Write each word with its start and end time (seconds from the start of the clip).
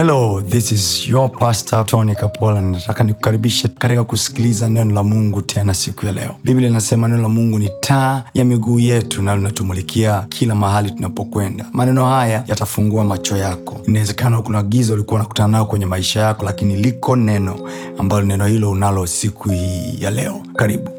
hello 0.00 0.40
this 0.40 0.72
is 0.72 1.08
your 1.08 1.28
pastor 1.30 1.86
tony 1.86 2.14
kapola. 2.14 2.60
Nataka 2.60 3.04
nikukaribishe 3.04 3.68
katika 3.68 4.04
kusikiliza 4.04 4.68
neno 4.68 4.94
la 4.94 5.02
mungu 5.02 5.42
tena 5.42 5.74
siku 5.74 6.06
ya 6.06 6.12
leo. 6.12 6.36
Biblia 6.44 6.68
inasema 6.68 7.08
neno 7.08 7.22
la 7.22 7.28
mungu 7.28 7.58
ni 7.58 7.70
taa 7.80 8.22
ya 8.34 8.44
miguu 8.44 8.80
yetu 8.80 9.22
na 9.22 9.36
linatumulikia 9.36 10.26
kila 10.28 10.54
mahali 10.54 10.90
tunapokwenda. 10.90 11.66
Maneno 11.72 12.06
haya 12.06 12.44
yatafungua 12.46 13.04
macho 13.04 13.36
yako. 13.36 13.80
Inawezekana 13.88 14.42
kuna 14.42 14.62
giza 14.62 14.94
ulikuwa 14.94 15.20
unakutana 15.20 15.48
nao 15.48 15.66
kwenye 15.66 15.86
maisha 15.86 16.20
yako 16.20 16.44
lakini 16.44 16.76
liko 16.76 17.16
neno 17.16 17.70
ambalo 17.98 18.22
neno 18.22 18.46
hilo 18.46 18.70
unalo 18.70 19.06
siku 19.06 19.48
hii 19.50 19.96
ya 20.00 20.10
leo. 20.10 20.42
Karibu. 20.56 20.90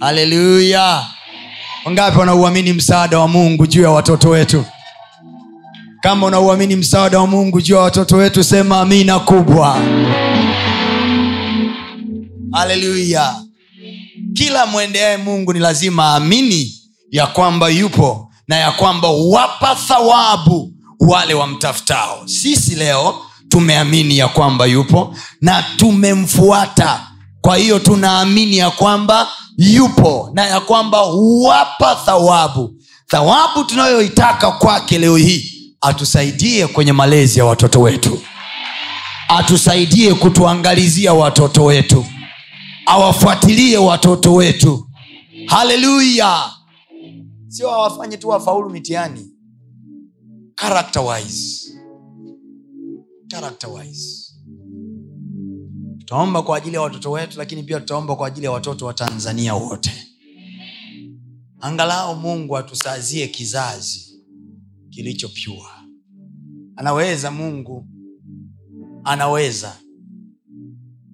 Haleluya 0.00 1.02
wangapi 1.84 2.18
wanauamini 2.18 2.72
msaada 2.72 3.18
wa 3.18 3.28
mungu 3.28 3.66
juu 3.66 3.82
ya 3.82 3.90
watoto 3.90 4.30
wetu 4.30 4.64
kama 6.02 6.26
unauamini 6.26 6.76
msaada 6.76 7.18
wa 7.20 7.26
mungu 7.26 7.60
juu 7.60 7.74
ya 7.74 7.80
watoto 7.80 8.16
wetu 8.16 8.44
sema 8.44 8.80
amina 8.80 9.18
kubwa. 9.20 9.76
Haleluya 12.52 13.34
kila 14.34 14.66
mwendeaye 14.66 15.16
mungu 15.16 15.52
ni 15.52 15.58
lazima 15.58 16.04
aamini 16.04 16.74
ya 17.10 17.26
kwamba 17.26 17.68
yupo 17.68 18.30
na 18.48 18.56
ya 18.56 18.72
kwamba 18.72 19.08
wapa 19.10 19.74
thawabu 19.74 20.72
wale 21.00 21.34
wamtafutao. 21.34 22.22
Sisi 22.26 22.74
leo 22.74 23.14
tumeamini 23.48 24.18
ya 24.18 24.28
kwamba 24.28 24.66
yupo 24.66 25.14
na 25.40 25.64
tumemfuata. 25.76 27.00
Kwa 27.40 27.56
hiyo 27.56 27.78
tunaamini 27.78 28.56
ya 28.58 28.70
kwamba 28.70 29.28
yupo 29.56 30.30
na 30.34 30.46
ya 30.46 30.60
kwamba 30.60 31.02
wapa 31.42 31.94
thawabu. 31.94 32.74
Thawabu 33.06 33.64
tunayoitaka 33.64 34.50
kwake 34.52 34.98
leo 34.98 35.16
hii 35.16 35.51
atusaidie 35.82 36.66
kwenye 36.66 36.92
malezi 36.92 37.38
ya 37.38 37.44
watoto 37.44 37.80
wetu. 37.80 38.20
Atusaidie 39.28 40.14
kutuangalizia 40.14 41.14
watoto 41.14 41.64
wetu. 41.64 42.04
Awafuatilie 42.86 43.78
watoto 43.78 44.34
wetu. 44.34 44.88
Haleluya! 45.46 46.50
Sio 47.48 47.70
awafanye 47.70 48.16
tu 48.16 48.28
wafaulu 48.28 48.70
mitiani 48.70 49.30
character 50.54 51.02
wise. 51.02 51.72
Character 53.28 53.70
wise. 53.70 54.32
Tutaomba 55.98 56.42
kwa 56.42 56.56
ajili 56.56 56.74
ya 56.74 56.82
watoto 56.82 57.10
wetu 57.10 57.38
lakini 57.38 57.62
pia 57.62 57.80
tutaomba 57.80 58.16
kwa 58.16 58.26
ajili 58.26 58.46
ya 58.46 58.52
watoto 58.52 58.86
wa 58.86 58.94
tanzania 58.94 59.54
wote. 59.54 59.92
Angalau 61.60 62.16
mungu 62.16 62.56
atusazie 62.56 63.28
kizazi 63.28 64.22
kilichopyua 64.90 65.81
anaweza 66.82 67.30
mungu. 67.30 67.86
Anaweza. 69.04 69.76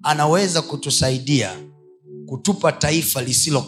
Anaweza 0.03 0.61
kutusaidia 0.61 1.59
kutupa 2.25 2.71
taifa 2.71 3.21
lisilo 3.21 3.61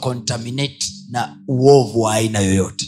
na 1.09 1.39
uovu 1.47 2.01
wa 2.01 2.13
aina 2.13 2.39
yoyote. 2.39 2.85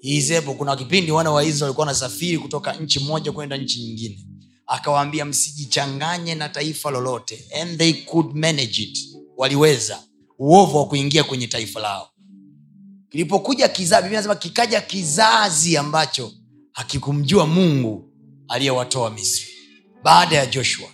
He 0.00 0.16
is 0.16 0.30
able. 0.30 0.54
Kuna 0.54 0.76
kipindi 0.76 1.12
wana 1.12 1.30
wa 1.30 1.42
walikuwa 1.64 1.86
wanasafiri 1.86 2.38
kutoka 2.38 2.72
nchi 2.72 2.98
moja 3.00 3.32
kwenda 3.32 3.56
nchi 3.56 3.80
nyingine. 3.80 4.26
Akawaambia 4.66 5.24
msijichanganye 5.24 6.34
na 6.34 6.48
taifa 6.48 6.90
lolote. 6.90 7.44
And 7.62 7.78
they 7.78 7.92
could 7.92 8.34
manage 8.36 8.82
it. 8.82 8.98
Waliweza. 9.36 10.02
Uovu 10.38 10.76
wa 10.76 10.86
kuingia 10.88 11.24
kwenye 11.24 11.46
taifa 11.46 11.80
lao 11.80 12.11
kilipokuja 13.12 13.68
kizazi 13.68 14.08
nasema 14.08 14.34
kikaja 14.34 14.80
kizazi 14.80 15.76
ambacho 15.76 16.32
hakikumjua 16.72 17.46
mungu 17.46 18.12
aliyewatoa 18.48 19.10
misri. 19.10 19.52
Baada 20.02 20.36
ya 20.36 20.46
joshua. 20.46 20.88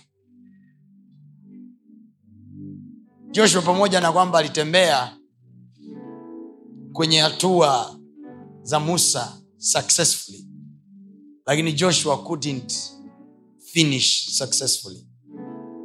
Joshua 3.31 3.61
pamoja 3.61 4.01
na 4.01 4.11
kwamba 4.11 4.39
alitembea 4.39 5.17
kwenye 6.93 7.19
hatua 7.19 7.99
za 8.61 8.79
musa 8.79 9.41
successfully. 9.57 10.47
Lakini 11.45 11.73
joshua 11.73 12.17
couldn't 12.23 12.73
finish 13.73 14.29
successfully. 14.37 15.07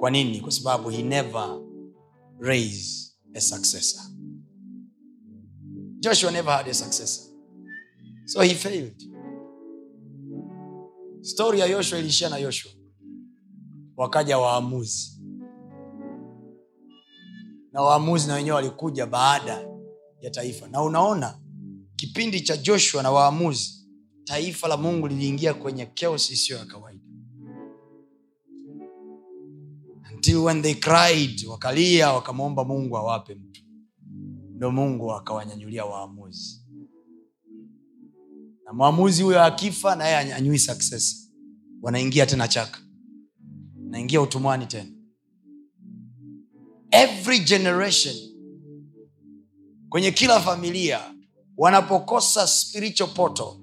Kwa 0.01 0.11
nini? 0.11 0.41
Kwa 0.41 0.51
sababu 0.53 0.89
he 0.91 1.03
never 1.03 1.61
raised 2.41 3.13
a 3.35 3.41
successor 3.41 4.03
joshua 6.05 6.31
never 6.31 6.51
had 6.53 6.69
a 6.69 6.75
successor. 6.75 7.31
So 8.27 8.41
he 8.43 8.55
failed. 8.55 9.03
Stori 11.21 11.61
ya 11.61 11.67
yoshua 11.67 11.99
iliishia 11.99 12.29
na 12.29 12.37
yoshua. 12.39 12.73
Wakaja 13.97 14.39
waamuzi. 14.39 15.23
Na 17.73 17.83
waamuzi 17.83 18.29
na 18.29 18.35
wenyewe 18.35 18.55
walikuja 18.57 19.07
baada 19.07 19.69
ya 20.21 20.31
taifa. 20.31 20.69
Na 20.69 20.83
unaona 20.83 21.39
kipindi 21.97 22.41
cha 22.41 22.57
joshua 22.57 23.03
na 23.03 23.11
waamuzi 23.11 23.89
taifa 24.25 24.69
la 24.69 24.77
mungu 24.77 25.09
liliingia 25.09 25.55
kwenye 25.55 25.87
chaos 25.87 26.31
isiyo 26.31 26.59
ya 26.59 26.65
kawaida. 26.65 27.05
Until 30.15 30.37
when 30.39 30.63
they 30.63 30.75
cried 30.75 31.47
wakalia 31.49 32.13
wakamwomba 32.13 32.65
mungu 32.65 32.97
awape 32.97 33.35
mtu 33.35 33.64
ndo 34.65 34.71
mungu 34.73 35.13
akawanyanyulia 35.13 35.85
waamuzi. 35.85 36.65
Na 38.65 38.73
mwamuzi 38.73 39.23
huyo 39.23 39.43
akifa 39.45 39.97
na 39.97 40.05
yeye 40.09 40.35
anyui 40.35 40.59
success. 40.59 41.31
Wanaingia 41.83 42.27
tena 42.27 42.49
chaka. 42.49 42.81
Naingia 43.77 44.21
utumwani 44.21 44.67
tena. 44.67 44.91
Every 46.91 47.39
generation 47.39 48.15
kwenye 49.89 50.11
kila 50.11 50.41
familia 50.41 51.15
wanapokosa 51.57 52.47
spiritual 52.47 53.11
poto 53.11 53.61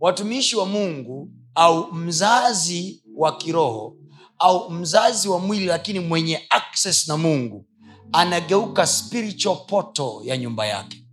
watumishi 0.00 0.56
wa 0.56 0.66
mungu 0.66 1.30
au 1.54 1.92
mzazi 1.94 3.04
wa 3.16 3.36
kiroho 3.36 3.96
au 4.38 4.70
mzazi 4.70 5.28
wa 5.28 5.38
mwili 5.38 5.66
lakini 5.66 6.00
mwenye 6.00 6.40
access 6.50 7.08
na 7.08 7.16
mungu 7.16 7.66
anageuka 8.12 8.86
spiritual 8.86 9.56
poto 9.66 10.20
ya 10.24 10.36
nyumba 10.36 10.66
yake. 10.66 11.06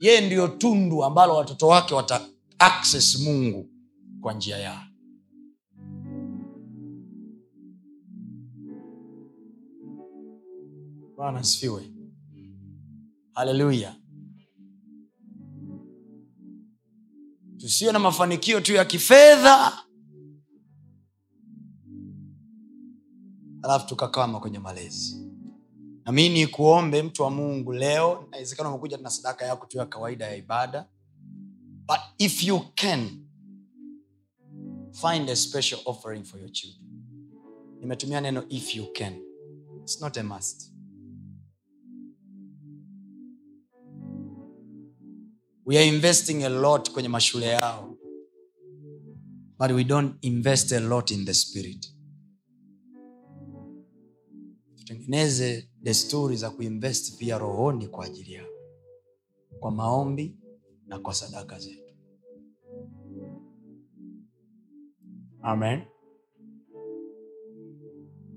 Yeye 0.00 0.20
ndiyo 0.20 0.48
tundu 0.48 1.04
ambalo 1.04 1.34
watoto 1.36 1.66
wake 1.68 1.94
wata 1.94 2.28
access 2.58 3.20
mungu 3.20 3.70
kwa 4.20 4.32
njia 4.34 4.58
yao 4.58 4.82
bwana 11.16 11.38
asifiwe. 11.40 11.92
Haleluya 13.34 13.96
tusiwe 17.58 17.92
na 17.92 17.98
mafanikio 17.98 18.60
tu 18.60 18.72
ya 18.72 18.84
kifedha. 18.84 19.72
Alafu 23.62 23.86
tukakama 23.88 24.40
kwenye 24.40 24.58
malezi 24.58 25.27
nami 26.08 26.28
ni 26.28 26.46
kuombe 26.46 27.02
mtu 27.02 27.22
wa 27.22 27.30
mungu 27.30 27.72
leo 27.72 28.28
nawezekana 28.30 28.68
umekuja 28.68 28.96
na 28.96 29.10
sadaka 29.10 29.44
yako 29.44 29.66
tu 29.66 29.78
ya 29.78 29.86
kawaida 29.86 30.26
ya 30.26 30.36
ibada. 30.36 30.88
But 31.86 31.98
if 32.18 32.42
you 32.44 32.60
can 32.74 33.26
find 34.92 35.30
a 35.30 35.36
special 35.36 35.80
offering 35.84 36.24
for 36.24 36.40
your 36.40 36.52
children. 36.52 36.86
Nimetumia 37.80 38.20
neno 38.20 38.44
if 38.48 38.74
you 38.76 38.86
can. 38.92 39.22
It's 39.82 40.00
not 40.00 40.16
a 40.16 40.22
must. 40.22 40.72
We 45.64 45.78
are 45.78 45.88
investing 45.88 46.44
a 46.44 46.48
lot 46.48 46.90
kwenye 46.90 47.08
mashule 47.08 47.46
yao. 47.46 47.96
But 49.58 49.72
we 49.72 49.84
don't 49.84 50.14
invest 50.22 50.72
a 50.72 50.80
lot 50.80 51.10
in 51.14 51.24
the 51.24 51.34
spirit. 51.34 51.86
Tutengeneze 54.76 55.67
desturi 55.82 56.36
za 56.36 56.50
kuinvest 56.50 57.16
pia 57.18 57.38
rohoni 57.38 57.88
kwa 57.88 58.04
ajili 58.04 58.32
yao 58.32 58.48
kwa 59.60 59.70
maombi 59.70 60.36
na 60.86 60.98
kwa 60.98 61.14
sadaka 61.14 61.58
zetu. 61.58 61.94
Amen. 65.42 65.82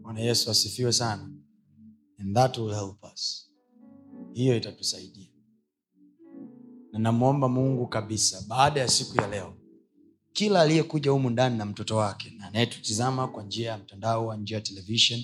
Bwana 0.01 0.19
yesu 0.19 0.51
asifiwe 0.51 0.93
sana. 0.93 1.31
And 2.19 2.35
that 2.35 2.57
will 2.57 2.73
help 2.75 3.03
us. 3.13 3.51
Hiyo 4.33 4.57
itatusaidia. 4.57 5.27
Na 6.91 6.99
namwomba 6.99 7.49
mungu 7.49 7.87
kabisa 7.87 8.45
baada 8.47 8.79
ya 8.79 8.87
siku 8.87 9.21
ya 9.21 9.27
leo 9.27 9.53
kila 10.33 10.61
aliyekuja 10.61 11.11
humu 11.11 11.29
ndani 11.29 11.57
na 11.57 11.65
mtoto 11.65 11.95
wake 11.97 12.29
na 12.37 12.47
anayetutizama 12.47 13.27
kwa 13.27 13.43
njia 13.43 13.71
ya 13.71 13.77
mtandao 13.77 14.27
wa 14.27 14.37
njia 14.37 14.57
ya 14.57 14.61
television 14.61 15.23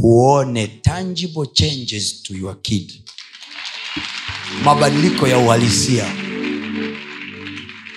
huone 0.00 0.66
tangible 0.82 1.46
changes 1.46 2.22
to 2.22 2.34
your 2.34 2.62
kid. 2.62 2.92
Mabadiliko 4.64 5.28
ya 5.28 5.38
uhalisia. 5.38 6.04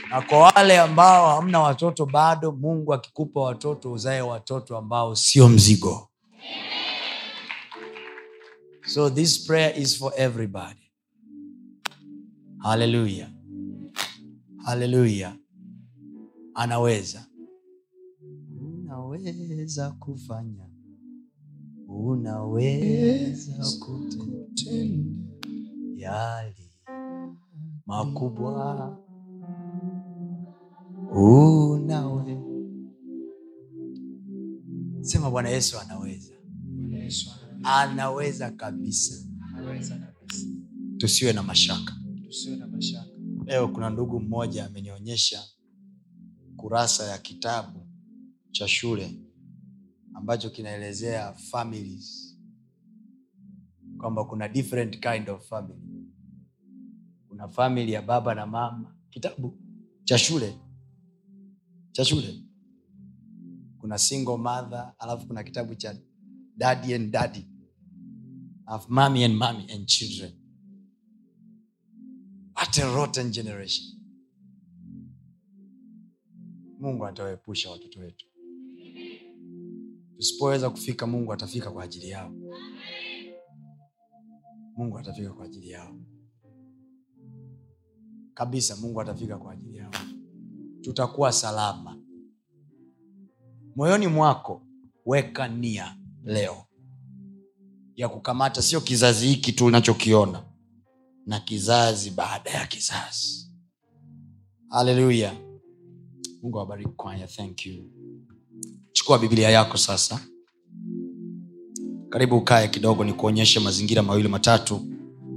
Na 0.10 0.22
kwa 0.22 0.40
wale 0.40 0.80
ambao 0.80 1.36
hamna 1.36 1.60
watoto 1.60 2.06
bado 2.06 2.52
mungu 2.52 2.94
akikupa 2.94 3.40
watoto 3.42 3.92
uzae 3.92 4.22
watoto 4.22 4.78
ambao 4.78 5.16
sio 5.16 5.50
mzigo. 5.50 6.10
So 8.86 9.10
this 9.10 9.46
prayer 9.48 9.80
is 9.82 9.98
for 9.98 10.14
everybody. 10.18 10.92
Haleluya 12.58 13.30
haleluya 14.66 15.36
anaweza. 16.54 17.26
Unaweza 19.08 19.92
kufanya 19.92 20.69
unaweza 21.90 23.66
kutenda 23.80 25.10
yali 25.96 26.72
makubwa. 27.86 28.98
Unawe 31.12 32.38
sema 35.02 35.32
bwana 35.32 35.50
yesu 35.50 35.80
anaweza. 35.80 36.34
Anaweza. 37.64 38.52
Kabisa. 38.52 39.26
Tusiwe 40.98 41.34
na 41.34 41.44
mashaka. 41.44 41.94
Leo 43.46 43.68
kuna 43.68 43.90
ndugu 43.90 44.20
mmoja 44.20 44.66
amenionyesha 44.66 45.44
kurasa 46.58 47.04
ya 47.04 47.18
kitabu 47.18 47.88
cha 48.52 48.68
shule 48.68 49.22
ambacho 50.14 50.50
kinaelezea 50.50 51.34
families. 51.34 52.38
Kwamba 53.98 54.26
kuna 54.26 54.48
different 54.48 55.00
kind 55.00 55.30
of 55.30 55.48
family. 55.50 55.82
Kuna 57.28 57.48
famili 57.48 57.92
ya 57.92 58.02
baba 58.02 58.36
na 58.36 58.46
mama. 58.46 58.96
Kitabu 59.10 59.58
cha 60.04 60.18
shule. 60.18 60.56
Cha 61.92 62.06
shule. 62.06 62.44
Kuna 63.78 63.98
single 63.98 64.38
mother 64.38 64.94
alafu 65.00 65.28
kuna 65.28 65.44
kitabu 65.44 65.76
cha 65.76 65.96
daddy 66.58 66.94
and 66.96 67.12
daddy. 67.12 67.46
Alafu 68.66 68.92
mommy 68.94 69.24
and 69.26 69.36
mommy 69.36 69.72
and 69.74 69.86
children. 69.88 70.32
What 72.56 72.78
a 72.80 72.96
rotten 72.96 73.32
generation. 73.32 73.86
Mungu 76.80 77.06
atawaepusha 77.06 77.70
watoto 77.72 78.00
wetu 78.00 78.26
tusipoweza 80.20 80.70
kufika 80.70 81.08
mungu 81.08 81.34
atafika 81.34 81.72
kwa 81.72 81.84
ajili 81.84 82.10
yao. 82.10 82.32
Mungu 84.78 84.98
atafika 84.98 85.34
kwa 85.34 85.46
ajili 85.46 85.70
yao. 85.70 85.96
Kabisa 88.34 88.76
mungu 88.76 89.02
atafika 89.02 89.38
kwa 89.38 89.54
ajili 89.54 89.78
yao. 89.78 89.92
Tutakuwa 90.82 91.32
salama. 91.32 92.02
Moyoni 93.76 94.08
mwako 94.08 94.62
weka 95.06 95.48
nia 95.48 95.98
leo 96.24 96.66
ya 97.96 98.10
kukamata 98.10 98.62
sio 98.62 98.82
kizazi 98.82 99.28
hiki 99.28 99.52
tu 99.54 99.66
unachokiona 99.66 100.44
na 101.26 101.40
kizazi 101.40 102.10
baada 102.12 102.50
ya 102.52 102.68
kizazi. 102.68 103.52
Haleluya 104.70 105.34
mungu 106.42 106.58
awabariki 106.58 106.92
kwanya 106.92 107.28
thank 107.28 107.66
you 107.66 107.92
chukua 109.00 109.20
biblia 109.20 109.50
yako 109.50 109.78
sasa. 109.78 110.20
Karibu 112.10 112.38
ukae 112.38 112.68
kidogo 112.68 113.04
ni 113.04 113.14
kuonyeshe 113.14 113.60
mazingira 113.60 114.04
mawili 114.04 114.28
matatu 114.28 114.82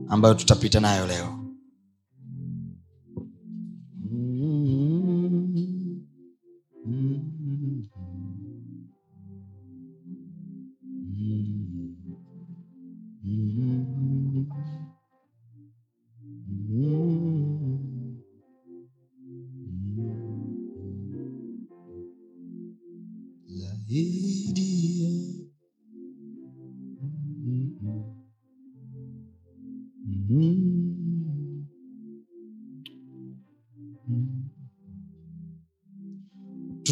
ambayo 0.09 0.35
tutapita 0.35 0.81
nayo 0.81 1.06
leo 1.06 1.42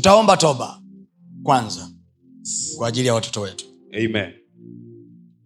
tutaomba 0.00 0.36
toba 0.36 0.82
kwanza 1.42 1.90
kwa 2.76 2.88
ajili 2.88 3.06
ya 3.08 3.14
watoto 3.14 3.40
wetu. 3.40 3.64
Amen. 3.92 4.32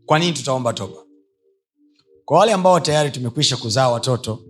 kwa 0.06 0.18
nini 0.18 0.32
tutaomba 0.32 0.72
toba? 0.72 0.96
Kwa 2.24 2.38
wale 2.38 2.52
ambao 2.52 2.80
tayari 2.80 3.10
tumekwisha 3.10 3.56
kuzaa 3.56 3.88
watoto 3.88 4.44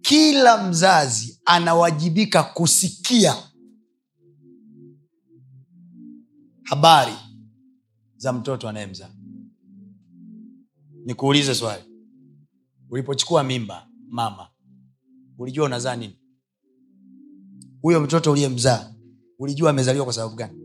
kila 0.00 0.68
mzazi 0.68 1.40
anawajibika 1.44 2.42
kusikia 2.42 3.34
habari 6.62 7.12
za 8.16 8.32
mtoto 8.32 8.68
anayemzaa. 8.68 9.10
Nikuulize 11.04 11.54
swali. 11.54 11.82
Ulipochukua 12.90 13.42
mimba 13.44 13.88
mama 14.08 14.48
ulijua 15.38 15.66
unazaa 15.66 15.96
nini 15.96 16.18
huyo 17.86 18.00
mtoto 18.00 18.32
uliyemzaa 18.32 18.92
ulijua 19.38 19.70
amezaliwa 19.70 20.04
kwa 20.04 20.14
sababu 20.14 20.36
gani? 20.36 20.58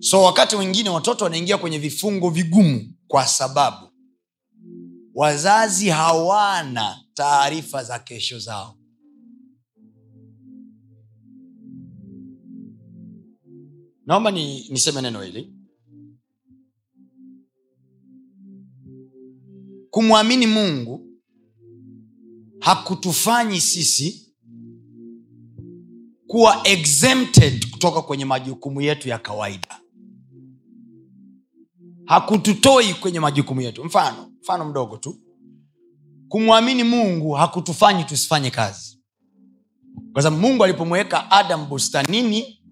So 0.00 0.22
wakati 0.22 0.56
mwingine 0.56 0.90
watoto 0.90 1.24
wanaingia 1.24 1.58
kwenye 1.58 1.78
vifungo 1.78 2.30
vigumu 2.30 2.94
kwa 3.08 3.26
sababu 3.26 3.88
wazazi 5.14 5.88
hawana 5.88 7.04
taarifa 7.14 7.84
za 7.84 7.98
kesho 7.98 8.38
zao. 8.38 8.78
Naomba 14.06 14.30
ni, 14.30 14.68
niseme 14.68 15.02
neno 15.02 15.22
hili 15.22 15.57
kumwamini 19.90 20.46
mungu 20.46 21.08
hakutufanyi 22.60 23.60
sisi 23.60 24.34
kuwa 26.26 26.68
exempted 26.68 27.70
kutoka 27.70 28.02
kwenye 28.02 28.24
majukumu 28.24 28.80
yetu 28.80 29.08
ya 29.08 29.18
kawaida. 29.18 29.80
Hakututoi 32.04 32.94
kwenye 32.94 33.20
majukumu 33.20 33.60
yetu. 33.60 33.84
Mfano 33.84 34.32
mfano 34.40 34.64
mdogo 34.64 34.96
tu. 34.96 35.20
Kumwamini 36.28 36.84
mungu 36.84 37.32
hakutufanyi 37.32 38.04
tusifanye 38.04 38.50
kazi. 38.50 38.98
Kwa 40.12 40.22
sababu 40.22 40.42
mungu 40.42 40.64
alipomweka 40.64 41.30
adam 41.30 41.68
bustanini 41.68 42.62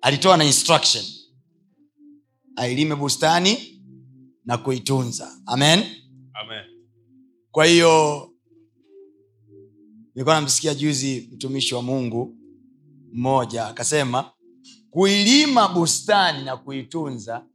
alitoa 0.00 0.36
na 0.36 0.44
instruction. 0.44 1.04
Ailime 2.56 2.94
bustani 2.94 3.82
na 4.44 4.58
kuitunza. 4.58 5.40
Amen 5.46 5.97
Amen. 6.40 6.64
kwa 7.50 7.64
hiyo 7.64 8.24
nilikuwa 10.14 10.34
namsikia 10.40 10.74
juzi 10.74 11.30
mtumishi 11.32 11.74
wa 11.74 11.82
mungu 11.82 12.36
mmoja 13.12 13.66
akasema 13.66 14.30
kuilima 14.90 15.68
bustani 15.68 16.44
na 16.44 16.56
kuitunza 16.56 17.46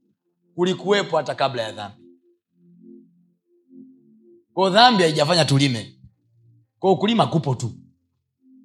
kulikuwepo 0.56 1.18
hata 1.18 1.36
kabla 1.36 1.62
ya 1.64 1.72
dhambi. 1.72 1.98
Kwao 4.54 4.70
dhambi 4.70 5.04
haijafanya 5.04 5.46
tulime. 5.46 6.00
Kwao 6.80 6.96
kulima 6.96 7.28
kupo 7.28 7.56
tu. 7.56 7.72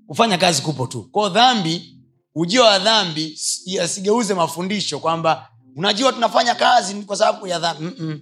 Kufanya 0.06 0.38
kazi 0.38 0.62
kupo 0.62 0.87
tu. 0.87 1.02
Ko 1.02 1.28
dhambi 1.28 2.02
ujio 2.34 2.62
wa 2.62 2.78
dhambi 2.78 3.37
si- 3.37 3.78
asigeuze 3.80 4.34
mafundisho 4.34 4.98
kwamba 4.98 5.50
unajua 5.76 6.12
tunafanya 6.12 6.54
kazi 6.54 6.94
kwa 7.02 7.16
sababu 7.16 7.46
ya 7.46 7.58
dhambi. 7.58 7.84
Mm-mm. 7.84 8.20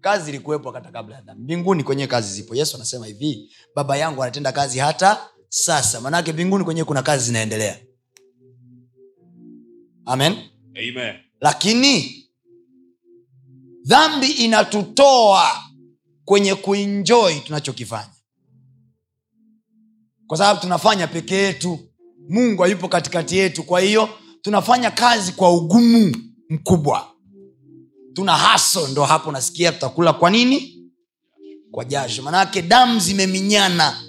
Kazi 0.00 0.30
ilikuwepo 0.30 0.70
hata 0.70 0.90
kabla 0.90 1.16
ya 1.16 1.22
dhambi. 1.22 1.42
Mbinguni 1.42 1.84
kwenyewe 1.84 2.06
kazi 2.08 2.32
zipo. 2.32 2.54
Yesu 2.54 2.76
anasema 2.76 3.06
hivi 3.06 3.50
baba 3.74 3.96
yangu 3.96 4.22
anatenda 4.22 4.52
kazi 4.52 4.78
hata 4.78 5.28
sasa. 5.48 6.00
Maanake 6.00 6.32
mbinguni 6.32 6.64
kwenyewe 6.64 6.84
kuna 6.84 7.02
kazi 7.02 7.24
zinaendelea. 7.24 7.78
Amen. 10.04 10.36
Amen. 10.74 11.14
lakini 11.40 12.24
dhambi 13.84 14.26
inatutoa 14.30 15.50
kwenye 16.24 16.54
kuinjoi 16.54 17.40
tunachokifanya. 17.40 18.10
Kwa 20.26 20.38
sababu 20.38 20.60
tunafanya 20.60 21.06
peke 21.06 21.34
yetu. 21.34 21.78
Mungu 22.28 22.62
hayupo 22.62 22.88
katikati 22.88 23.36
yetu. 23.36 23.62
Kwa 23.62 23.80
hiyo 23.80 24.08
tunafanya 24.42 24.90
kazi 24.90 25.32
kwa 25.32 25.52
ugumu 25.56 26.16
mkubwa 26.50 27.10
tuna 28.18 28.36
haso 28.36 28.88
ndo 28.88 29.04
hapo 29.04 29.32
nasikia 29.32 29.72
tutakula 29.72 30.12
kwa 30.12 30.30
nini? 30.30 30.90
Kwa 31.70 31.84
jasho. 31.84 32.22
Manake 32.22 32.62
damu 32.62 33.00
zimeminyana. 33.00 34.02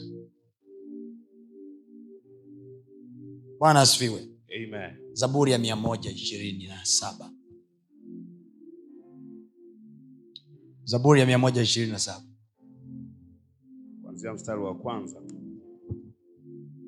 Bwana 3.59 3.81
asifiwe. 3.81 4.27
Zaburi 5.13 5.51
ya 5.51 5.57
mia 5.57 5.75
moja 5.75 6.11
ishirini 6.11 6.67
na 6.67 6.85
saba. 6.85 7.31
Zaburi 10.83 11.19
ya 11.19 11.25
mia 11.25 11.37
moja 11.37 11.61
ishirini 11.61 11.91
na 11.91 11.99
saba. 11.99 12.25
Kuanzia 14.03 14.33
mstari 14.33 14.61
wa 14.61 14.75
kwanza. 14.75 15.21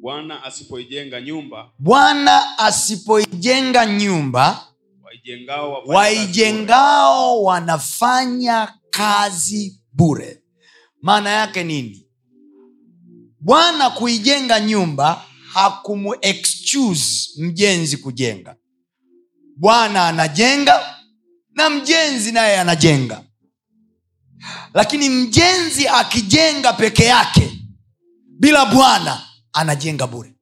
Bwana 0.01 0.43
asipoijenga 0.43 1.21
nyumba, 1.21 1.71
bwana 1.79 2.57
asipoijenga 2.57 3.85
nyumba 3.85 4.70
waijengao 5.11 5.83
waijengao 5.85 7.43
wanafanya 7.43 8.73
kazi 8.89 9.81
bure. 9.93 10.43
Maana 11.01 11.29
yake 11.29 11.63
nini? 11.63 12.07
Bwana 13.39 13.89
kuijenga 13.89 14.59
nyumba 14.59 15.25
hakumu 15.53 16.15
mjenzi 17.37 17.97
kujenga. 17.97 18.55
Bwana 19.57 20.07
anajenga 20.07 20.95
na 21.53 21.69
mjenzi 21.69 22.31
naye 22.31 22.59
anajenga. 22.59 23.23
Lakini 24.73 25.09
mjenzi 25.09 25.87
akijenga 25.87 26.73
peke 26.73 27.03
yake 27.03 27.51
bila 28.39 28.65
bwana 28.65 29.21
anajenga 29.53 30.07
bure. 30.07 30.35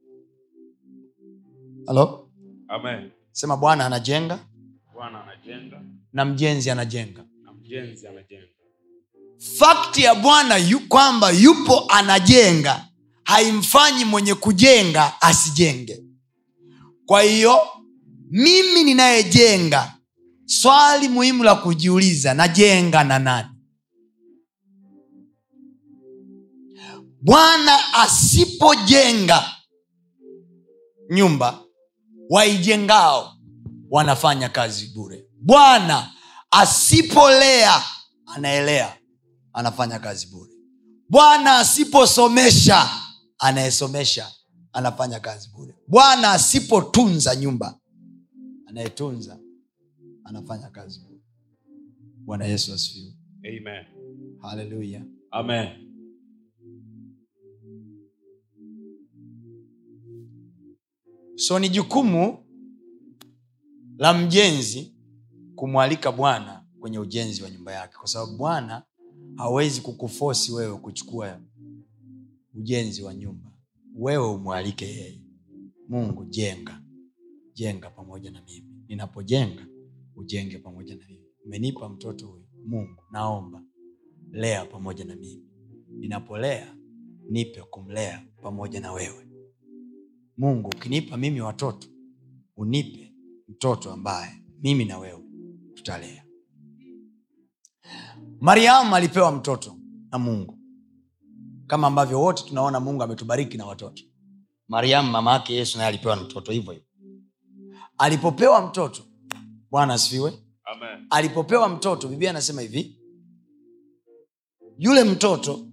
Halo 1.87 2.29
sema 3.31 3.57
Bwana 3.57 3.85
anajenga 3.85 4.39
na 6.13 6.25
mjenzi 6.25 6.69
anajenga. 6.69 7.25
Fakti 9.57 10.01
ya 10.03 10.15
bwana 10.15 10.57
yu, 10.57 10.79
kwamba 10.79 11.31
yupo 11.31 11.85
anajenga 11.87 12.85
haimfanyi 13.23 14.05
mwenye 14.05 14.35
kujenga 14.35 15.21
asijenge. 15.21 16.03
Kwa 17.05 17.21
hiyo 17.21 17.57
mimi 18.29 18.83
ninayejenga 18.83 19.93
swali 20.45 21.07
muhimu 21.09 21.43
la 21.43 21.55
kujiuliza 21.55 22.33
najenga 22.33 23.03
na 23.03 23.19
nani? 23.19 23.49
Bwana 27.21 27.93
asipojenga 27.93 29.45
nyumba 31.09 31.59
waijengao 32.29 33.33
wanafanya 33.89 34.49
kazi 34.49 34.87
bure 34.95 35.28
bwana 35.49 36.11
asipolea 36.51 37.81
anaelea 38.25 38.97
anafanya 39.53 39.99
kazi 39.99 40.27
bure. 40.27 40.51
Bwana 41.09 41.57
asiposomesha 41.57 42.89
anayesomesha 43.39 44.31
anafanya 44.73 45.19
kazi 45.19 45.49
bure. 45.49 45.75
Bwana 45.87 46.31
asipotunza 46.31 47.35
nyumba 47.35 47.79
anayetunza 48.67 49.39
anafanya 50.23 50.69
kazi 50.69 50.99
bure. 50.99 51.21
Bwana 52.25 52.45
yesu 52.45 52.73
asifiwe. 52.73 53.13
Haleluya 54.41 55.01
Amen. 55.31 55.85
so 61.35 61.59
ni 61.59 61.69
jukumu 61.69 62.45
la 63.97 64.13
mjenzi 64.13 64.98
kumwalika 65.59 66.11
bwana 66.11 66.65
kwenye 66.79 66.99
ujenzi 66.99 67.43
wa 67.43 67.49
nyumba 67.49 67.71
yake. 67.71 67.97
Kwa 67.97 68.07
sababu 68.07 68.37
bwana 68.37 68.83
hawezi 69.35 69.81
kukufosi 69.81 70.51
wewe 70.51 70.77
kuchukua 70.77 71.41
ujenzi 72.53 73.03
wa 73.03 73.13
nyumba. 73.13 73.51
Wewe 73.95 74.27
umwalike 74.27 74.85
yeye. 74.87 75.21
Mungu 75.89 76.25
jenga. 76.25 76.81
Jenga 77.53 77.89
pamoja 77.89 78.31
na 78.31 78.41
mimi. 78.41 78.83
Ninapojenga 78.87 79.67
ujenge 80.15 80.57
pamoja 80.57 80.95
na 80.95 81.05
mimi. 81.07 81.25
Umenipa 81.45 81.89
mtoto 81.89 82.27
huyu 82.27 82.45
mungu 82.65 83.03
naomba. 83.11 83.63
Lea 84.31 84.65
pamoja 84.65 85.05
na 85.05 85.15
mimi. 85.15 85.45
Ninapolea 85.89 86.75
nipe 87.29 87.61
kumlea 87.61 88.25
pamoja 88.41 88.79
na 88.79 88.91
wewe. 88.91 89.27
Mungu 90.37 90.67
ukinipa 90.69 91.17
mimi 91.17 91.41
watoto 91.41 91.87
unipe 92.57 93.13
mtoto 93.47 93.91
ambaye 93.93 94.31
mimi 94.61 94.85
na 94.85 94.97
wewe 94.99 95.18
tutalea. 95.83 96.23
Mariamu 98.41 98.95
alipewa 98.95 99.31
mtoto 99.31 99.75
na 100.11 100.19
mungu. 100.19 100.57
Kama 101.67 101.87
ambavyo 101.87 102.21
wote 102.21 102.43
tunaona 102.43 102.79
mungu 102.79 103.03
ametubariki 103.03 103.57
na 103.57 103.65
watoto. 103.65 104.03
Mariamu 104.67 105.11
mama 105.11 105.33
yake 105.33 105.53
yesu 105.55 105.77
naye 105.77 105.87
alipewa 105.89 106.15
mtoto 106.15 106.51
hivyo 106.51 106.73
hivyo. 106.73 106.87
Alipopewa 107.97 108.67
mtoto 108.67 109.03
bwana 109.71 109.93
asifiwe. 109.93 110.33
Amen. 110.63 111.07
alipopewa 111.09 111.69
mtoto 111.69 112.07
biblia 112.07 112.29
anasema 112.29 112.61
hivi. 112.61 112.99
Yule 114.77 115.03
mtoto 115.03 115.65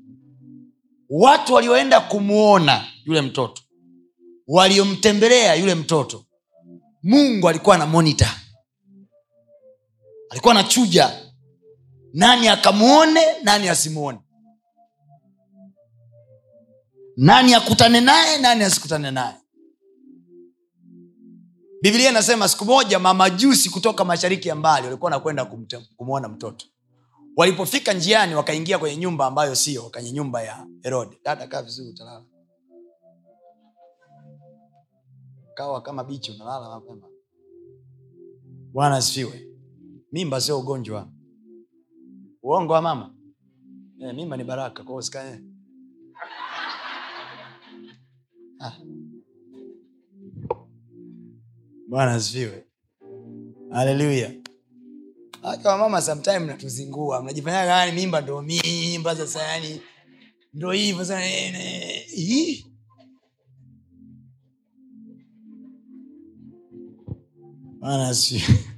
watu 1.08 1.54
walioenda 1.54 2.00
kumwona 2.00 2.84
yule 3.04 3.20
mtoto 3.22 3.62
waliomtembelea 4.46 5.54
yule 5.54 5.74
mtoto 5.74 6.24
mungu 7.02 7.48
alikuwa 7.48 7.78
na 7.78 7.86
monita 7.86 8.40
alikuwa 10.30 10.54
anachuja. 10.54 11.22
Nani 12.12 12.48
akamwone 12.48 13.20
nani 13.42 13.68
asimwone 13.68 14.18
nani 17.16 17.54
akutane 17.54 18.00
naye 18.00 18.38
nani 18.38 18.64
asikutane 18.64 19.10
naye? 19.10 19.34
Biblia 21.82 22.10
inasema 22.10 22.48
siku 22.48 22.64
moja 22.64 22.98
mamajusi 22.98 23.70
kutoka 23.70 24.04
mashariki 24.04 24.48
ya 24.48 24.54
mbali 24.54 24.86
walikuwa 24.86 25.10
nakwenda 25.10 25.44
kumwona 25.96 26.28
mtoto. 26.28 26.66
Walipofika 27.36 27.92
njiani 27.92 28.34
wakaingia 28.34 28.78
kwenye 28.78 28.96
nyumba 28.96 29.26
ambayo 29.26 29.54
sio 29.54 29.82
kwenye 29.82 30.12
nyumba 30.12 30.42
ya 30.42 30.66
herode. 30.82 31.20
Dada 31.24 31.46
kaa 31.46 31.62
vizuri 31.62 31.88
utalala. 31.90 32.24
Kawa 35.54 35.82
kama 35.82 36.04
bichi 36.04 36.30
unalala 36.32 36.68
mapema. 36.68 37.08
Bwana 38.72 38.96
asifiwe 38.96 39.48
mimba 40.12 40.40
sio 40.40 40.58
ugonjwa. 40.60 41.08
Uongo 42.42 42.72
wa 42.72 42.82
mama? 42.82 43.14
E, 44.00 44.12
mimba 44.12 44.36
ni 44.36 44.44
baraka 44.44 44.84
kwao 44.84 45.02
sikae 45.02 45.40
ah. 48.60 48.72
bwana 51.88 52.14
asifiwe. 52.14 52.66
Haleluya 53.70 54.32
hata 55.46 55.70
wamama 55.70 56.02
sometime 56.02 56.38
mnatuzingua. 56.38 57.22
Mnajifanya 57.22 57.66
gani 57.66 57.92
mimba 57.92 58.20
ndo 58.20 58.42
mimba 58.42 59.16
sasa 59.16 59.42
yani 59.42 59.80
ndo 60.54 60.72
hivyo 60.72 61.04
sasa 61.04 61.26
eh, 61.26 61.54
eh, 62.12 62.64
bwana 67.80 68.08
asifiwe 68.08 68.75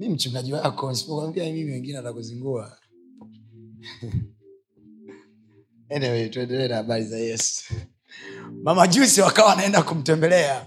mi 0.00 0.08
mchungaji 0.08 0.52
wako 0.52 0.94
sipokwambia 0.94 1.44
mimi 1.44 1.72
wengine 1.72 1.98
atakuzingua 1.98 2.76
anyway 5.96 6.28
tuendelee 6.28 6.68
na 6.68 6.76
habari 6.76 7.04
za 7.04 7.18
yesu. 7.18 7.74
Mamajusi 8.62 9.20
wakawa 9.20 9.48
wanaenda 9.48 9.82
kumtembelea. 9.82 10.66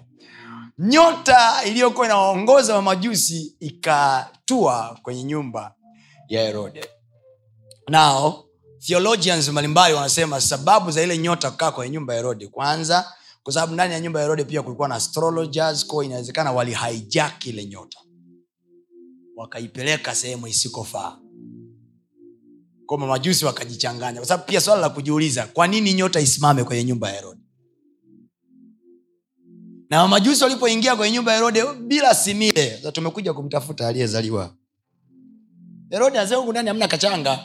Nyota 0.79 1.63
iliyokuwa 1.65 2.05
inawaongoza 2.05 2.73
mamajusi 2.75 3.55
ikatua 3.59 4.99
kwenye 5.03 5.23
nyumba 5.23 5.75
ya 6.27 6.41
herode. 6.41 6.85
Nao 7.89 8.45
theologians 8.79 9.49
mbalimbali 9.49 9.93
wanasema 9.95 10.41
sababu 10.41 10.91
za 10.91 11.03
ile 11.03 11.17
nyota 11.17 11.51
kukaa 11.51 11.71
kwenye 11.71 11.93
nyumba 11.93 12.13
ya 12.13 12.19
herode 12.19 12.47
kwanza 12.47 13.13
kwa 13.43 13.53
sababu 13.53 13.73
ndani 13.73 13.93
ya 13.93 13.99
nyumba 13.99 14.19
ya 14.19 14.23
herode 14.25 14.43
pia 14.43 14.61
kulikuwa 14.61 14.87
na 14.87 14.95
astrologers 14.95 15.85
kwao 15.87 16.03
inawezekana 16.03 16.51
walihaijaki 16.51 17.49
ile 17.49 17.65
nyota 17.65 17.99
wakaipeleka 19.35 20.15
sehemu 20.15 20.47
isikofaa. 20.47 21.19
Kwa 22.85 22.97
mamajusi 22.97 23.45
wakajichanganya. 23.45 24.19
Kwa 24.19 24.27
sababu 24.27 24.47
pia 24.49 24.61
swala 24.61 24.81
la 24.81 24.89
kujiuliza 24.89 25.47
kwa 25.47 25.67
nini 25.67 25.93
nyota 25.93 26.19
isimame 26.19 26.63
kwenye 26.63 26.83
nyumba 26.83 27.09
ya 27.09 27.15
herode? 27.15 27.41
Na 29.89 30.01
mamajusi 30.01 30.43
walipoingia 30.43 30.95
kwenye 30.95 31.15
nyumba 31.15 31.31
ya 31.31 31.37
herode 31.37 31.63
bila 31.73 32.15
simile 32.15 32.91
tumekuja 32.91 33.33
kumtafuta 33.33 33.87
aliyezaliwa. 33.87 34.55
Herode 35.89 36.19
azeuku 36.19 36.51
ndani 36.51 36.67
hamna 36.67 36.87
kachanga. 36.87 37.39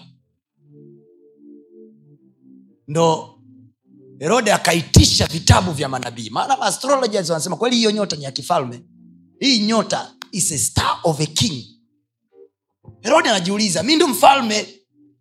Ndo 2.88 3.34
herode 4.18 4.52
akaitisha 4.52 5.26
vitabu 5.26 5.72
vya 5.72 5.88
manabii. 5.88 6.30
Maana 6.30 6.60
astrologers 6.60 7.30
wanasema 7.30 7.56
kweli 7.56 7.76
hiyo 7.76 7.90
nyota 7.90 8.16
ni 8.16 8.24
ya 8.24 8.32
kifalme. 8.32 8.82
Hii 9.40 9.58
nyota 9.58 10.14
is 10.32 10.52
a 10.52 10.58
star 10.58 11.00
of 11.04 11.20
a 11.20 11.26
king 11.26 11.77
herodi 13.02 13.28
anajiuliza 13.28 13.82
mi 13.82 13.96
ndo 13.96 14.08
mfalme. 14.08 14.74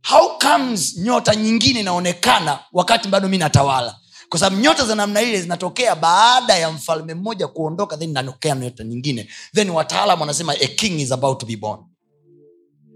How 0.10 0.38
comes 0.40 0.98
nyota 0.98 1.36
nyingine 1.36 1.80
inaonekana 1.80 2.60
wakati 2.74 3.08
bado 3.08 3.28
mi 3.28 3.38
natawala? 3.38 3.96
Kwa 4.30 4.40
sababu 4.40 4.62
nyota 4.62 4.86
za 4.86 4.96
namna 4.96 5.22
ile 5.22 5.42
zinatokea 5.42 5.96
baada 5.96 6.58
ya 6.58 6.72
mfalme 6.72 7.14
mmoja 7.14 7.48
kuondoka 7.48 7.98
then 7.98 8.10
inatokea 8.10 8.56
nyota 8.56 8.84
nyingine. 8.84 9.30
Then 9.56 9.70
wataalam 9.70 10.22
wanasema 10.22 10.54
a 10.54 10.68
king 10.68 11.00
is 11.00 11.12
about 11.12 11.40
to 11.40 11.46
be 11.46 11.56
born. 11.58 11.80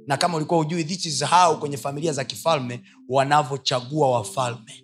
Na 0.07 0.17
kama 0.17 0.37
ulikuwa 0.37 0.59
ujui 0.59 0.83
this 0.83 1.05
is 1.05 1.23
how 1.25 1.57
kwenye 1.59 1.77
familia 1.77 2.13
za 2.13 2.23
kifalme 2.23 2.81
wanavyochagua 3.09 4.11
wafalme. 4.11 4.83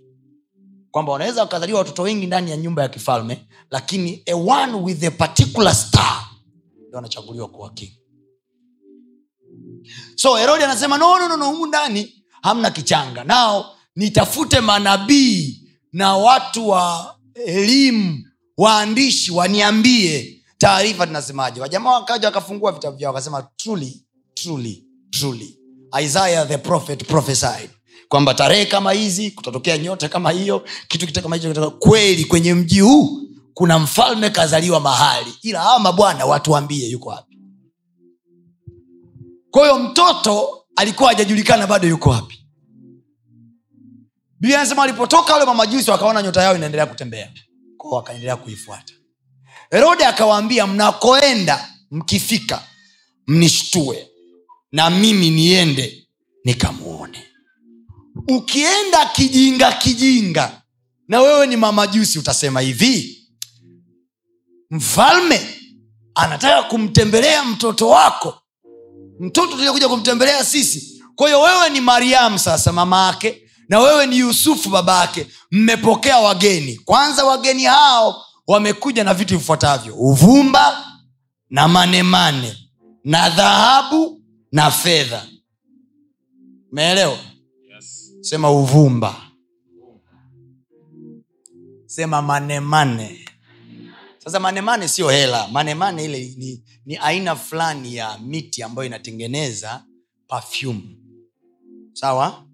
Kwamba 0.92 1.12
wanaweza 1.12 1.42
wakazaliwa 1.42 1.80
watoto 1.80 2.02
wengi 2.02 2.28
ndani 2.28 2.52
ya 2.52 2.58
nyumba 2.58 2.82
ya 2.82 2.90
kifalme 2.90 3.48
lakini 3.72 4.24
a 4.26 4.36
one 4.36 4.74
with 4.74 5.04
a 5.04 5.12
particular 5.12 5.76
star 5.76 6.26
ndio 6.88 6.96
wanachaguliwa 6.96 7.48
kuwa 7.48 7.70
king 7.70 7.92
so 10.16 10.36
herodi 10.36 10.64
anasema 10.64 10.98
no, 10.98 11.20
no, 11.20 11.38
no, 11.38 11.46
humu 11.46 11.66
ndani 11.68 12.14
hamna 12.42 12.72
kichanga. 12.72 13.24
Nao 13.24 13.76
nitafute 13.96 14.60
manabii 14.62 15.62
na 15.94 16.18
watu 16.18 16.70
wa 16.70 17.16
elimu 17.46 18.24
waandishi 18.58 19.32
waniambie 19.32 20.42
taarifa 20.58 21.08
tunasemaje 21.08 21.62
wajamaa 21.62 21.92
wakaja 21.92 22.28
wakafungua 22.28 22.72
vitabu 22.72 22.98
vyao 22.98 23.14
wakasema 23.14 23.48
truly 23.58 24.04
truly 24.34 24.84
truly 25.10 25.60
isaiah 26.04 26.48
the 26.48 26.58
prophet 26.58 27.06
prophesied 27.08 27.70
kwamba 28.10 28.34
tarehe 28.34 28.66
kama 28.66 28.92
hizi 28.92 29.32
kutatokea 29.32 29.78
nyota 29.78 30.10
kama 30.10 30.32
hiyo 30.32 30.66
kitu 30.88 31.22
kama 31.22 31.36
hicho 31.36 31.72
kweli 31.72 32.26
kwenye 32.26 32.54
mji 32.54 32.80
huu 32.80 33.22
kuna 33.54 33.80
mfalme 33.80 34.30
kazaliwa 34.30 34.80
mahali 34.80 35.34
ila 35.42 35.62
aa 35.64 35.80
mabwana 35.80 36.26
watuambie 36.26 36.88
yuko 36.90 37.10
wapi 37.10 37.27
kwa 39.58 39.80
mtoto 39.80 40.64
alikuwa 40.76 41.10
hajajulikana 41.10 41.68
bado 41.68 41.88
yuko 41.88 42.10
wapi. 42.10 42.46
Biblia 44.40 44.60
anasema 44.60 44.82
walipotoka 44.82 45.34
wale 45.34 45.46
mamajusi 45.46 45.92
wakaona 45.92 46.22
nyota 46.24 46.42
yao 46.44 46.56
inaendelea 46.56 46.86
kutembea. 46.86 47.32
Kwao 47.78 47.94
wakaendelea 47.94 48.36
kuifuata. 48.36 48.94
Herode 49.72 50.06
akawaambia 50.06 50.68
mnakoenda 50.68 51.70
mkifika 51.92 52.64
mnishtue 53.28 54.08
na 54.72 54.90
mimi 54.90 55.30
niende 55.30 56.08
nikamuone. 56.44 57.24
Ukienda 58.28 59.06
kijinga 59.06 59.72
kijinga 59.72 60.62
na 61.08 61.22
wewe 61.22 61.48
ni 61.48 61.58
mamajusi 61.58 62.20
utasema 62.20 62.62
hivi 62.62 63.28
mfalme 64.70 65.42
anataka 66.16 66.64
kumtembelea 66.64 67.44
mtoto 67.44 67.90
wako 67.90 68.42
mtoto 69.20 69.52
tuliokuja 69.56 69.90
kumtembelea 69.90 70.46
sisi. 70.46 71.04
Kwa 71.16 71.28
hiyo 71.28 71.42
wewe 71.42 71.70
ni 71.70 71.82
mariamu 71.82 72.40
sasa 72.40 72.72
mama 72.74 73.06
yake 73.08 73.42
na 73.70 73.80
wewe 73.80 74.08
ni 74.08 74.18
yusufu 74.18 74.70
baba 74.70 75.00
yake 75.02 75.28
mmepokea 75.52 76.18
wageni. 76.20 76.76
Kwanza 76.78 77.26
wageni 77.26 77.64
hao 77.64 78.26
wamekuja 78.48 79.04
na 79.04 79.14
vitu 79.14 79.38
vifuatavyo. 79.38 79.96
Uvumba 79.96 80.86
na 81.50 81.68
manemane 81.68 82.58
na 83.04 83.30
dhahabu 83.30 84.22
na 84.52 84.72
fedha. 84.72 85.26
Meelewa 86.72 87.18
Yes. 87.76 88.12
sema 88.22 88.52
uvumba. 88.52 89.16
Sema 91.86 92.22
manemane 92.22 93.26
sasa 94.28 94.40
manemane 94.40 94.88
sio 94.88 95.10
hela. 95.10 95.48
Manemane 95.48 96.06
ile 96.06 96.36
ni, 96.38 96.64
ni 96.86 96.98
aina 96.98 97.36
fulani 97.36 97.96
ya 97.96 98.18
miti 98.18 98.64
ambayo 98.64 98.86
inatengeneza 98.86 99.86
perfume. 100.30 100.98
Sawa? 101.94 102.48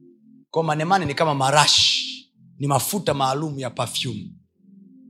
Kwa 0.52 0.64
manemane 0.64 1.06
ni 1.06 1.14
kama 1.14 1.36
marashi. 1.36 2.34
Ni 2.60 2.68
mafuta 2.68 3.14
maalum 3.14 3.60
ya 3.60 3.70
perfume. 3.70 4.32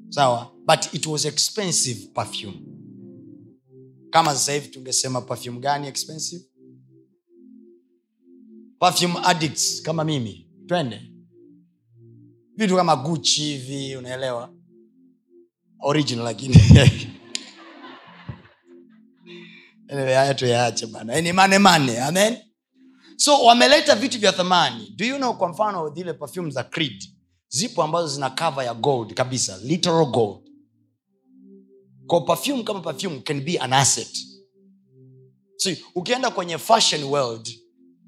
Sawa? 0.09 0.51
But 0.67 0.93
it 0.93 1.05
was 1.07 1.25
expensive 1.25 2.07
perfume. 2.13 2.61
Kama 4.09 4.33
sasa 4.33 4.53
hivi 4.53 4.67
tungesema 4.67 5.21
perfume 5.21 5.59
gani 5.59 5.87
expensive? 5.87 6.45
Perfume 8.79 9.15
addicts 9.23 9.81
kama 9.81 10.03
mimi. 10.03 10.49
Twende. 10.67 11.01
Vitu 12.57 12.75
kama 12.75 12.95
guchi 12.95 13.41
hivi 13.43 13.95
unaelewa 13.95 14.53
original 15.83 16.23
lakini. 16.25 16.55
Haya 19.89 20.33
tuyaache 20.33 20.85
bana. 20.87 21.21
Ni 21.21 21.33
mane 21.33 21.59
mane 21.59 21.99
amen. 22.01 22.37
So 23.17 23.43
wameleta 23.43 23.95
vitu 23.95 24.19
vya 24.19 24.31
thamani. 24.31 24.93
Do 24.95 25.05
you 25.05 25.17
know 25.17 25.33
kwa 25.37 25.49
mfano 25.49 25.89
zile 25.95 26.13
perfume 26.13 26.51
za 26.51 26.63
creed? 26.63 27.03
Zipo 27.47 27.83
ambazo 27.83 28.07
zina 28.07 28.29
cover 28.29 28.65
ya 28.65 28.73
gold 28.73 29.13
kabisa 29.13 29.57
literal 29.63 30.05
gold. 30.05 30.49
Kwa 32.07 32.21
perfume 32.21 32.63
kama 32.63 32.79
perfume 32.81 33.19
can 33.19 33.41
be 33.41 33.57
an 33.59 33.73
asset. 33.73 34.17
So 35.57 35.69
ukienda 35.95 36.31
kwenye 36.31 36.57
fashion 36.57 37.03
world 37.03 37.49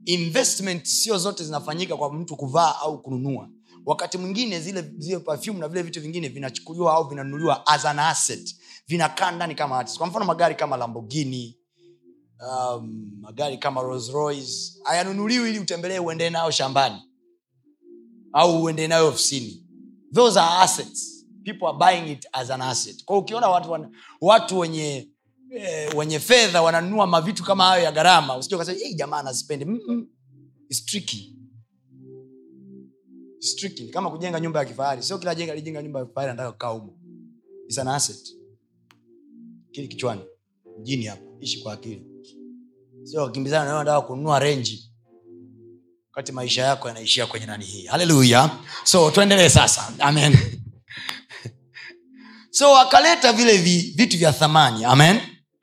investment 0.06 0.86
sio 0.86 1.18
zote 1.18 1.44
zinafanyika 1.44 1.98
kwa 1.98 2.14
mtu 2.14 2.36
kuvaa 2.36 2.76
au 2.82 3.02
kununua 3.02 3.50
wakati 3.86 4.18
mwingine 4.18 4.60
zile 4.60 4.82
zile 4.98 5.20
perfume 5.20 5.60
na 5.60 5.68
vile 5.68 5.82
vitu 5.84 6.02
vingine 6.02 6.30
vinachukuliwa 6.30 6.94
au 6.94 7.08
vinanunuliwa 7.10 7.68
as 7.68 7.86
an 7.86 8.00
asset 8.00 8.56
vinakaa 8.88 9.32
ndani 9.32 9.56
kama 9.56 9.78
artist. 9.80 9.98
kwa 9.98 10.08
mfano 10.08 10.26
magari 10.26 10.56
kama 10.56 10.78
lamborghini 10.78 11.58
um, 12.40 13.12
magari 13.22 13.58
kama 13.58 13.82
Rolls 13.82 14.10
Royce 14.10 14.74
hayanunuliwi 14.84 15.50
ili 15.50 15.60
utembelee 15.60 16.00
uende 16.00 16.30
nayo 16.30 16.52
shambani 16.52 17.02
au 18.34 18.64
uende 18.64 18.88
nayo 18.88 19.08
ofisini 19.08 19.66
those 20.14 20.40
are 20.40 20.64
assets 20.64 21.26
people 21.44 21.66
are 21.68 21.78
buying 21.78 22.12
it 22.12 22.28
as 22.32 22.50
an 22.52 22.62
asset 22.62 23.06
kwa 23.06 23.18
ukiona 23.18 23.48
watu, 23.48 23.72
wan, 23.72 23.96
watu 24.22 24.60
wenye 24.60 25.10
eh, 25.52 25.96
wenye 25.98 26.20
fedha 26.20 26.62
wananunua 26.62 27.08
mavitu 27.08 27.44
kama 27.44 27.64
hayo 27.64 27.84
ya 27.84 27.92
gharama 27.92 28.38
usije 28.38 28.56
ukasema 28.56 28.78
hey, 28.80 28.94
jamaa 28.94 29.18
anazipende 29.18 29.66
Mm-mm. 29.66 30.08
It's 30.70 30.86
tricky. 30.86 31.36
Ni 33.80 33.88
kama 33.90 34.10
kujenga 34.12 34.40
nyumba 34.40 34.60
ya 34.60 34.66
kifahari. 34.66 35.04
Sio 35.04 35.18
kila 35.18 35.36
jenga 35.36 35.52
alijenga 35.52 35.82
nyumba 35.84 36.00
ya 36.00 36.06
kifahari 36.06 36.30
anataka 36.32 36.52
kukaa 36.52 36.68
humo. 36.68 36.98
Is 37.68 37.78
an 37.78 37.88
asset. 37.88 38.36
Kili 39.72 39.88
kichwani. 39.88 40.22
Mjini 40.80 41.06
hapa. 41.06 41.22
Ishi 41.40 41.62
kwa 41.62 41.74
akili. 41.74 42.06
Sio 43.04 43.22
wakimbizana 43.22 43.66
nayo 43.66 43.90
wewe 43.90 44.02
kununua 44.02 44.40
renji 44.40 44.92
wakati 46.10 46.32
maisha 46.32 46.64
yako 46.64 46.88
yanaishia 46.88 47.26
kwenye 47.26 47.46
nani 47.46 47.66
hii. 47.66 47.86
Haleluya 47.86 48.50
so 48.84 49.12
tuendelee 49.12 49.50
sasa. 49.50 49.94
Amen. 50.00 50.38
So 52.50 52.72
wakaleta 52.72 53.34
vile 53.34 53.58
vi, 53.58 53.94
vitu 53.98 54.18
vya 54.18 54.32
thamani. 54.34 54.86
Amen. 54.86 55.20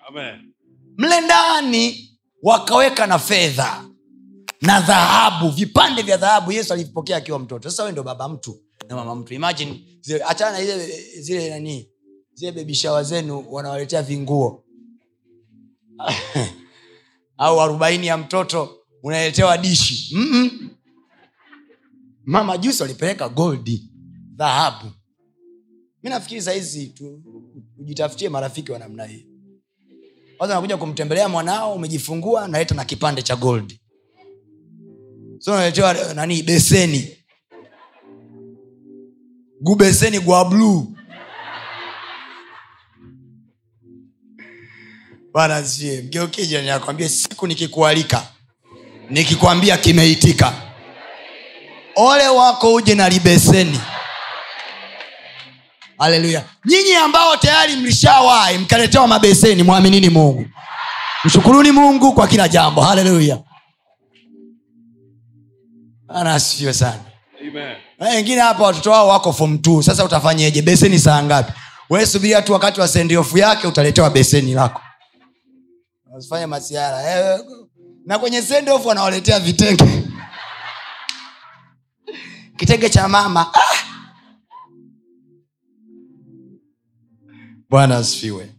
Amen. 0.09 0.53
mle 0.99 1.21
ndani 1.21 2.11
wakaweka 2.42 3.07
na 3.07 3.18
fedha 3.18 3.85
na 4.62 4.81
dhahabu 4.81 5.48
vipande 5.51 6.03
vya 6.03 6.16
dhahabu 6.16 6.53
yesu 6.53 6.72
alivipokea 6.72 7.16
akiwa 7.16 7.38
mtoto. 7.38 7.70
Sasa 7.70 7.85
we 7.85 7.92
ndo 7.92 8.03
baba 8.03 8.29
mtu 8.29 8.61
na 8.88 8.96
mama 8.96 9.14
mtu. 9.14 9.35
Imagine 9.35 9.85
zile- 10.01 10.25
achana 10.25 10.59
na 10.59 10.64
zile 10.64 10.87
zile 11.20 11.51
nani 11.51 11.88
zile 12.35 12.53
bebishawa 12.53 13.03
zenu 13.05 13.44
wanawaletea 13.51 14.03
vinguo. 14.03 14.64
Au 17.37 17.61
arobaini 17.61 18.07
ya 18.07 18.16
mtoto 18.16 18.79
unaletewa 19.03 19.59
dishi. 19.59 20.14
Mm-mm. 20.16 20.70
mama 22.25 22.59
jusi 22.59 22.83
walipeleka 22.83 23.29
goldi 23.29 23.90
dhahabu. 24.37 24.90
Mi 26.03 26.11
nafikiri 26.11 26.42
sahizi 26.42 26.94
ujitafutie 27.79 28.29
marafiki 28.29 28.72
wa 28.72 28.79
namna 28.79 29.05
hii. 29.05 29.27
Kwanza 30.38 30.55
nakuja 30.55 30.77
kumtembelea 30.77 31.29
mwanao 31.29 31.75
umejifungua 31.75 32.48
naleta 32.48 32.75
na 32.75 32.85
kipande 32.85 33.22
cha 33.22 33.37
gold 33.37 33.79
so 35.42 36.14
nani 36.14 36.42
beseni. 36.42 37.16
Gubeseni 39.61 40.20
gwa 40.20 40.44
bluu 40.44 40.87
bana 45.35 45.64
sie 45.64 46.02
mgeukie 46.02 46.46
jirani 46.46 46.68
yako 46.68 46.94
siku 47.09 47.46
nikikualika 47.46 48.26
nikikwambia 49.11 49.76
kimeitika 49.76 50.52
ole 51.96 52.28
wako 52.28 52.74
uje 52.74 52.94
na 52.94 53.09
libeseni. 53.09 53.81
Haleluya. 55.98 56.44
Nyinyi 56.64 56.94
ambao 56.94 57.37
tayari 57.37 57.76
mlishawahi 57.76 58.59
mkaletewa 58.59 59.09
mabeseni 59.09 59.62
mwaminini 59.62 60.09
mungu. 60.09 60.46
Mshukuruni 61.24 61.70
mungu 61.72 62.12
kwa 62.12 62.28
kila 62.28 62.48
jambo. 62.48 62.81
Haleluya 62.81 63.38
anasifiwe 66.14 66.72
sana. 66.72 67.01
Amen. 67.40 67.77
Wengine 68.01 68.40
hapa 68.40 68.62
watoto 68.62 68.90
wao 68.90 69.09
wako 69.09 69.33
fom 69.33 69.59
t 69.59 69.83
sasa 69.83 70.05
utafanyeje? 70.05 70.62
Beseni 70.62 70.98
saa 70.98 71.22
ngapi? 71.22 71.53
We 71.90 72.07
subiria 72.07 72.42
tu 72.42 72.53
wakati 72.53 72.81
wa 72.81 72.88
sendiofu 72.88 73.38
yake 73.38 73.66
utaletewa 73.66 74.11
beseni 74.11 74.55
lako. 74.55 74.81
Wasifanye 76.12 76.46
masiara 76.46 77.03
eh, 77.35 77.40
na 78.07 78.18
kwenye 78.18 78.42
send 78.42 78.68
wanawaletea 78.85 79.40
vitenge. 79.40 80.03
Kitenge 82.57 82.90
cha 82.90 83.09
mama. 83.09 83.55
Ah! 83.55 83.83
bwana 87.70 87.96
asifiwe. 87.96 88.51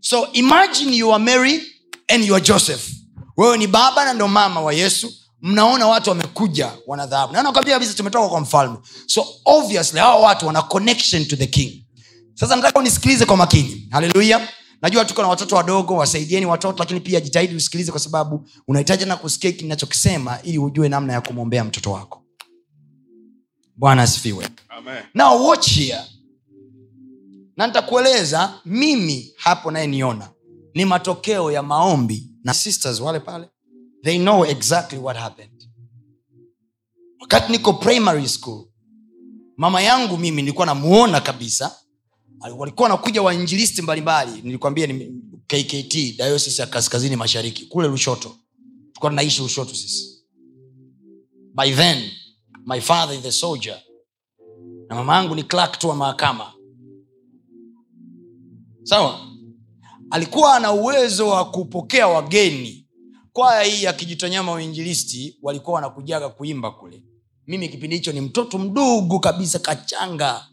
So 0.00 0.28
imagine 0.32 0.92
you 0.96 1.12
are 1.12 1.24
mary 1.24 1.60
and 2.08 2.24
you 2.24 2.34
are 2.34 2.44
joseph. 2.44 2.88
Wewe 3.36 3.58
ni 3.58 3.66
baba 3.66 4.04
na 4.04 4.12
ndo 4.14 4.28
mama 4.28 4.60
wa 4.60 4.72
yesu 4.74 5.12
mnaona 5.42 5.86
watu 5.86 6.10
wamekuja 6.10 6.72
wana 6.86 7.06
dhahabu. 7.06 7.32
Na 7.32 7.42
nakwambia 7.42 7.74
kabisa 7.74 7.94
tumetoka 7.94 8.28
kwa 8.28 8.40
mfalme. 8.40 8.76
So 9.06 9.26
obviously 9.44 9.98
hawa 10.00 10.16
watu 10.16 10.46
wana 10.46 10.62
connection 10.62 11.24
to 11.24 11.36
the 11.36 11.46
king. 11.46 11.84
Sasa 12.34 12.56
nataka 12.56 12.78
unisikilize 12.78 13.24
kwa 13.26 13.36
makini. 13.36 13.88
Haleluya 13.90 14.48
najua 14.82 15.04
tuko 15.04 15.22
na 15.22 15.28
watoto 15.28 15.56
wadogo 15.56 15.96
wasaidieni 15.96 16.46
watoto 16.46 16.78
lakini 16.78 17.00
pia 17.00 17.20
jitahidi 17.20 17.54
usikilize 17.54 17.90
kwa 17.90 18.00
sababu 18.00 18.48
unahitaji 18.68 19.04
na 19.04 19.16
kusikia 19.16 19.52
kinachokisema 19.52 20.42
ili 20.42 20.58
ujue 20.58 20.88
namna 20.88 21.12
ya 21.12 21.20
kumwombea 21.20 21.64
mtoto 21.64 21.92
wako. 21.92 22.24
Bwana 23.76 24.02
asifiwe. 24.02 24.48
Amen. 24.68 25.02
now 25.14 25.46
watch 25.48 25.68
here. 25.70 26.00
Na 27.56 27.66
nitakueleza 27.66 28.54
mimi 28.64 29.32
hapo 29.36 29.70
nayeniona 29.70 30.28
ni 30.74 30.84
matokeo 30.84 31.50
ya 31.52 31.62
maombi 31.62 32.30
na 32.44 32.54
sisters 32.54 33.00
wale 33.00 33.20
pale 33.20 33.49
they 34.02 34.18
know 34.18 34.44
exactly 34.46 34.98
what 34.98 35.16
happened. 35.16 35.68
Wakati 37.20 37.52
niko 37.52 37.72
primary 37.72 38.28
school 38.28 38.66
mama 39.56 39.82
yangu 39.82 40.18
mimi 40.18 40.42
nilikuwa 40.42 40.66
namuona 40.66 41.20
kabisa. 41.20 41.76
Walikuwa 42.56 42.88
nakuja 42.88 43.22
wainjilisti 43.22 43.82
mbalimbali. 43.82 44.42
Nilikwambia 44.42 44.86
ni 44.86 45.22
kkt 45.46 46.16
dayosis 46.18 46.58
ya 46.58 46.66
kaskazini 46.66 47.16
mashariki 47.16 47.66
kule 47.66 47.88
lushoto. 47.88 48.36
Tulikuwa 48.86 49.10
tunaishi 49.10 49.42
lushoto 49.42 49.74
sisi. 49.74 50.24
By 51.54 51.72
then 51.74 52.10
my 52.66 52.80
father 52.80 53.16
is 53.16 53.22
the 53.22 53.32
soldier. 53.32 53.82
Na 54.88 54.94
mama 54.96 55.16
yangu 55.16 55.34
ni 55.34 55.42
clerk 55.42 55.78
tu 55.78 55.88
wa 55.88 55.96
mahakama. 55.96 56.52
Sawa? 58.82 59.20
Alikuwa 60.10 60.54
ana 60.56 60.72
uwezo 60.72 61.28
wa 61.28 61.50
kupokea 61.50 62.08
wageni 62.08 62.79
kwaya 63.32 63.62
hii 63.62 63.82
ya 63.82 63.92
kijitonyama 63.92 64.52
uinjilisti 64.52 65.38
walikuwa 65.42 65.74
wanakujaga 65.74 66.28
kuimba 66.28 66.70
kule. 66.70 67.02
Mimi 67.46 67.68
kipindi 67.68 67.96
hicho 67.96 68.12
ni 68.12 68.20
mtoto 68.20 68.58
mdogo 68.58 69.18
kabisa 69.18 69.58
kachanga. 69.58 70.46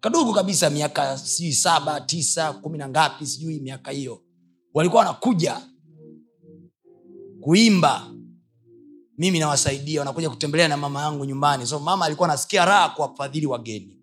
Kadogo 0.00 0.32
kabisa 0.32 0.70
miaka 0.70 1.18
sijui 1.18 1.52
saba 1.52 2.00
tisa 2.00 2.52
kumi 2.52 2.78
na 2.78 2.88
ngapi 2.88 3.26
sijui 3.26 3.60
miaka 3.60 3.90
hiyo. 3.90 4.22
Walikuwa 4.74 5.00
wanakuja 5.02 5.60
kuimba. 7.40 8.10
Mimi 9.18 9.38
nawasaidia 9.38 10.00
wanakuja 10.00 10.30
kutembelea 10.30 10.68
na 10.68 10.76
mama 10.76 11.02
yangu 11.02 11.24
nyumbani. 11.24 11.66
So 11.66 11.78
mama 11.80 12.04
alikuwa 12.06 12.28
anasikia 12.28 12.64
raha 12.64 12.88
kuwafadhili 12.88 13.46
wageni. 13.46 14.00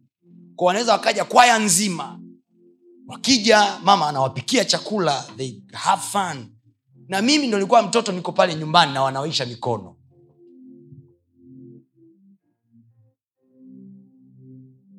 Kwa 0.55 0.67
wanaweza 0.67 0.91
wakaja 0.91 1.25
kwaya 1.25 1.59
nzima. 1.59 2.19
Wakija 3.07 3.79
mama 3.83 4.07
anawapikia 4.09 4.65
chakula 4.65 5.25
they 5.38 5.62
have 5.71 6.01
fun 6.01 6.53
na 7.13 7.21
mimi 7.21 7.47
ndo 7.47 7.58
nilikuwa 7.58 7.82
mtoto 7.82 8.12
niko 8.12 8.32
pale 8.32 8.56
nyumbani 8.56 8.93
na 8.93 9.02
wanaoisha 9.02 9.45
mikono. 9.45 9.95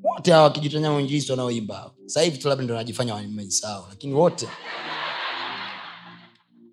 Wote 0.02 0.32
hawa 0.32 0.44
wakijitanya 0.44 0.90
mwinjilisi 0.92 1.30
wanaoimba 1.30 1.94
sahivi 2.06 2.38
tu 2.38 2.48
labda 2.48 2.64
ndo 2.64 2.74
najifanya 2.74 3.14
wamesahau 3.14 3.86
lakini 3.88 4.14
wote 4.14 4.48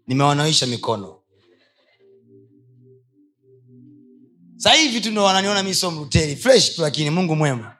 nimewanaisha 0.07 0.65
mikono. 0.67 1.21
Sahivi 4.57 5.01
tu 5.01 5.11
ndo 5.11 5.23
wananiona 5.23 5.63
mi 5.63 5.73
sio 5.73 5.91
mruteli 5.91 6.35
fresh 6.35 6.75
tu 6.75 6.81
lakini 6.81 7.09
mungu 7.09 7.35
mwema 7.35 7.75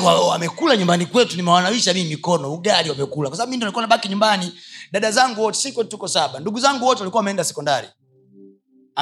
wamekula 0.00 0.76
nyumbani 0.76 1.06
kwetu 1.06 1.36
nimewanawisha 1.36 1.94
mii 1.94 2.04
mikono 2.04 2.54
ugali 2.54 2.90
wamekula. 2.90 3.30
Kwa 3.30 3.46
mi 3.46 3.56
ndo 3.56 3.64
nilikuwa 3.66 3.82
nabaki 3.82 4.08
nyumbani. 4.08 4.52
Dada 4.92 5.10
zangu 5.12 5.42
wote 5.42 5.58
siko 5.58 5.84
tuko 5.84 6.08
saba. 6.08 6.40
Ndugu 6.40 6.60
zangu 6.60 6.86
wote 6.86 7.00
walikuwa 7.00 7.18
wameenda 7.18 7.44
sekondari. 7.44 7.88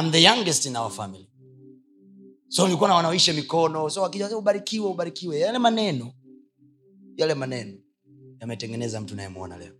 I'm 0.00 0.10
the 0.12 0.22
youngest 0.22 0.66
in 0.66 0.76
our 0.76 0.90
family. 0.90 1.30
So 2.48 2.64
nilikuwa 2.64 2.88
nawanawisha 2.88 3.32
mikono. 3.32 3.90
So 3.90 4.10
ubarikiwe 4.38 4.86
ubarikiwe. 4.86 5.38
Yale 5.38 5.58
maneno 5.58 6.12
yale 7.16 7.34
maneno 7.34 7.78
yametengeneza 8.40 9.00
mtu 9.00 9.14
nayemwona 9.14 9.56
leo. 9.58 9.72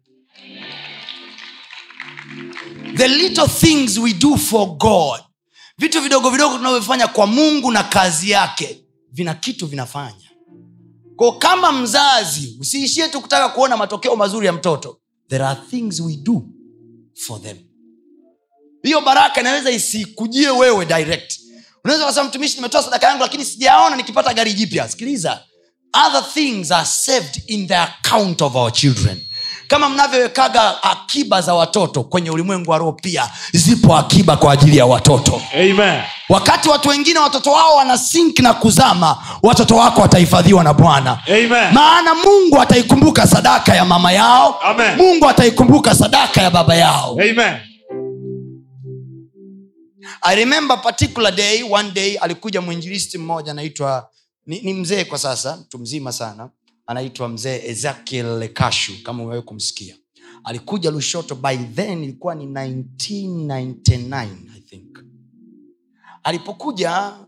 The 2.96 3.08
little 3.08 3.48
things 3.48 3.98
we 3.98 4.12
do 4.12 4.36
for 4.36 4.66
god. 4.76 5.20
Vitu 5.78 6.00
vidogo 6.00 6.30
vidogo 6.30 6.56
tunavyofanya 6.56 7.06
kwa 7.08 7.26
mungu 7.26 7.70
na 7.70 7.82
kazi 7.82 8.30
yake 8.30 8.84
vina 9.12 9.34
kitu 9.34 9.66
vinafanya 9.66 10.27
ko 11.18 11.32
kama 11.32 11.72
mzazi 11.72 12.56
usiishie 12.60 13.08
tu 13.08 13.20
kutaka 13.20 13.48
kuona 13.48 13.76
matokeo 13.76 14.16
mazuri 14.16 14.46
ya 14.46 14.52
mtoto. 14.52 15.00
There 15.28 15.44
are 15.44 15.60
things 15.70 16.00
we 16.00 16.16
do 16.16 16.42
for 17.26 17.42
them. 17.42 17.56
Hiyo 18.82 19.00
baraka 19.00 19.40
inaweza 19.40 19.70
isikujie 19.70 20.50
wewe 20.50 20.86
direct. 20.86 21.40
Unaweza 21.84 22.06
kasema 22.06 22.28
mtumishi 22.28 22.56
nimetoa 22.56 22.82
sadaka 22.82 23.06
yangu 23.06 23.22
lakini 23.22 23.44
sijaona 23.44 23.96
nikipata 23.96 24.34
gari 24.34 24.52
jipya. 24.54 24.88
Sikiliza. 24.88 25.44
Other 26.06 26.32
things 26.34 26.70
are 26.72 26.86
saved 26.86 27.42
in 27.46 27.68
the 27.68 27.76
account 27.76 28.42
of 28.42 28.54
our 28.54 28.72
children 28.72 29.20
kama 29.66 29.88
mnavyowekaga 29.88 30.82
akiba 30.82 31.40
za 31.42 31.54
watoto 31.54 32.02
kwenye 32.04 32.30
ulimwengu 32.30 32.70
wa 32.70 32.78
roho 32.78 32.92
pia 32.92 33.30
zipo 33.52 33.96
akiba 33.96 34.36
kwa 34.36 34.52
ajili 34.52 34.76
ya 34.76 34.86
watoto 34.86 35.42
Amen. 35.54 36.02
wakati 36.28 36.68
watu 36.68 36.88
wengine 36.88 37.18
watoto 37.18 37.50
wao 37.52 37.76
wana 37.76 37.98
sink 37.98 38.38
na 38.38 38.54
kuzama 38.54 39.18
watoto 39.42 39.76
wako 39.76 40.00
watahifadhiwa 40.00 40.64
na 40.64 40.74
bwana 40.74 41.18
maana 41.72 42.14
mungu 42.14 42.60
ataikumbuka 42.60 43.26
sadaka 43.26 43.74
ya 43.76 43.84
mama 43.84 44.12
yao 44.12 44.60
Amen. 44.62 44.96
mungu 44.96 45.28
ataikumbuka 45.28 45.94
sadaka 45.94 46.42
ya 46.42 46.50
baba 46.50 46.74
yao 46.76 47.12
Amen. 47.12 47.56
i 50.22 50.34
remember 50.36 50.82
particular 50.82 51.32
day 51.34 51.62
one 51.70 51.90
day 51.90 52.16
alikuja 52.18 52.60
mwinjilisti 52.60 53.18
mmoja 53.18 53.50
anaitwa 53.50 54.08
ni, 54.46 54.60
ni 54.60 54.74
mzee 54.74 55.04
kwa 55.04 55.18
sasa 55.18 55.56
mtu 55.56 55.78
mzima 55.78 56.12
sana 56.12 56.48
anaitwa 56.88 57.28
mzee 57.28 57.62
ezekiel 57.66 58.38
lekashu 58.38 59.02
kama 59.02 59.22
umewahi 59.22 59.42
kumsikia. 59.42 59.96
Alikuja 60.44 60.90
lushoto 60.90 61.34
by 61.34 61.56
then 61.56 62.04
ilikuwa 62.04 62.34
ni 62.34 62.46
1999 62.46 64.28
i 64.56 64.60
think. 64.60 64.98
Alipokuja 66.22 67.18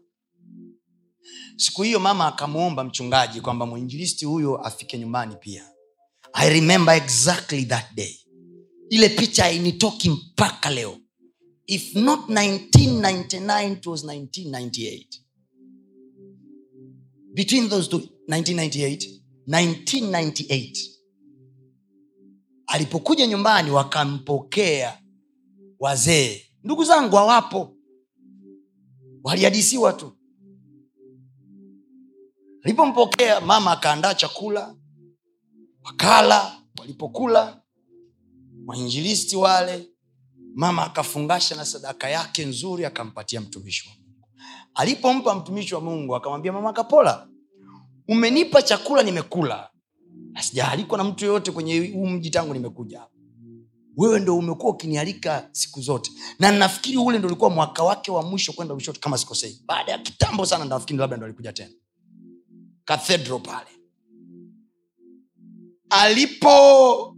siku 1.57 1.83
hiyo 1.83 2.01
mama 2.01 2.27
akamwomba 2.27 2.85
mchungaji 2.85 3.41
kwamba 3.41 3.67
mwinjilisti 3.67 4.25
huyo 4.25 4.57
afike 4.57 4.99
nyumbani 4.99 5.37
pia. 5.41 5.65
I 6.33 6.51
remember 6.51 6.95
exactly 6.97 7.65
that 7.65 7.95
day. 7.95 8.17
Ile 8.91 9.09
picha 9.09 9.43
hainitoki 9.43 10.11
mpaka 10.11 10.71
leo. 10.71 10.97
If 11.67 11.95
not 11.97 12.21
1999 12.29 13.73
it 13.73 13.87
was 13.87 14.05
1998 14.05 15.07
between 17.35 17.69
those 17.69 17.91
two 17.91 18.01
1998 18.29 19.20
1998 19.51 20.91
alipokuja 22.67 23.27
nyumbani 23.27 23.71
wakampokea 23.71 25.03
wazee. 25.79 26.43
Ndugu 26.65 26.85
zangu 26.85 27.17
hawapo. 27.17 27.77
Walihadisiwa 29.23 29.93
tu. 29.93 30.13
Alipompokea 32.63 33.41
mama 33.41 33.73
akaandaa 33.73 34.15
chakula 34.15 34.77
wakala 35.85 36.63
walipokula. 36.79 37.63
Wainjilisti 38.67 39.37
wale 39.37 39.91
mama 40.55 40.85
akafungasha 40.87 41.57
na 41.57 41.65
sadaka 41.65 42.09
yake 42.11 42.45
nzuri 42.45 42.85
akampatia 42.85 43.41
mtumishi 43.41 43.89
wa 43.89 43.95
mungu. 43.95 44.29
Alipompa 44.75 45.35
mtumishi 45.35 45.75
wa 45.75 45.81
mungu 45.81 46.17
akamwambia 46.17 46.53
mama 46.53 46.73
kapola 46.73 47.30
umenipa 48.11 48.63
chakula 48.63 49.03
nimekula. 49.03 49.71
Sijaalikwa 50.41 50.99
na 50.99 51.05
mtu 51.05 51.25
yoyote 51.25 51.53
kwenye 51.53 51.89
huu 51.89 52.07
mji 52.07 52.31
tangu 52.31 52.53
nimekuja. 52.55 53.07
Wewe 53.97 54.21
ndo 54.21 54.37
umekuwa 54.39 54.73
ukinialika 54.73 55.49
siku 55.53 55.81
zote. 55.81 56.11
Na 56.39 56.53
nafikiri 56.53 56.97
ule 56.99 57.19
ndo 57.19 57.29
ulikuwa 57.29 57.51
mwaka 57.51 57.83
wake 57.83 58.11
wa 58.11 58.23
mwisho 58.23 58.53
kwenda 58.53 58.75
ushoto 58.75 59.01
kama 59.01 59.19
sikosei. 59.19 59.63
Baada 59.67 59.93
ya 59.93 59.99
kitambo 59.99 60.47
sana 60.47 60.65
nafikiri 60.65 60.99
labda 60.99 61.17
ndo 61.17 61.27
alikuja 61.27 61.53
tena. 61.53 61.71
Cathedral 62.85 63.41
pale. 63.41 63.69
Alipo 65.91 67.17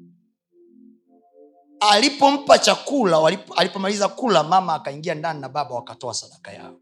alipompa 1.80 2.58
chakula 2.58 3.16
walipo- 3.18 3.54
alipomaliza 3.54 4.08
kula 4.08 4.42
mama 4.42 4.74
akaingia 4.74 5.14
ndani 5.14 5.40
na 5.40 5.48
baba 5.48 5.74
wakatoa 5.74 6.14
sadaka 6.14 6.52
yao. 6.52 6.80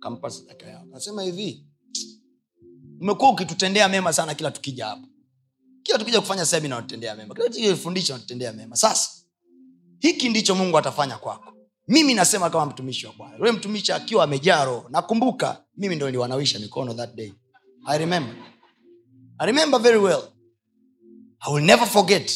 Kampa 0.00 0.30
sadaka 0.30 0.66
yao. 0.66 0.84
Nasema 0.90 1.22
hivi 1.22 1.66
umekuwa 3.00 3.30
ukitutendea 3.30 3.88
mema 3.88 4.12
sana 4.12 4.34
kila 4.34 4.50
tukija 4.50 4.86
hapa. 4.86 5.08
Kila 5.82 5.98
tukija 5.98 6.20
kufanya 6.20 6.46
semina 6.46 6.76
unatutendea 6.76 7.14
mema. 7.14 7.34
Kila 7.34 7.46
tukifundisha 7.48 8.14
unatutendea 8.14 8.52
mema. 8.52 8.76
Sasa 8.76 9.10
hiki 9.98 10.28
ndicho 10.28 10.54
mungu 10.54 10.78
atafanya 10.78 11.18
kwako. 11.18 11.52
Mimi 11.88 12.14
nasema 12.14 12.50
kama 12.50 12.66
mtumishi 12.66 13.06
wa 13.06 13.12
bwana. 13.12 13.36
Yule 13.36 13.52
mtumishi 13.52 13.92
akiwa 13.92 14.24
amejaa 14.24 14.82
nakumbuka 14.90 15.64
mimi 15.76 15.96
ndo 15.96 16.06
niliwanawisha 16.06 16.58
mikono 16.58 16.94
that 16.94 17.14
day. 17.14 17.32
I 17.86 17.98
remember. 17.98 18.34
I 19.38 19.46
remember 19.46 19.80
very 19.80 19.98
well. 19.98 20.22
I 21.40 21.52
will 21.54 21.64
never 21.64 21.86
forget. 21.88 22.32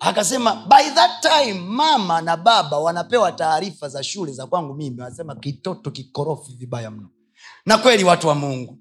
Akasema 0.00 0.54
by 0.68 0.90
that 0.94 1.10
time 1.22 1.52
mama 1.60 2.20
na 2.20 2.36
baba 2.36 2.78
wanapewa 2.78 3.32
taarifa 3.32 3.88
za 3.88 4.02
shule 4.04 4.32
za 4.32 4.46
kwangu 4.46 4.74
mimi. 4.74 5.00
Wanasema 5.00 5.34
kitoto 5.34 5.90
kikorofi 5.90 6.52
vibaya 6.52 6.90
mno. 6.90 7.10
Na 7.66 7.78
kweli 7.78 8.04
watu 8.04 8.28
wa 8.28 8.34
mungu 8.34 8.78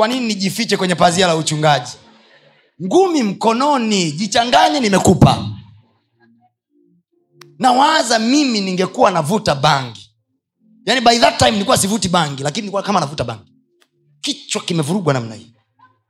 kwa 0.00 0.08
nini 0.08 0.26
nijifiche 0.26 0.76
kwenye 0.76 0.94
pazia 0.94 1.26
la 1.26 1.36
uchungaji? 1.36 1.92
Ngumi 2.84 3.22
mkononi 3.22 4.12
jichanganye 4.12 4.80
nimekupa. 4.80 5.48
Nawaza 7.58 8.18
mimi 8.18 8.60
ningekuwa 8.60 9.10
navuta 9.10 9.54
bangi. 9.54 10.10
Yaani 10.86 11.00
by 11.00 11.18
that 11.18 11.38
time 11.38 11.50
nilikuwa 11.50 11.78
sivuti 11.78 12.08
bangi 12.08 12.42
lakini 12.42 12.62
nilikuwa 12.62 12.82
kama 12.82 13.00
navuta 13.00 13.24
bangi. 13.24 13.52
Kichwa 14.20 14.62
kimevurugwa 14.62 15.14
namna 15.14 15.34
hii. 15.34 15.54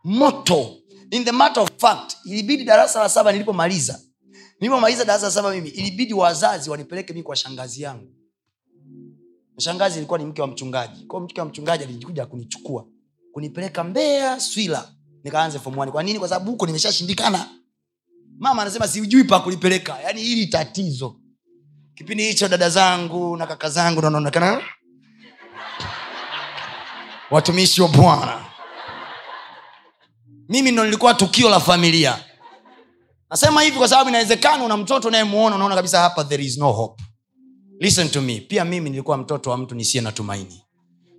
Moto. 0.05 0.77
In 1.11 1.25
the 1.25 1.33
matter 1.33 1.63
of 1.63 1.69
fact 1.79 2.17
ilibidi 2.25 2.65
darasa 2.65 3.01
la 3.01 3.09
saba 3.09 3.33
nilipomaliza. 3.33 4.01
Nilipomaliza 4.61 5.05
darasa 5.05 5.27
la 5.27 5.33
saba 5.33 5.51
mimi 5.51 5.69
ilibidi 5.69 6.15
wazazi 6.15 6.71
wanipeleke 6.71 7.13
mii 7.13 7.23
kwa 7.23 7.37
shangazi 7.37 7.83
yangu. 7.83 8.09
Shangazi 9.59 9.99
ilikuwa 9.99 10.19
ni 10.19 10.25
mke 10.25 10.41
wa 10.43 10.47
mchungaji. 10.49 11.05
Kwao 11.05 11.23
mke 11.23 11.41
wa 11.41 11.47
mchungaji 11.47 11.85
alikuja 11.85 12.27
kunichukua 12.27 12.87
kunipeleka 13.33 13.85
mbea 13.85 14.41
swila. 14.41 14.93
Nikaanze 15.25 15.59
form 15.59 15.91
kwa 15.91 16.03
nini? 16.03 16.19
Kwa 16.19 16.29
sababu 16.29 16.51
huko 16.51 16.67
nimeshashindikana. 16.67 17.49
Mama 18.39 18.63
anasema 18.63 18.89
sijui 18.89 19.25
pa 19.25 19.41
kulipeleka 19.41 19.99
yaani 20.01 20.23
hili 20.23 20.47
tatizo. 20.47 21.17
Kipindi 21.95 22.25
hicho 22.25 22.49
dada 22.49 22.71
zangu 22.71 23.37
na 23.37 23.47
kaka 23.47 23.71
zangu 23.71 23.99
ndo 23.99 24.07
wanaonekana. 24.07 24.63
Watumishi 27.31 27.83
wa 27.83 27.89
bwana. 27.89 28.45
Mimi 30.49 30.71
ndo 30.73 30.85
nilikuwa 30.85 31.15
tukio 31.15 31.51
la 31.51 31.61
familia. 31.61 32.25
Nasema 33.31 33.63
hivi 33.63 33.79
kwa 33.79 33.89
sababu 33.89 34.09
inawezekana 34.11 34.65
una 34.65 34.77
mtoto 34.77 35.09
unayemuona 35.09 35.57
unaona 35.57 35.75
kabisa 35.75 36.01
hapa 36.01 36.25
there 36.25 36.45
is 36.45 36.59
no 36.59 36.73
hope. 36.73 37.03
Listen 37.81 38.09
to 38.09 38.21
me. 38.21 38.41
Pia 38.41 38.65
mimi 38.65 38.91
nilikuwa 38.91 39.17
mtoto 39.17 39.51
wa 39.51 39.57
mtu 39.57 39.75
nisiye 39.75 40.03
na 40.03 40.13
tumaini 40.13 40.63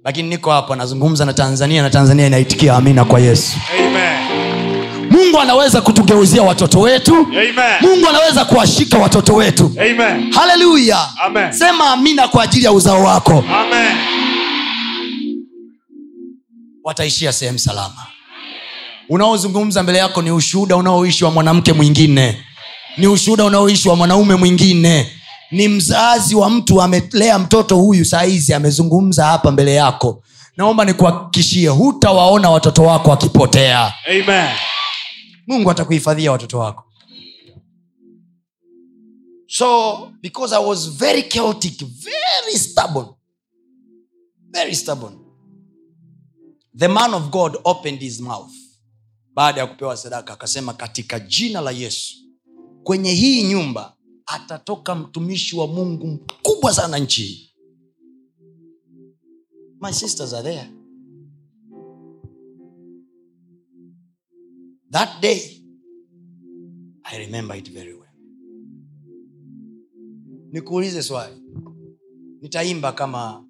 lakini 0.04 0.30
niko 0.30 0.52
hapa 0.52 0.76
nazungumza 0.76 1.26
na 1.26 1.34
tanzania 1.34 1.82
na 1.82 1.90
tanzania 1.90 2.28
inaitikia 2.28 2.76
amina 2.76 3.06
kwa 3.06 3.20
yesu. 3.20 3.58
Amen. 3.80 5.12
mungu 5.12 5.40
anaweza 5.40 5.82
kutugeuzia 5.82 6.42
watoto 6.44 6.80
wetu. 6.80 7.16
Amen. 7.16 7.54
mungu 7.82 8.08
anaweza 8.10 8.46
kuwashika 8.46 8.98
watoto 8.98 9.34
wetu. 9.36 9.72
Amen. 9.80 10.32
haleluya. 10.34 11.08
Sema 11.50 11.90
amina 11.92 12.28
kwa 12.28 12.44
ajili 12.44 12.66
ya 12.66 12.72
uzao 12.72 13.04
wako. 13.04 13.44
Amen. 13.54 13.98
wataishia 16.84 17.34
sehemu 17.34 17.60
salama. 17.60 18.06
Unaozungumza 19.10 19.84
mbele 19.84 19.98
yako 19.98 20.22
ni 20.22 20.32
ushuhuda 20.32 20.76
unaoishi 20.78 21.24
wa 21.26 21.32
mwanamke 21.32 21.74
mwingine. 21.74 22.44
Ni 22.98 23.08
ushuhuda 23.08 23.44
unaoishi 23.46 23.90
wa 23.90 23.96
mwanaume 23.96 24.36
mwingine 24.36 25.12
ni 25.52 25.68
mzazi 25.68 26.36
wa 26.36 26.50
mtu 26.50 26.82
amelea 26.82 27.40
mtoto 27.40 27.78
huyu 27.78 28.06
sahizi 28.06 28.54
amezungumza 28.54 29.26
hapa 29.26 29.52
mbele 29.52 29.74
yako. 29.74 30.24
Naomba 30.58 30.86
nikuhakikishie 30.86 31.68
hutawaona 31.68 32.50
watoto 32.50 32.84
wako 32.84 33.10
wakipotea. 33.10 33.94
Amen. 34.10 34.50
mungu 35.48 35.72
atakuhifadhia 35.72 36.32
watoto 36.32 36.60
wako. 36.60 36.84
So 39.48 39.98
because 40.22 40.56
i 40.56 40.66
was 40.66 40.90
very 40.90 41.24
chaotic 41.24 41.84
very 41.86 42.58
stubborn 42.60 43.08
very 44.52 44.76
stubborn 44.76 45.14
the 46.78 46.88
man 46.88 47.14
of 47.14 47.30
god 47.30 47.58
opened 47.64 48.00
his 48.00 48.20
mouth 48.20 48.52
baada 49.34 49.62
ya 49.62 49.68
kupewa 49.68 49.98
sadaka 49.98 50.34
akasema 50.34 50.74
katika 50.74 51.20
jina 51.20 51.62
la 51.62 51.72
yesu 51.72 52.16
kwenye 52.84 53.14
hii 53.14 53.44
nyumba 53.44 53.94
atatoka 54.34 54.96
mtumishi 54.96 55.56
wa 55.56 55.68
mungu 55.68 56.08
mkubwa 56.08 56.74
sana 56.74 56.98
nchi 57.00 57.24
hii. 57.24 57.48
My 59.82 59.94
sisters 59.94 60.34
are 60.34 60.44
there. 60.44 60.70
That 64.92 65.22
day 65.22 65.58
i 67.04 67.18
remember 67.18 67.58
it 67.58 67.72
very 67.72 67.94
well. 67.94 68.10
Nikuulize 70.52 71.04
swali. 71.04 71.42
Nitaimba 72.42 72.92
kama 72.92 73.48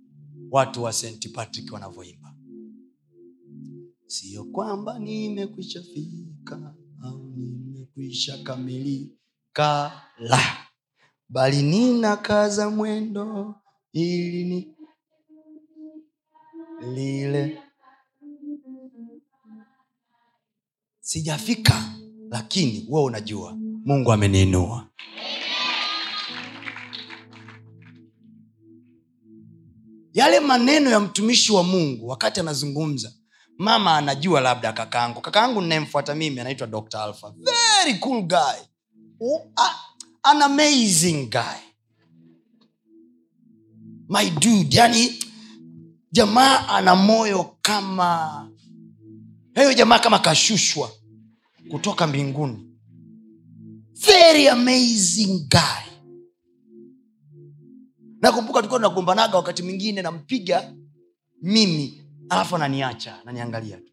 watu 0.52 0.84
wa 0.84 0.94
st 0.94 1.32
patrick 1.34 1.74
wanavyoimba. 1.74 2.36
Sio 4.06 4.44
kwamba 4.44 5.00
nimekwisha 5.00 5.84
fika 5.84 6.76
au 7.04 7.28
nimekwisha 7.38 8.38
kamilika 8.44 9.92
la 10.20 10.40
bali 11.32 11.62
nina 11.62 12.18
kaza 12.18 12.70
mwendo 12.70 13.56
ili 13.94 14.44
ni 14.44 14.76
lile. 16.96 17.62
Sijafika 21.00 21.84
lakini 22.30 22.86
wewe 22.90 23.06
unajua 23.06 23.54
mungu 23.86 24.12
ameniinua. 24.12 24.88
Yale 30.14 30.40
maneno 30.40 30.90
ya 30.90 31.00
mtumishi 31.00 31.52
wa 31.52 31.64
mungu 31.64 32.08
wakati 32.08 32.40
anazungumza 32.40 33.14
mama 33.58 33.98
anajua 33.98 34.42
labda 34.42 34.74
kakaangu. 34.74 35.22
Kakaangu 35.22 35.62
ninayemfuata 35.62 36.16
mimi 36.16 36.40
anaitwa 36.40 36.68
dr 36.68 37.02
alpha. 37.04 37.34
Very 37.38 38.00
cool 38.00 38.22
guy. 38.22 38.62
Ah, 39.58 39.76
an 40.24 40.42
amazing 40.42 41.30
guy. 41.30 41.58
My 44.08 44.30
dude 44.30 44.76
yani 44.78 45.20
jamaa 46.12 46.68
ana 46.70 46.96
moyo 46.96 47.58
kama 47.62 48.52
hayo 49.56 49.74
jamaa 49.74 50.00
kama 50.00 50.20
kashushwa 50.20 50.92
kutoka 51.70 52.08
mbinguni. 52.08 52.68
Very 53.94 54.48
amazing 54.48 55.48
guy. 55.50 55.92
Nakumbuka 58.22 58.60
tulikuwa 58.60 58.80
tunagombanaga 58.80 59.38
wakati 59.38 59.64
mwingine 59.64 60.02
nampiga 60.02 60.74
mimi 61.42 62.04
alafu 62.30 62.56
ananiacha 62.56 63.22
naniangalia 63.26 63.78
tu. 63.78 63.92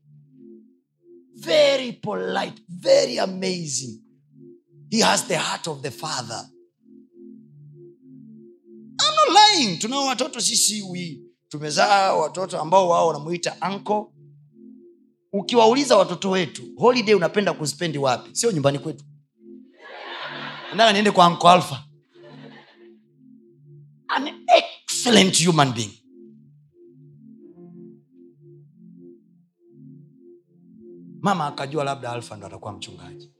Very 1.34 1.92
polite 1.92 2.62
very 2.68 3.18
amazing 3.18 4.00
he 4.90 5.00
has 5.02 5.26
the 5.28 5.36
heart 5.36 5.66
of 5.68 5.82
the 5.82 5.90
father. 5.90 6.48
I'm 9.00 9.14
not 9.14 9.28
lying. 9.34 9.78
Tunao 9.78 10.06
watoto 10.06 10.40
sisi 10.40 10.82
we 10.82 11.20
tumezaa 11.48 12.12
watoto 12.14 12.60
ambao 12.60 12.88
wao 12.88 13.06
wanamuita 13.06 13.62
anko 13.62 14.12
ukiwauliza 15.32 15.96
watoto 15.96 16.30
wetu 16.30 16.62
holiday 16.76 17.14
unapenda 17.14 17.52
kuspendi 17.52 17.98
wapi? 17.98 18.36
Sio 18.36 18.52
nyumbani 18.52 18.78
kwetu. 18.78 19.04
Nataka 20.70 20.92
niende 20.92 21.10
kwa 21.10 21.26
anko 21.26 21.48
alfa 21.50 21.84
an 24.08 24.28
excellent 24.56 25.46
human 25.46 25.72
being. 25.72 26.02
Mama 31.20 31.46
akajua 31.46 31.84
labda 31.84 32.12
alfa 32.12 32.36
ndo 32.36 32.46
atakuwa 32.46 32.72
mchungaji 32.72 33.32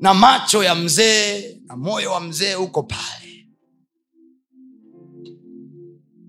na 0.00 0.14
macho 0.14 0.64
ya 0.64 0.74
mzee 0.74 1.60
na 1.66 1.76
moyo 1.76 2.12
wa 2.12 2.20
mzee 2.20 2.54
uko 2.54 2.82
pale. 2.82 3.48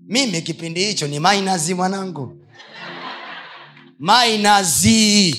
Mimi 0.06 0.42
kipindi 0.42 0.84
hicho 0.84 1.06
ni 1.08 1.20
mainazi 1.20 1.74
mwanangu. 1.74 2.46
Mainazi 3.98 5.34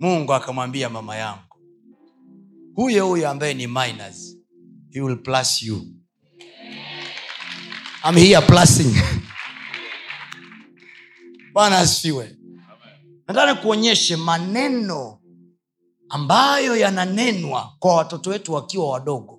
mungu 0.00 0.34
akamwambia 0.34 0.88
mama 0.90 1.16
yangu 1.16 1.56
huyo 2.74 3.06
huyo 3.06 3.30
ambaye 3.30 3.54
ni 3.54 3.66
minus 3.66 4.36
he 4.92 5.00
will 5.00 5.16
plus 5.16 5.62
you. 5.62 5.86
I'm 8.04 8.16
here 8.16 8.40
bwana 11.52 11.78
asifiwe. 11.78 12.36
Nataka 13.28 13.54
kuonyeshe 13.54 14.16
maneno 14.16 15.19
ambayo 16.10 16.76
yananenwa 16.76 17.72
kwa 17.78 17.94
watoto 17.96 18.30
wetu 18.30 18.52
wakiwa 18.54 18.88
wadogo 18.90 19.38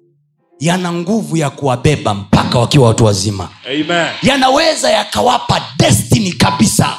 yana 0.60 0.94
nguvu 0.94 1.38
ya 1.38 1.50
kuwabeba 1.50 2.14
mpaka 2.14 2.60
wakiwa 2.60 2.88
watu 2.88 3.06
wazima 3.06 3.50
Amen. 3.66 4.08
yanaweza 4.22 4.92
yakawapa 4.92 5.62
destiny 5.78 6.32
kabisa 6.34 6.98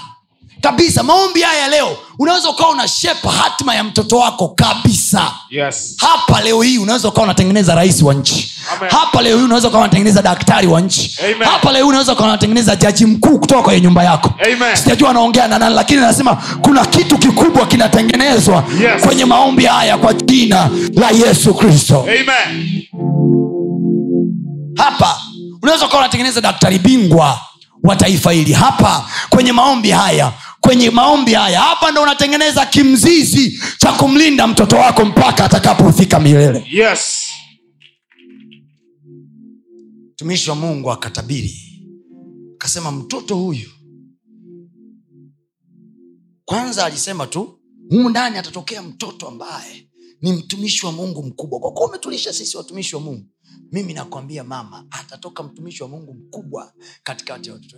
kabisa 0.63 1.03
maombi 1.03 1.41
haya 1.43 1.69
leo 1.69 1.97
unaweza 2.19 2.51
ukawa 2.51 2.71
una 2.71 2.89
shepa 2.89 3.31
hatima 3.31 3.75
ya 3.75 3.85
mtoto 3.85 4.19
wako 4.19 4.49
kabisa 4.49 5.33
Yes. 5.51 5.95
hapa 5.99 6.41
leo 6.41 6.63
hii 6.63 6.79
unaweza 6.79 7.09
ukawa 7.09 7.25
unatengeneza 7.25 7.75
rais 7.75 8.03
wa 8.03 8.15
nchi 8.15 8.53
Amen. 8.77 8.91
hapa 8.91 9.23
leo 9.23 9.37
hii 9.39 9.45
unaweza 9.45 9.69
ukawa 9.69 9.83
unatengeneza 9.83 10.23
daktari 10.23 10.67
wa 10.67 10.81
nchi 10.81 11.17
Amen. 11.25 11.49
hapa 11.49 11.73
leo 11.73 11.83
hii 11.83 11.89
unaweza 11.89 12.13
ukawa 12.13 12.29
unatengeneza 12.29 12.77
jaji 12.77 13.07
mkuu 13.07 13.39
kutoka 13.39 13.63
kwenye 13.63 13.81
nyumba 13.81 14.05
yako 14.05 14.35
sijajua 14.75 15.11
anaongea 15.11 15.49
na 15.49 15.59
nani 15.59 15.75
lakini 15.75 15.99
anasema 15.99 16.37
kuna 16.63 16.87
kitu 16.87 17.19
kikubwa 17.19 17.67
kinatengenezwa 17.67 18.65
Yes. 18.83 19.03
kwenye 19.07 19.25
maombi 19.25 19.65
haya 19.65 19.99
kwa 19.99 20.15
jina 20.15 20.71
la 20.95 21.11
yesu 21.11 21.55
kristo 21.55 22.07
hapa 24.77 25.17
unaweza 25.63 25.87
ukawa 25.87 26.01
unatengeneza 26.01 26.41
daktari 26.41 26.79
bingwa 26.79 27.41
wa 27.85 27.97
taifa 27.97 28.33
hili 28.33 28.53
hapa 28.53 29.05
kwenye 29.31 29.53
maombi 29.53 29.91
haya 29.91 30.33
kwenye 30.63 30.91
maombi 30.91 31.35
haya 31.35 31.61
hapa 31.61 31.91
ndo 31.91 32.03
unatengeneza 32.03 32.67
kimzizi 32.67 33.63
cha 33.79 33.93
kumlinda 33.93 34.47
mtoto 34.47 34.77
wako 34.77 35.05
mpaka 35.05 35.45
atakapofika 35.45 36.21
milele 36.21 36.67
Yes. 36.71 37.29
mtumishi 40.13 40.51
wa 40.51 40.57
mungu 40.57 40.93
akatabiri 40.93 41.59
akasema 42.55 42.93
mtoto 42.93 43.37
huyu 43.37 43.71
kwanza 46.45 46.85
alisema 46.87 47.27
tu 47.27 47.59
humu 47.91 48.09
ndani 48.09 48.39
atatokea 48.39 48.83
mtoto 48.83 49.29
ambaye 49.29 49.89
ni 50.23 50.33
mtumishi 50.33 50.87
wa 50.87 50.93
mungu 50.93 51.23
mkubwa. 51.23 51.61
Kwa 51.61 51.73
kuwa 51.73 51.89
umetulisha 51.89 52.33
sisi 52.33 52.57
watumishi 52.57 52.97
wa 52.97 53.03
mungu 53.03 53.27
mimi 53.73 53.93
nakwambia 53.93 54.45
mama 54.45 54.87
atatoka 54.91 55.43
mtumishi 55.43 55.83
wa 55.83 55.89
mungu 55.89 56.15
mkubwa 56.15 56.73
katikati 57.03 57.49
ya 57.49 57.55
watoto 57.55 57.77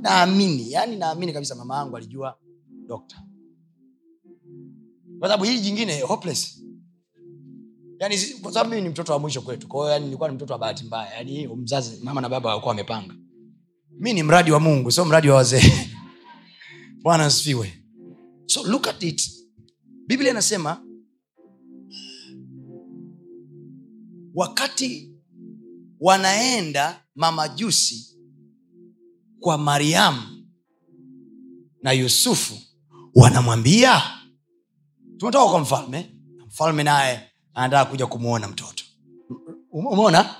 naamini 0.00 0.62
Na- 0.64 0.70
yani 0.70 0.96
naamini 0.96 1.32
kabisa 1.32 1.54
mama 1.54 1.76
yangu 1.76 1.96
alijua 1.96 2.38
dokta. 2.86 3.22
Kwa 5.18 5.28
sababu 5.28 5.44
hii 5.44 5.60
jingine 5.60 6.00
hopeless. 6.00 6.62
Yani 7.98 8.16
kwa 8.42 8.52
sababu 8.52 8.70
mimi 8.70 8.82
ni 8.82 8.88
mtoto 8.88 9.12
wa 9.12 9.18
mwisho 9.18 9.40
kwetu. 9.42 9.68
Kwa 9.68 9.80
hiyo 9.80 9.92
yani 9.92 10.04
nilikuwa 10.04 10.28
ni 10.28 10.34
mtoto 10.34 10.52
wa 10.52 10.58
bahati 10.58 10.84
mbaya. 10.84 11.14
Yani 11.14 11.46
mzazi 11.48 12.00
mama 12.04 12.20
na 12.20 12.28
baba 12.28 12.48
walikuwa 12.48 12.68
wamepanga. 12.70 13.14
Mi 13.98 14.12
ni 14.12 14.22
mradi 14.22 14.50
wa 14.52 14.60
mungu 14.60 14.90
sio 14.90 15.04
mradi 15.04 15.28
wa 15.28 15.36
wazee. 15.36 15.88
Bwana 17.02 17.24
asifiwe. 17.26 17.72
So 18.46 18.62
look 18.62 18.88
at 18.88 19.02
it. 19.02 19.30
Biblia 20.06 20.30
inasema 20.30 20.84
wakati 24.34 25.12
wanaenda 26.00 27.04
mamajusi 27.14 28.18
kwa 29.40 29.58
mariamu 29.58 30.46
na 31.82 31.92
yusufu 31.92 32.58
wanamwambia 33.14 34.02
tumetoka 35.16 35.50
kwa 35.50 35.60
mfalme 35.60 36.16
mfalme 36.46 36.82
naye 36.82 37.30
anataka 37.54 37.90
kuja 37.90 38.06
kumwona 38.06 38.48
mtoto. 38.48 38.84
Umeona? 39.70 40.34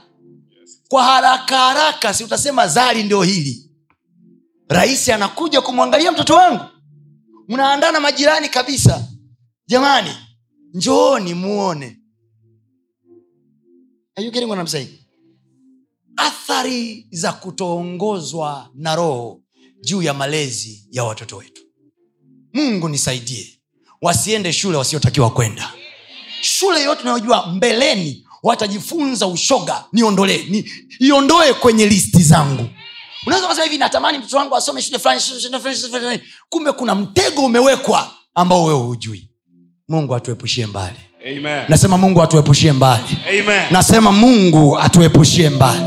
Kwa 0.89 1.05
haraka 1.05 1.59
haraka 1.59 2.15
si 2.15 2.25
utasema 2.25 2.69
zari 2.69 3.03
ndio 3.03 3.23
hili. 3.23 3.71
Rahisi 4.69 5.13
anakuja 5.13 5.61
kumwangalia 5.61 6.13
mtoto 6.13 6.35
wangu. 6.35 6.65
Mnaandana 7.49 8.01
majirani 8.01 8.49
kabisa. 8.49 9.09
Jamani 9.67 10.11
njooni 10.75 11.35
muone 11.35 12.02
Are 14.17 14.25
you 14.27 14.31
getting 14.31 14.49
what 14.49 14.59
I'm 14.59 14.67
saying? 14.67 14.99
athari 16.17 17.07
za 17.11 17.33
kutoongozwa 17.33 18.71
na 18.75 18.95
roho 18.95 19.41
juu 19.81 20.03
ya 20.03 20.15
malezi 20.15 20.87
ya 20.91 21.05
watoto 21.05 21.37
wetu. 21.37 21.63
Mungu 22.53 22.89
nisaidie. 22.89 23.59
Wasiende 24.03 24.53
shule 24.53 24.77
wasiotakiwa 24.77 25.31
kwenda. 25.31 25.73
Shule 26.43 26.83
yote 26.83 27.03
unayojua 27.03 27.47
mbeleni 27.47 28.27
watajifunza 28.43 29.27
ushoga. 29.27 29.85
Niondolee 29.93 30.45
ni, 30.45 30.71
iondoe 30.99 31.55
kwenye 31.55 31.87
listi 31.87 32.23
zangu. 32.23 32.69
Unaweza 33.27 33.49
kusema 33.49 33.65
hivi 33.65 33.79
natamani 33.79 34.19
mtoto 34.19 34.37
wangu 34.37 34.57
asome 34.57 34.83
shule 34.83 34.99
fulani. 34.99 36.21
kumbe 36.49 36.73
kuna 36.73 36.95
mtego 36.95 37.45
umewekwa 37.45 38.15
ambao 38.35 38.65
wewe 38.65 38.81
hujui. 38.81 39.31
Mungu 39.89 40.15
atuepushie 40.15 40.67
mbali 40.67 40.99
Amen. 41.27 41.65
nasema 41.69 41.99
mungu 41.99 42.23
atuepushie 42.23 42.73
mbali. 42.73 43.05
Amen. 43.29 43.63
nasema 43.71 44.13
mungu 44.13 44.79
atuepushie 44.79 45.51
mbali. 45.51 45.81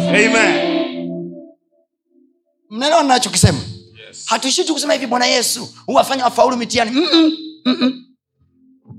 Mnaelewa 2.69 3.03
nachokisema 3.03 3.59
Yes. 4.07 4.25
hatuishii 4.25 4.63
tu 4.63 4.73
kusema 4.73 4.93
hivi 4.93 5.07
bwana 5.07 5.25
yesu 5.25 5.69
huwafanya 5.85 6.23
wafaulu 6.23 6.57
mitiani 6.57 6.91
Mm-mm, 6.91 7.33
mm-mm. 7.65 8.05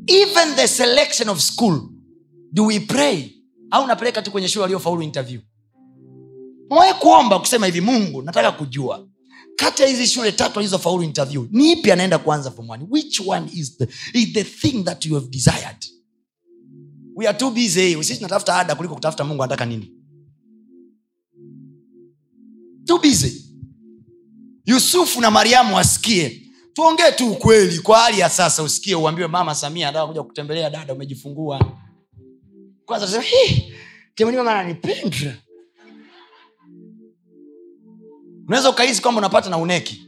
even 0.06 0.54
the 0.56 0.68
selection 0.68 1.28
of 1.28 1.40
school 1.40 1.80
do 2.52 2.64
we 2.66 2.80
pray? 2.80 3.30
Au 3.70 3.86
napeleka 3.86 4.22
tu 4.22 4.30
kwenye 4.30 4.48
shule 4.48 4.62
waliofaulu 4.62 5.02
interview? 5.02 5.40
Mwawe 6.70 6.92
kuomba 6.94 7.38
kusema 7.38 7.66
hivi 7.66 7.80
mungu 7.80 8.22
nataka 8.22 8.52
kujua. 8.52 9.06
Kati 9.56 9.82
ya 9.82 9.88
hizi 9.88 10.06
shule 10.06 10.32
tatu 10.32 10.58
alizofaulu 10.58 11.02
interview 11.02 11.46
ni 11.50 11.72
ipi 11.72 11.92
anaenda 11.92 12.18
kuanza 12.18 12.50
form 12.50 12.70
one? 12.70 12.84
Which 12.90 13.20
one 13.26 13.50
is 13.54 13.78
the, 13.78 13.88
is 14.18 14.32
the 14.32 14.44
thing 14.44 14.82
that 14.84 15.06
you 15.06 15.14
have 15.14 15.26
desired 15.26 15.76
we 17.16 17.26
are 17.26 17.34
too 17.38 17.50
busy. 17.50 17.94
Sisi 18.04 18.16
tunatafuta 18.16 18.56
ada 18.56 18.74
kuliko 18.74 18.94
kutafuta 18.94 19.24
mungu 19.24 19.42
anataka 19.42 19.64
nini? 19.66 19.92
Too 22.84 22.98
busy. 22.98 23.42
Yusufu 24.64 25.20
na 25.20 25.30
mariamu 25.30 25.74
wasikie. 25.76 26.42
Tuongee 26.72 27.12
tu 27.12 27.32
ukweli. 27.32 27.78
Kwa 27.78 27.98
hali 27.98 28.18
ya 28.18 28.30
sasa 28.30 28.62
usikie 28.62 28.94
uambiwe 28.94 29.28
mama 29.28 29.54
samia 29.54 29.88
anataka 29.88 30.06
kuja 30.06 30.22
kutembelea 30.22 30.70
dada 30.70 30.92
umejifungua. 30.94 31.72
Kwanza 32.86 33.22
ananipenda 34.40 35.36
unaweza 38.46 38.70
ukahisi 38.70 39.02
kwamba 39.02 39.18
unapata 39.18 39.50
na 39.50 39.58
uneki. 39.58 40.02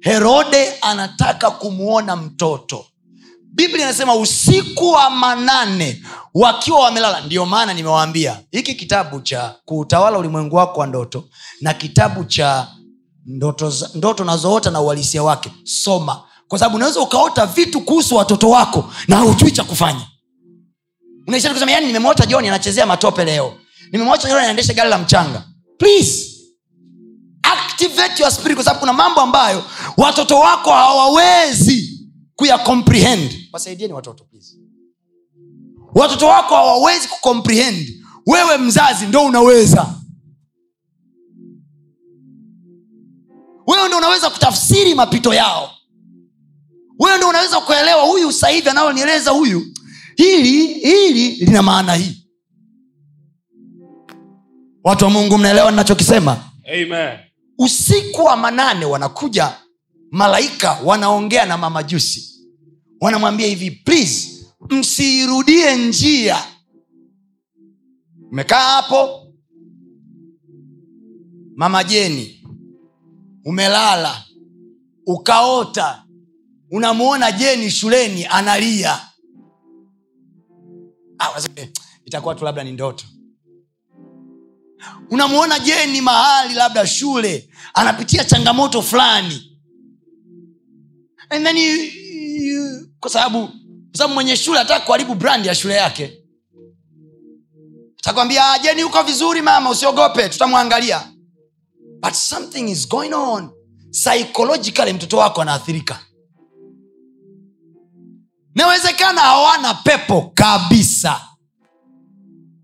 Herode 0.00 0.72
anataka 0.80 1.50
kumwona 1.50 2.16
mtoto 2.16 2.86
biblia 3.56 3.84
inasema 3.84 4.14
usiku 4.14 4.88
wa 4.90 5.10
manane 5.10 6.02
wakiwa 6.34 6.80
wamelala 6.80 7.20
ndio 7.20 7.46
maana 7.46 7.74
nimewaambia 7.74 8.40
hiki 8.50 8.74
kitabu 8.74 9.20
cha 9.20 9.54
kuutawala 9.64 10.18
ulimwengu 10.18 10.56
wako 10.56 10.80
wa 10.80 10.86
ndoto 10.86 11.24
na 11.60 11.74
kitabu 11.74 12.24
cha 12.24 12.68
ndoto, 13.26 13.72
ndoto 13.94 14.24
nazoota 14.24 14.70
na 14.70 14.80
uhalisia 14.80 15.22
wake 15.22 15.50
soma. 15.64 16.22
Kwa 16.48 16.58
sababu 16.58 16.76
unaweza 16.76 17.00
ukaota 17.00 17.46
vitu 17.46 17.80
kuhusu 17.80 18.16
watoto 18.16 18.50
wako 18.50 18.92
na 19.08 19.16
haujui 19.16 19.50
cha 19.50 19.64
kufanya. 19.64 20.06
Yani 21.66 21.86
nimemwota 21.86 22.26
joni 22.26 22.48
anachezea 22.48 22.86
matope 22.86 23.24
leo. 23.24 23.54
Nimemwota 23.92 24.28
joni 24.28 24.40
anaendesha 24.40 24.74
gari 24.74 24.90
la 24.90 24.98
mchanga. 24.98 25.42
Please 25.78 26.30
activate 27.42 28.22
your 28.22 28.32
spirit 28.32 28.54
kwa 28.54 28.64
sababu 28.64 28.80
kuna 28.80 28.92
mambo 28.92 29.20
ambayo 29.20 29.64
watoto 29.96 30.38
wako 30.38 30.70
hawawezi 30.72 31.95
kuya 32.36 32.58
comprehend. 32.58 33.48
Wasaidieni 33.52 33.92
watoto 33.92 34.24
please. 34.24 34.56
Watoto 35.94 36.26
wako 36.26 36.54
hawawezi 36.54 37.08
kucomprehend 37.08 38.04
wewe 38.26 38.58
mzazi 38.58 39.06
ndo 39.06 39.24
unaweza. 39.24 39.94
Wewe 43.66 43.88
ndo 43.88 43.96
unaweza 43.96 44.30
kutafsiri 44.30 44.94
mapito 44.94 45.34
yao. 45.34 45.70
Wewe 46.98 47.18
ndo 47.18 47.28
unaweza 47.28 47.60
kuelewa 47.60 48.02
huyu 48.02 48.32
sahivi 48.32 48.68
anayonieleza 48.68 49.30
huyu. 49.30 49.66
Hili 50.16 50.66
hili 50.66 51.30
lina 51.30 51.62
maana 51.62 51.94
hii. 51.94 52.26
Watu 54.84 55.04
wa 55.04 55.10
mungu 55.10 55.38
mnaelewa 55.38 55.70
ninachokisema? 55.70 56.44
Usiku 57.58 58.24
wa 58.24 58.36
manane 58.36 58.84
wanakuja 58.84 59.56
malaika 60.10 60.72
wanaongea 60.84 61.46
na 61.46 61.56
mamajusi 61.56 62.40
wanamwambia 63.00 63.46
hivi 63.46 63.70
please 63.70 64.46
msiirudie 64.70 65.76
njia. 65.76 66.44
Umekaa 68.32 68.60
hapo? 68.60 69.22
Mama 71.56 71.84
jeni 71.84 72.44
umelala 73.44 74.24
ukaota 75.06 76.04
unamwona 76.70 77.32
jeni 77.32 77.70
shuleni 77.70 78.26
analia. 78.26 79.00
Ah, 81.18 81.40
"Eh, 81.56 81.68
itakuwa 82.04 82.34
tu 82.34 82.44
labda 82.44 82.64
ni 82.64 82.72
ndoto. 82.72 83.04
Unamwona 85.10 85.58
jeni 85.58 86.00
mahali 86.00 86.54
labda 86.54 86.86
shule 86.86 87.50
anapitia 87.74 88.24
changamoto 88.24 88.82
fulani 88.82 89.55
And 91.30 91.44
then 91.46 91.56
you, 91.56 91.76
you, 92.42 92.88
kwa 93.00 93.10
sababu 93.10 93.48
kwa 93.48 93.98
sababu 93.98 94.14
mwenye 94.14 94.36
shule 94.36 94.58
ataka 94.60 94.86
kuharibu 94.86 95.14
brand 95.14 95.46
ya 95.46 95.54
shule 95.54 95.74
yake. 95.74 96.22
Takwambia 98.02 98.52
"Ah, 98.52 98.58
jeni 98.58 98.84
uko 98.84 99.02
vizuri 99.02 99.42
mama 99.42 99.70
usiogope 99.70 100.28
tutamwangalia. 100.28 101.12
But 102.02 102.12
something 102.14 102.68
is 102.70 102.88
going 102.88 103.12
on. 103.14 103.50
Psychologically 103.90 104.92
mtoto 104.92 105.16
wako 105.16 105.42
anaathirika. 105.42 106.00
Nawezekana 108.54 109.20
hawana 109.20 109.74
pepo 109.74 110.30
kabisa. 110.34 111.20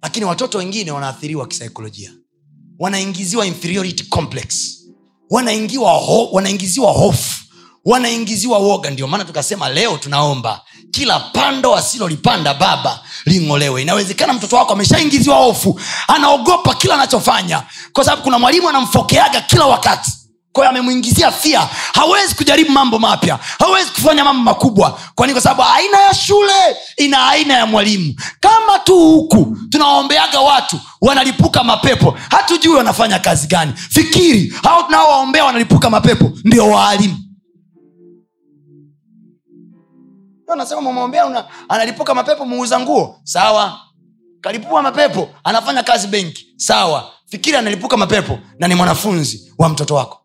Lakini 0.02 0.24
watoto 0.26 0.58
wengine 0.58 0.90
wanaathiriwa 0.90 1.46
kisaikolojia. 1.48 2.12
Wanaingiziwa 2.78 3.46
inferiority 3.46 4.04
complex. 4.04 4.78
Wanaingiziwa 6.32 6.92
hofu 6.92 7.41
wanaingiziwa 7.84 8.58
woga. 8.58 8.90
Ndio 8.90 9.06
maana 9.06 9.24
tukasema 9.24 9.68
leo 9.68 9.96
tunaomba 9.98 10.60
kila 10.90 11.20
pando 11.20 11.76
asilolipanda 11.76 12.54
baba 12.54 13.00
ling'olewe. 13.26 13.82
Inawezekana 13.82 14.32
mtoto 14.32 14.56
wako 14.56 14.72
ameshaingiziwa 14.72 15.36
hofu 15.36 15.80
anaogopa 16.08 16.74
kila 16.74 16.94
anachofanya 16.94 17.62
kwa 17.92 18.04
sababu 18.04 18.22
kuna 18.22 18.38
mwalimu 18.38 18.68
anamfokeaga 18.68 19.40
kila 19.40 19.66
wakati. 19.66 20.10
Kwayo 20.52 20.70
amemwingizia 20.70 21.32
fia. 21.32 21.68
Hawezi 21.92 22.34
kujaribu 22.34 22.70
mambo 22.72 22.98
mapya 22.98 23.38
hawezi 23.58 23.90
kufanya 23.90 24.24
mambo 24.24 24.42
makubwa. 24.42 24.98
Kwani 25.14 25.32
kwa 25.32 25.42
sababu 25.42 25.62
aina 25.76 25.98
ya 26.00 26.14
shule 26.14 26.52
ina 26.96 27.28
aina 27.28 27.54
ya 27.54 27.66
mwalimu. 27.66 28.14
Kama 28.40 28.78
tu 28.78 28.94
huku 28.98 29.56
tunawaombeaga 29.70 30.40
watu 30.40 30.80
wanalipuka 31.00 31.64
mapepo 31.64 32.18
hatujui 32.30 32.74
wanafanya 32.74 33.18
kazi 33.18 33.46
gani. 33.46 33.72
Fikiri 33.90 34.54
hao 34.62 34.82
tunaowaombea 34.82 35.44
wanalipuka 35.44 35.90
mapepo 35.90 36.32
ndio 36.44 36.68
waalimu 36.68 37.16
nasema 40.56 40.80
mumwombea 40.80 41.26
una, 41.26 41.44
analipuka 41.68 42.14
mapepo 42.14 42.44
muuza 42.46 42.80
nguo. 42.80 43.20
Sawa. 43.24 43.80
Kalipua 44.40 44.82
mapepo 44.82 45.28
anafanya 45.44 45.82
kazi 45.82 46.06
benki. 46.06 46.46
Sawa. 46.56 47.10
Fikiri 47.26 47.56
analipuka 47.56 47.96
mapepo 47.96 48.38
na 48.58 48.68
ni 48.68 48.74
mwanafunzi 48.74 49.52
wa 49.58 49.68
mtoto 49.68 49.94
wako. 49.94 50.18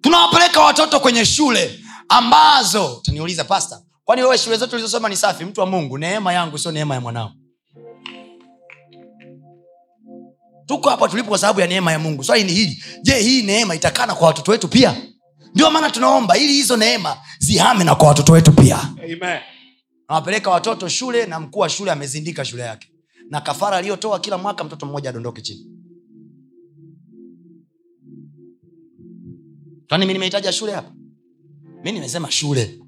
Tunawapeleka 0.00 0.60
watoto 0.60 1.00
kwenye 1.00 1.24
shule 1.26 1.80
ambazo 2.08 3.00
taniuliza 3.04 3.44
pasta 3.44 3.82
kwani 4.04 4.22
wewe 4.22 4.38
shule 4.38 4.56
zote 4.56 4.76
ulizosoma 4.76 5.08
ni 5.08 5.16
safi? 5.16 5.44
Mtu 5.44 5.60
wa 5.60 5.66
mungu 5.66 5.98
neema 5.98 6.32
yangu 6.32 6.58
sio 6.58 6.72
neema 6.72 6.94
ya 6.94 7.00
mwanao 7.00 7.32
tuko 10.66 10.90
hapa 10.90 11.08
tulipo 11.08 11.28
kwa 11.28 11.38
sababu 11.38 11.60
ya 11.60 11.66
neema 11.66 11.92
ya 11.92 11.98
mungu. 11.98 12.24
Swali 12.24 12.44
ni 12.44 12.52
hili. 12.52 12.84
Je 13.02 13.14
hii 13.18 13.42
neema 13.42 13.74
itakana 13.74 14.14
kwa 14.14 14.26
watoto 14.26 14.50
wetu 14.52 14.68
pia? 14.68 14.96
Ndio 15.54 15.70
maana 15.70 15.90
tunaomba 15.90 16.38
ili 16.38 16.52
hizo 16.52 16.76
neema 16.76 17.16
zihame 17.38 17.84
na 17.84 17.94
kwa 17.94 18.08
watoto 18.08 18.32
wetu 18.32 18.52
pia. 18.52 18.94
Nawapeleka 20.08 20.50
watoto 20.50 20.88
shule 20.88 21.26
na 21.26 21.40
mkuu 21.40 21.58
wa 21.60 21.68
shule 21.68 21.90
amezindika 21.90 22.44
shule 22.44 22.62
yake. 22.62 22.88
Na 23.30 23.40
kafara 23.40 23.76
aliyotoa 23.76 24.20
kila 24.20 24.38
mwaka 24.38 24.64
mtoto 24.64 24.86
mmoja 24.86 25.10
adondoke 25.10 25.42
chini. 25.42 25.66
Kwani 29.88 30.06
mi 30.06 30.12
nimehitaja 30.12 30.52
shule 30.52 30.72
hapa? 30.72 30.92
Mi 31.84 31.92
nimesema 31.92 32.30
shule. 32.30 32.78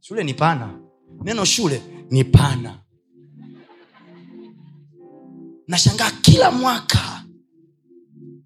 Shule 0.00 0.24
ni 0.24 0.34
pana. 0.34 0.78
Neno 1.24 1.44
shule 1.44 1.82
ni 2.10 2.24
pana 2.24 2.78
nashangaa 5.70 6.10
kila 6.10 6.50
mwaka 6.50 7.24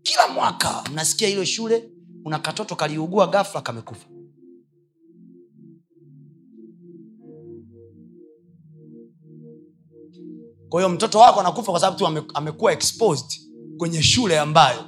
kila 0.02 0.28
mwaka 0.28 0.84
mnasikia 0.92 1.28
hilo 1.28 1.44
shule 1.44 1.90
una 2.24 2.38
katoto 2.38 2.76
kaliugua 2.76 3.26
gafla 3.26 3.60
kamekufa. 3.60 4.06
Kwa 10.68 10.80
hiyo 10.80 10.88
mtoto 10.88 11.18
wako 11.18 11.40
anakufa 11.40 11.70
kwa 11.72 11.80
sababu 11.80 11.98
tu 11.98 12.06
ame, 12.06 12.22
amekuwa 12.34 12.72
exposed 12.72 13.40
kwenye 13.78 14.02
shule 14.02 14.38
ambayo 14.38 14.84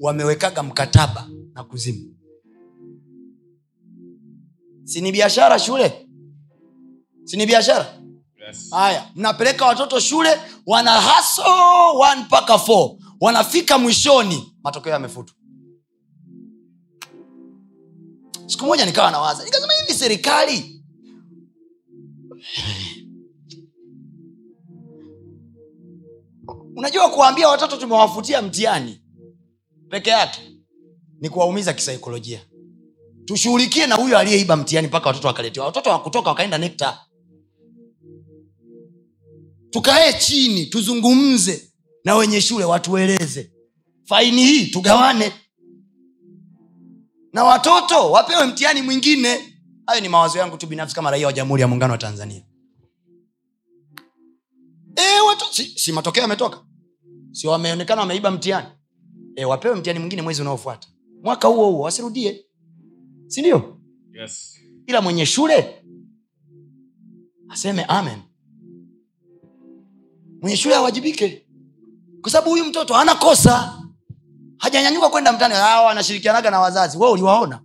wamewekaga 0.00 0.62
mkataba 0.62 1.28
na 1.52 1.64
kuzimu. 1.64 2.14
Si 4.84 5.00
ni 5.00 5.12
biashara 5.12 5.58
shule? 5.58 6.08
Si 7.24 7.46
biashara 7.46 7.98
Yes. 8.48 8.70
mnapeleka 9.14 9.66
watoto 9.66 10.00
shule 10.00 10.40
wana 10.66 10.90
haso 10.90 11.42
mpaka 12.20 12.54
f 12.54 12.68
wanafika 13.20 13.78
mwishoni 13.78 14.54
matokeo 14.64 14.92
yamefutwa. 14.92 15.34
Siku 18.46 18.64
moja 18.66 18.86
nikawa 18.86 19.10
nawaza 19.10 19.44
nikasema 19.44 19.72
hivi 19.72 19.94
serikali? 19.98 20.82
Unajua 26.76 27.10
kuwaambia 27.10 27.48
watoto 27.48 27.76
tumewafutia 27.76 28.42
mtihani 28.42 29.02
peke 29.88 30.10
yake 30.10 30.40
ni 31.20 31.28
kuwaumiza 31.30 31.72
kisaikolojia. 31.72 32.40
Tushughulikie 33.24 33.86
na 33.86 33.94
huyo 33.94 34.18
aliyeiba 34.18 34.56
mtihani 34.56 34.88
mpaka 34.88 35.08
watoto 35.08 35.28
wakaletewa. 35.28 35.66
Watoto 35.66 35.90
wakutoka 35.90 36.28
wakaenda 36.28 36.58
nekta 36.58 37.00
tukae 39.70 40.12
chini 40.20 40.66
tuzungumze 40.66 41.72
na 42.04 42.14
wenye 42.16 42.40
shule 42.40 42.64
watueleze. 42.64 43.52
Faini 44.04 44.42
hii 44.46 44.66
tugawane. 44.66 45.32
Na 47.32 47.44
watoto 47.44 48.10
wapewe 48.10 48.46
mtihani 48.46 48.82
mwingine. 48.82 49.54
Hayo 49.86 50.00
ni 50.00 50.08
mawazo 50.08 50.38
yangu 50.38 50.56
tu 50.56 50.66
binafsi 50.66 50.94
kama 50.94 51.10
raia 51.10 51.26
wa 51.26 51.32
jamhuri 51.32 51.62
ya 51.62 51.68
muungano 51.68 51.92
wa 51.92 51.98
tanzania. 51.98 52.42
E, 54.96 55.20
watu, 55.20 55.44
si, 55.54 55.64
si 55.78 55.92
matokeo 55.92 56.22
yametoka? 56.22 56.64
Si 57.32 57.46
wameonekana 57.46 58.00
wameiba 58.00 58.30
mtihani? 58.30 58.66
E, 59.36 59.44
wapewe 59.44 59.74
mtihani 59.74 59.98
mwingine 59.98 60.22
mwezi 60.22 60.40
unaofuata. 60.42 60.88
Mwaka 61.22 61.48
huo 61.48 61.70
huo 61.70 61.80
wasirudie. 61.80 62.44
Sindio 63.26 63.74
Yes. 64.20 64.58
ila 64.86 65.00
mwenye 65.00 65.26
shule 65.26 65.84
aseme 67.48 67.84
amen 67.84 68.18
mwenye 70.42 70.56
shule 70.56 70.74
awajibike 70.74 71.46
kwa 72.22 72.30
sababu 72.32 72.50
huyu 72.50 72.64
mtoto 72.64 72.94
hana 72.94 73.14
kosa. 73.14 73.82
Hajanyanyuka 74.58 75.08
kwenda 75.08 75.32
mtani 75.32 75.54
anashirikianaga 75.54 76.50
na 76.50 76.60
wazazi. 76.60 76.98
We 76.98 77.10
uliwaona? 77.10 77.60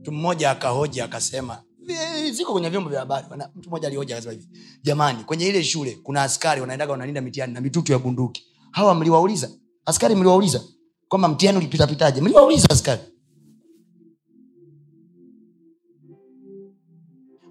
Mtu 0.00 0.12
mmoja 0.12 0.50
akahoja 0.50 1.04
akasema 1.04 1.62
"Eh, 1.88 2.32
ziko 2.32 2.52
kwenye 2.52 2.68
vyombo 2.70 2.90
vya 2.90 2.98
habari. 3.00 3.26
Mtu 3.54 3.68
mmoja 3.68 3.86
alihoja 3.88 4.14
akasema 4.14 4.32
hivi 4.32 4.48
jamani 4.82 5.24
kwenye 5.24 5.46
ile 5.46 5.64
shule 5.64 5.98
kuna 6.02 6.22
askari 6.22 6.60
wanaendaga 6.60 6.92
wanalinda 6.92 7.20
mitihani 7.20 7.52
na 7.52 7.60
mitutu 7.60 7.92
ya 7.92 7.98
bunduki. 7.98 8.46
Hawa 8.70 8.94
mliwauliza? 8.94 9.50
Askari 9.86 10.14
mliwauliza? 10.14 10.60
Kwamba 11.08 11.28
mtihani 11.28 11.58
ulipitapitaje? 11.58 12.20
Mliwauliza 12.20 12.66
askari 12.70 13.00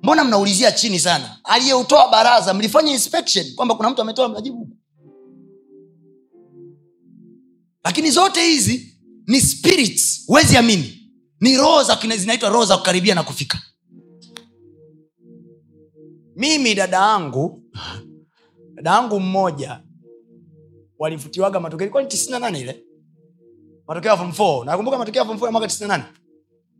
mbona 0.03 0.23
mnaulizia 0.23 0.71
chini 0.71 0.99
sana? 0.99 1.39
Aliyeutoa 1.43 2.07
baraza 2.11 2.53
mlifanya 2.53 2.91
inspection 2.91 3.55
kwamba 3.55 3.75
kuna 3.75 3.89
mtu 3.89 4.01
ametoa 4.01 4.29
majibu 4.29 4.69
lakini 7.83 8.11
zote 8.11 8.43
hizi 8.43 8.95
ni 9.27 9.41
spirits 9.41 10.23
huwezi 10.27 10.57
amini. 10.57 11.11
Ni 11.41 11.57
roho 11.57 11.83
zinaitwa 12.17 12.49
roho 12.49 12.65
za 12.65 12.77
kukaribia 12.77 13.15
na 13.15 13.23
kufika. 13.23 13.61
Mimi 16.35 16.75
dada 16.75 16.97
yangu 16.97 17.63
dada 18.73 18.89
yangu 18.89 19.19
mmoja 19.19 19.83
walifutiwaga 20.99 21.59
matokeo. 21.59 21.85
Ilikuwa 21.85 22.03
ni 22.03 22.09
tisini 22.09 22.31
na 22.31 22.39
nane 22.39 22.59
ile. 22.59 22.83
Matokeo 23.87 24.11
ya 24.11 24.17
fom 24.17 24.29
4 24.31 24.65
nakumbuka 24.65 24.97
matokeo 24.97 25.21
ya 25.21 25.27
fom 25.27 25.37
4 25.37 25.45
ya 25.45 25.51
mwaka 25.51 25.67
tisini 25.67 25.87
na 25.87 25.97
nane. 25.97 26.09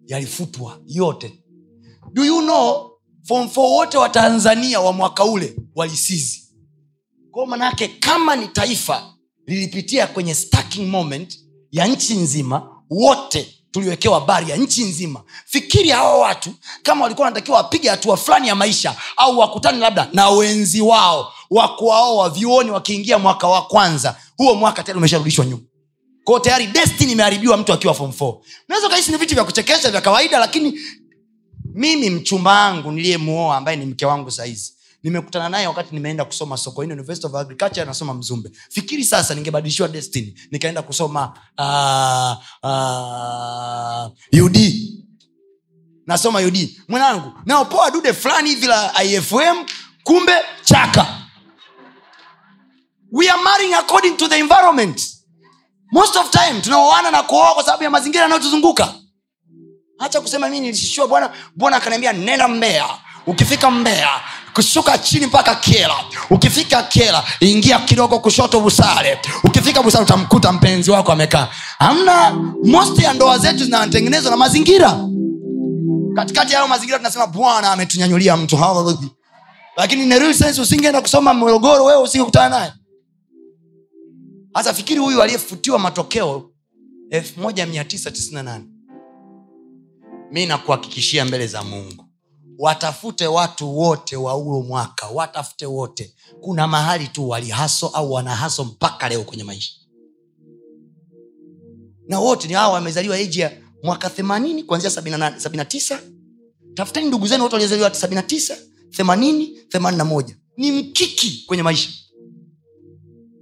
Yalifutwa 0.06 0.80
yote. 0.86 1.44
Do 2.14 2.26
you 2.26 2.42
know 2.42 2.89
form 3.30 3.48
4 3.48 3.62
wote 3.62 3.98
wa 3.98 4.10
tanzania 4.10 4.80
wa 4.80 4.94
mwaka 4.94 5.26
ule 5.26 5.56
walisizi 5.76 6.44
kwao 7.32 7.46
manaake 7.46 7.88
kama 7.88 8.36
ni 8.36 8.48
taifa 8.48 9.14
lilipitia 9.48 10.08
kwenye 10.08 10.36
stacking 10.36 10.88
moment 10.88 11.40
ya 11.72 11.88
nchi 11.88 12.14
nzima 12.16 12.70
wote 12.90 13.56
tuliwekewa 13.72 14.22
bari 14.22 14.50
ya 14.50 14.58
nchi 14.58 14.84
nzima. 14.84 15.24
Fikiri 15.46 15.90
hawa 15.90 16.18
watu 16.20 16.54
kama 16.84 17.04
walikuwa 17.04 17.26
wanatakiwa 17.26 17.58
wapige 17.58 17.90
hatua 17.90 18.18
fulani 18.18 18.48
ya 18.48 18.56
maisha 18.56 18.96
au 19.18 19.40
wakutane 19.40 19.78
labda 19.78 20.10
na 20.14 20.30
wenzi 20.30 20.82
wao 20.82 21.34
wakuwaoa 21.50 22.30
vyuoni 22.30 22.72
wakiingia 22.72 23.20
mwaka 23.20 23.48
wa 23.48 23.62
kwanza. 23.62 24.16
Huo 24.38 24.56
mwaka 24.56 24.84
tayari 24.84 24.98
umesharudishwa 24.98 25.46
nyuma. 25.46 25.64
Kwao 26.24 26.40
tayari 26.40 26.68
destiny 26.68 27.12
imeharibiwa 27.12 27.58
mtu 27.58 27.74
akiwa 27.74 27.94
form 27.94 28.12
4 28.12 28.38
unaweza 28.70 28.88
ukahisi 28.88 29.12
ni 29.12 29.18
vitu 29.18 29.36
vya 29.36 29.44
kuchekesha 29.44 29.92
vya 29.92 30.02
kawaida 30.02 30.40
lakini 30.40 30.80
mimi 31.74 32.10
mchumba 32.10 32.52
wangu 32.52 32.92
niliyemuoa 32.92 33.58
ambaye 33.58 33.78
ni 33.78 33.86
mke 33.86 34.06
wangu 34.06 34.32
sahizi 34.32 34.74
nimekutana 35.04 35.50
naye 35.50 35.68
wakati 35.68 35.96
nimeenda 35.96 36.26
kusoma 36.26 36.58
sokoine 36.58 36.94
university 36.94 37.28
of 37.28 37.36
agriculture 37.36 37.82
anasoma 37.82 38.14
mzumbe. 38.14 38.52
Fikiri 38.70 39.04
sasa 39.06 39.36
ningebadilishiwa 39.36 39.88
destiny 39.88 40.34
nikaenda 40.52 40.82
kusoma 40.82 41.34
uh, 41.58 42.70
uh, 42.70 44.46
ud 44.46 44.58
nasoma 46.08 46.40
ud 46.40 46.70
mwanangu 46.88 47.32
naopoa 47.46 47.92
dude 47.92 48.14
fulani 48.14 48.50
hivi 48.50 48.68
la 48.68 49.04
ifm 49.04 49.66
kumbe 50.04 50.34
chaka. 50.66 51.08
We 53.12 53.30
are 53.30 53.44
marrying 53.44 53.74
according 53.74 54.18
to 54.18 54.28
the 54.28 54.38
environment. 54.40 55.02
Most 55.92 56.16
of 56.16 56.30
time 56.30 56.62
tunaoana 56.62 57.12
na 57.12 57.24
kuoa 57.24 57.54
kwa 57.54 57.64
sababu 57.64 57.84
ya 57.84 57.90
mazingira 57.90 58.24
yanayotuzunguka 58.24 58.94
hacha 60.00 60.22
kusema 60.22 60.50
mi 60.50 60.60
nilishishua 60.60 61.08
bwana 61.08 61.30
bwana 61.56 61.78
akaniambia 61.78 62.14
nenda 62.14 62.48
mbea 62.48 62.86
ukifika 63.28 63.72
mbea 63.72 64.10
kushuka 64.54 64.98
chini 64.98 65.26
mpaka 65.26 65.56
kela 65.56 65.96
ukifika 66.30 66.84
kela 66.84 67.24
ingia 67.40 67.80
kidogo 67.80 68.20
kushoto 68.20 68.60
busare 68.62 69.20
ukifika 69.44 69.84
busare 69.84 70.04
utamkuta 70.04 70.52
mpenzi 70.52 70.92
wako 70.92 71.12
amekaa. 71.12 71.48
Hamna 71.80 72.32
most 72.66 73.00
ya 73.00 73.14
ndoa 73.14 73.38
zetu 73.38 73.64
zinatengenezwa 73.66 74.32
na 74.32 74.38
mazingira. 74.38 75.00
Katikati 76.16 76.54
yayo 76.54 76.68
mazingira 76.68 76.98
tunasema 76.98 77.28
bwana 77.28 77.72
ametunyanyulia 77.72 78.38
mtu. 78.38 78.58
Hallelujah. 78.58 79.00
lakini 79.78 80.16
usingeenda 80.62 81.02
kusoma 81.02 81.34
morogoro 81.34 81.86
wewe 81.86 82.02
usingekutana 82.02 82.50
naye. 82.60 82.74
Hasa 84.54 84.74
fikiri 84.74 85.00
huyu 85.00 85.22
aliyefutiwa 85.22 85.80
matokeo 85.80 86.50
1998 87.12 88.79
mi 90.32 90.46
nakuhakikishia 90.46 91.26
mbele 91.26 91.48
za 91.48 91.64
mungu. 91.64 92.06
Watafute 92.58 93.28
watu 93.28 93.78
wote 93.78 94.16
wa 94.16 94.34
huo 94.34 94.62
mwaka 94.62 95.08
watafute 95.08 95.66
wote. 95.66 96.14
Kuna 96.42 96.68
mahali 96.68 97.08
tu 97.08 97.30
walihaso 97.30 97.88
au 97.88 98.12
wanahaso 98.14 98.64
mpaka 98.66 99.10
leo 99.10 99.24
kwenye 99.24 99.44
maisha. 99.44 99.74
Na 102.08 102.20
wote 102.20 102.48
ni 102.48 102.54
hawa 102.54 102.74
wamezaliwa 102.74 103.18
eji 103.20 103.40
ya 103.40 103.52
mwaka 103.84 104.08
80 104.08 104.64
kuanzia 104.66 104.90
78 104.90 105.36
79 105.36 106.00
tafuteni 106.74 107.08
ndugu 107.08 107.28
zenu 107.28 107.44
wote 107.44 107.56
waliozaliwa 107.56 107.90
79 107.90 108.58
80 108.90 109.48
81 109.74 110.36
ni 110.58 110.72
mkiki 110.72 111.44
kwenye 111.48 111.64
maisha. 111.64 111.90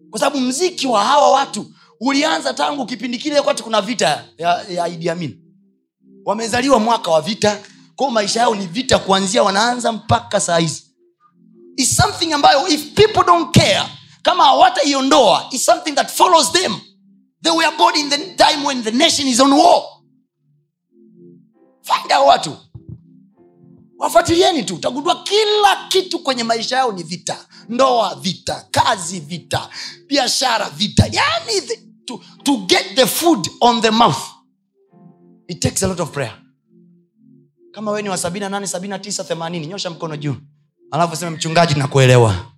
Kwa 0.09 0.19
sababu 0.19 0.41
mziki 0.41 0.87
wa 0.87 1.05
hawa 1.05 1.31
watu 1.31 1.71
ulianza 1.99 2.53
tangu 2.53 2.85
kipindi 2.85 3.17
kile 3.17 3.39
wakati 3.39 3.63
kuna 3.63 3.81
vita 3.81 4.25
ya, 4.37 4.63
ya 4.69 4.87
Idi 4.87 5.09
wamezaliwa 6.27 6.79
mwaka 6.79 7.11
wa 7.11 7.21
vita. 7.21 7.59
Kwao 7.95 8.11
maisha 8.11 8.39
yao 8.39 8.55
ni 8.55 8.67
vita 8.67 8.99
kuanzia 8.99 9.43
wanaanza 9.43 9.91
mpaka 9.91 10.39
saa 10.39 10.57
hizi. 10.57 10.83
Is 11.77 11.95
something 11.95 12.33
ambayo 12.33 12.67
if 12.67 12.93
people 12.93 13.23
don't 13.25 13.55
care 13.57 13.83
kama 14.21 14.43
hawataiondoa 14.43 15.47
is 15.51 15.65
something 15.65 15.91
that 15.91 16.11
follows 16.11 16.51
them. 16.51 16.75
They 17.43 17.51
were 17.51 17.77
born 17.77 17.95
in 17.95 18.09
the 18.09 18.17
time 18.17 18.65
when 18.67 18.83
the 18.83 18.91
nation 18.91 19.27
is 19.27 19.39
on 19.39 19.53
war. 19.53 19.83
Find 21.81 22.11
out 22.11 22.27
watu. 22.27 22.57
Wafuatilieni 23.97 24.63
tu. 24.63 24.75
Utagundua 24.75 25.23
kila 25.23 25.87
kitu 25.87 26.19
kwenye 26.19 26.43
maisha 26.43 26.77
yao 26.77 26.91
ni 26.91 27.03
vita. 27.03 27.37
Ndoa 27.69 28.15
vita 28.15 28.67
kazi 28.71 29.19
vita 29.19 29.69
biashara 30.07 30.69
vita. 30.69 31.03
Yani 31.11 31.61
the, 31.61 31.79
to, 32.05 32.21
to 32.43 32.57
get 32.57 32.95
the 32.95 33.07
food 33.07 33.49
on 33.61 33.81
the 33.81 33.91
mouth 33.91 34.36
it 35.47 35.59
takes 35.61 35.83
a 35.83 35.87
lot 35.87 35.99
of 36.03 36.11
prayer. 36.11 36.33
Kama 37.71 37.91
we 37.91 38.01
ni 38.01 38.09
wa 38.09 38.17
sabini 38.17 38.39
na 38.43 38.49
nane 38.49 38.67
sabini 38.67 38.99
tisa 38.99 39.23
themanini 39.23 39.67
nyosha 39.67 39.89
mkono 39.89 40.17
juu. 40.17 40.35
Alafu 40.91 41.15
seme 41.15 41.31
mchungaji 41.31 41.75
nakuelewa. 41.75 42.51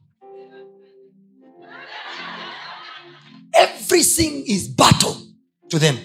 Everything 3.54 4.44
is 4.46 4.70
battle 4.76 5.16
to 5.68 5.80
them. 5.80 5.98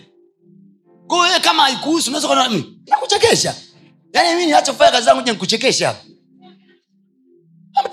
Kwa 1.07 1.41
kama 1.41 1.63
haikuhusu 1.63 2.11
unaweza 2.11 2.49
"Mm, 2.51 2.79
nakuchekesha. 2.87 3.55
Yaani 4.13 4.35
mi 4.37 4.47
ninachofanya 4.47 4.91
kazi 4.91 5.05
zangu 5.07 5.21
nikuchekesha 5.31 5.97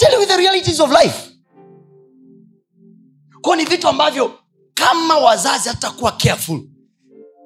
telling 0.01 0.21
you 0.21 0.25
the 0.25 0.37
realities 0.37 0.79
of 0.79 0.89
life. 0.91 1.31
Kwao 3.41 3.55
ni 3.55 3.65
vitu 3.65 3.87
ambavyo 3.87 4.39
kama 4.73 5.17
wazazi 5.17 5.69
hatutakuwa 5.69 6.11
careful 6.11 6.61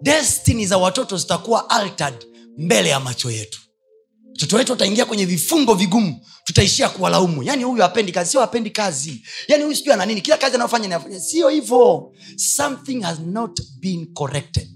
destiny 0.05 0.65
za 0.65 0.77
watoto 0.77 1.17
zitakuwa 1.17 1.69
altered 1.69 2.25
mbele 2.57 2.89
ya 2.89 2.99
macho 2.99 3.31
yetu. 3.31 3.59
Mtoto 4.35 4.55
wetu 4.55 4.73
ataingia 4.73 5.05
kwenye 5.05 5.25
vifungo 5.25 5.73
vigumu 5.73 6.25
tutaishia 6.43 6.89
kuwalaumu. 6.89 7.43
Yaani 7.43 7.63
huyu 7.63 7.83
apendi 7.83 8.11
kazi 8.11 8.31
sio 8.31 8.41
apendi 8.41 8.69
kazi. 8.69 9.21
Yaani 9.47 9.63
huyu 9.63 9.75
sijui 9.75 9.93
ana 9.93 10.05
nini 10.05 10.21
kila 10.21 10.37
kazi 10.37 10.55
anayofanya 10.55 11.19
sio 11.19 11.49
hivyo. 11.49 12.11
Something 12.35 13.01
has 13.01 13.19
not 13.19 13.61
been 13.79 14.13
corrected. 14.13 14.67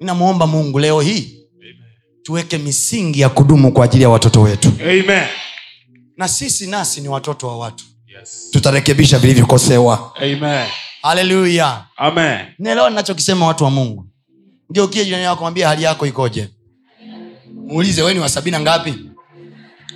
Ninamwomba 0.00 0.46
mungu 0.46 0.78
leo 0.78 1.00
hii 1.00 1.36
tuweke 2.22 2.58
misingi 2.58 3.20
ya 3.20 3.28
kudumu 3.28 3.72
kwa 3.72 3.84
ajili 3.84 4.02
ya 4.02 4.08
watoto 4.08 4.40
wetu. 4.42 4.72
Amen. 4.82 5.26
na 6.16 6.28
sisi 6.28 6.66
nasi 6.66 7.00
ni 7.00 7.08
watoto 7.08 7.46
wa 7.48 7.58
watu. 7.58 7.84
Yes. 8.18 8.48
tutarekebisha 8.50 9.18
vilivyokosewa. 9.18 10.12
Amen. 10.16 10.66
Haleluya 11.02 11.86
Amen. 11.96 12.46
naelewa 12.58 12.90
ninachokisema 12.90 13.46
watu 13.46 13.64
wa 13.64 13.70
mungu. 13.70 14.06
Ngeukie 14.72 15.04
jirani 15.04 15.24
yako 15.24 15.40
mwambia 15.40 15.68
hali 15.68 15.82
yako 15.82 16.06
ikoje. 16.06 16.48
Muulize 17.66 18.02
weni 18.02 18.20
wa 18.20 18.28
sabina 18.28 18.60
ngapi? 18.60 18.94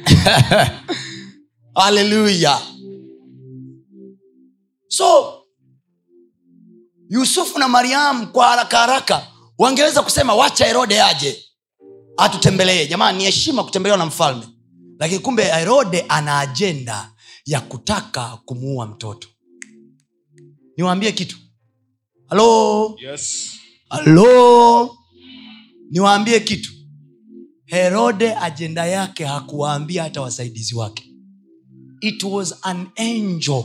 Haleluya 1.74 2.58
so 4.88 5.34
yusufu 7.10 7.58
na 7.58 7.68
mariamu 7.68 8.26
kwa 8.26 8.46
haraka 8.46 8.78
haraka 8.78 9.26
wangeweza 9.58 10.02
kusema 10.02 10.34
wacha 10.34 10.66
herode 10.66 11.02
aje 11.02 11.44
atutembelee. 12.16 12.86
Jamani 12.86 13.18
ni 13.18 13.24
heshima 13.24 13.64
kutembelewa 13.64 13.98
na 13.98 14.06
mfalme. 14.06 14.48
Lakini 14.98 15.20
kumbe 15.20 15.44
herode 15.44 16.04
ana 16.08 16.38
ajenda 16.40 17.10
ya 17.46 17.60
kutaka 17.60 18.38
kumuua 18.44 18.86
mtoto 18.86 19.28
niwaambie 20.76 21.12
kitu. 21.12 21.36
Halo 22.26 22.96
Yes. 23.02 23.50
halo 23.88 24.96
niwaambie 25.90 26.40
kitu. 26.40 26.70
Herode 27.66 28.34
ajenda 28.34 28.86
yake 28.86 29.24
hakuwaambia 29.24 30.02
hata 30.02 30.20
wasaidizi 30.20 30.74
wake. 30.74 31.10
It 32.00 32.22
was 32.22 32.54
an 32.62 32.86
angel. 32.96 33.64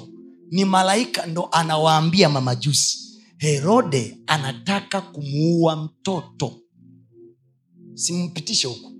Ni 0.51 0.65
malaika 0.65 1.25
ndo 1.25 1.49
anawaambia 1.51 2.29
mamajusi 2.29 2.99
herode 3.37 4.17
anataka 4.27 5.01
kumuua 5.01 5.75
mtoto. 5.75 6.59
Simpitishe 7.93 8.67
huku 8.67 8.91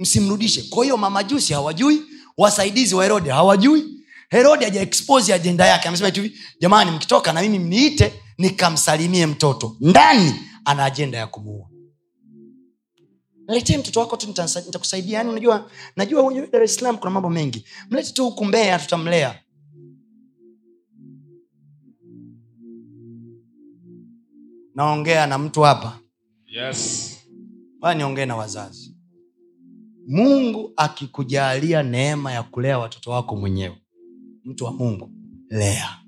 msimrudishe. 0.00 0.62
Kwa 0.62 0.84
hiyo 0.84 0.96
mamajusi 0.96 1.52
hawajui 1.52 2.02
wasaidizi 2.36 2.94
wa 2.94 3.02
herode 3.02 3.30
hawajui 3.30 3.84
herode 4.30 4.64
hajaexpose 4.64 5.34
ajenda 5.34 5.66
yake. 5.66 5.88
Amesema 5.88 6.08
hivi 6.10 6.38
jamani 6.60 6.90
mkitoka 6.90 7.32
na 7.32 7.42
mimi 7.42 7.58
mniite 7.58 8.22
nikamsalimie 8.38 9.26
mtoto. 9.26 9.76
Ndani 9.80 10.34
ana 10.64 10.84
ajenda 10.84 11.18
ya 11.18 11.26
kumuua. 11.26 11.68
Mletee 13.48 13.78
mtoto 13.78 14.00
wako 14.00 14.16
tu 14.16 14.26
nitakusaidia. 14.26 15.18
Yani 15.18 15.30
unajua 15.30 15.70
najua 15.96 16.46
dar 16.52 16.62
es 16.62 16.74
salaam 16.76 16.98
kuna 16.98 17.10
mambo 17.10 17.30
mengi. 17.30 17.64
Mlete 17.90 18.12
tu 18.12 18.24
huku 18.24 18.44
mbea 18.44 18.78
tutamlea. 18.78 19.38
Naongea 24.74 25.26
na 25.26 25.38
mtu 25.38 25.62
hapa. 25.62 25.98
Yes. 26.46 27.12
niongee 27.96 28.26
na 28.26 28.36
wazazi. 28.36 28.96
Mungu 30.08 30.72
akikujalia 30.76 31.82
neema 31.82 32.32
ya 32.32 32.42
kulea 32.42 32.78
watoto 32.78 33.10
wako 33.10 33.36
mwenyewe 33.36 33.76
mtu 34.46 34.64
wa 34.64 34.72
mungu 34.72 35.10
lea. 35.50 35.98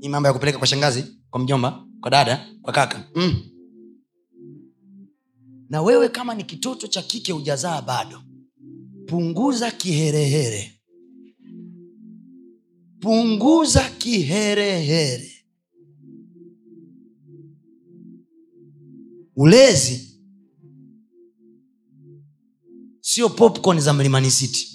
Hii 0.00 0.08
mambo 0.08 0.26
ya 0.26 0.32
kupeleka 0.32 0.58
kwa 0.58 0.66
shangazi 0.66 1.04
kwa 1.30 1.40
mjomba 1.40 1.86
kwa 2.00 2.10
dada 2.10 2.46
kwa 2.62 2.72
kaka. 2.72 3.04
Mm. 3.14 3.42
na 5.68 5.82
wewe 5.82 6.08
kama 6.08 6.34
ni 6.34 6.44
kitoto 6.44 6.86
cha 6.86 7.02
kike 7.02 7.32
ujazaa 7.32 7.82
bado 7.82 8.22
punguza 9.06 9.70
kiherehere. 9.70 10.80
Punguza 13.00 13.90
kiherehere. 13.90 15.32
Ulezi 19.36 20.11
sio 23.12 23.28
popcorn 23.28 23.80
za 23.80 23.92
mlimani 23.92 24.30
city. 24.30 24.68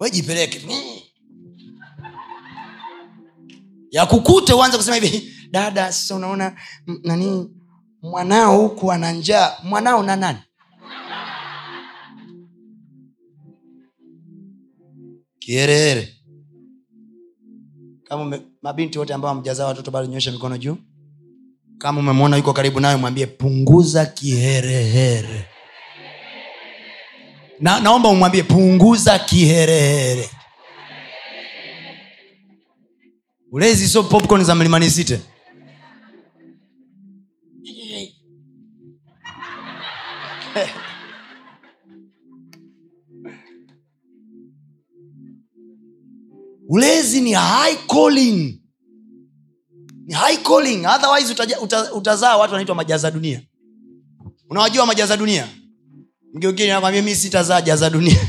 Wejipeleke 0.00 0.66
ya 3.90 4.06
kukute 4.06 4.52
kusema 4.76 4.96
hivi 4.96 5.32
dada 5.50 5.92
sasa 5.92 6.14
unaona 6.16 6.60
nani 7.04 7.50
mwanao 8.02 8.62
huku 8.68 8.92
ana 8.92 9.12
njaa. 9.12 9.56
Mwanao 9.64 10.02
na 10.02 10.16
nani? 10.16 10.38
Kierere. 15.38 16.14
Kama 18.04 18.40
mabinti 18.62 18.98
wote 18.98 19.14
ambao 19.14 19.34
hamjazaa 19.34 19.66
watoto 19.66 19.90
bado 19.90 20.06
nyosha 20.06 20.32
mikono 20.32 20.58
juu. 20.58 20.76
Kama 21.78 22.00
umemwona 22.00 22.36
yuko 22.36 22.52
karibu 22.52 22.80
nayo 22.80 22.98
mwambie 22.98 23.26
punguza 23.26 24.06
kiherehere. 24.06 25.44
Na, 27.60 27.80
naomba 27.80 28.08
umwambie 28.08 28.42
punguza 28.42 29.18
kiherehere. 29.18 30.30
Ulezi 33.52 33.88
sio 33.88 34.02
popcorn 34.02 34.44
za 34.44 34.54
mlimani 34.54 34.90
site 34.90 35.20
ulezi 46.68 47.20
ni 47.20 47.32
high 47.32 47.76
calling. 47.86 48.60
Ni 50.06 50.14
high 50.14 50.36
calling. 50.36 50.86
Otherwise 50.86 51.32
utaja, 51.32 51.60
uta, 51.60 51.92
utazaa 51.92 52.36
watu 52.36 52.52
wanaitwa 52.52 52.74
majaza 52.74 53.10
dunia. 53.10 53.42
Unawajua 54.50 54.86
majaza 54.86 55.16
dunia? 55.16 55.48
Nakwambia 56.68 57.02
mi 57.02 57.14
sitazaa 57.14 57.60
jaza 57.60 57.90
dunia. 57.90 58.28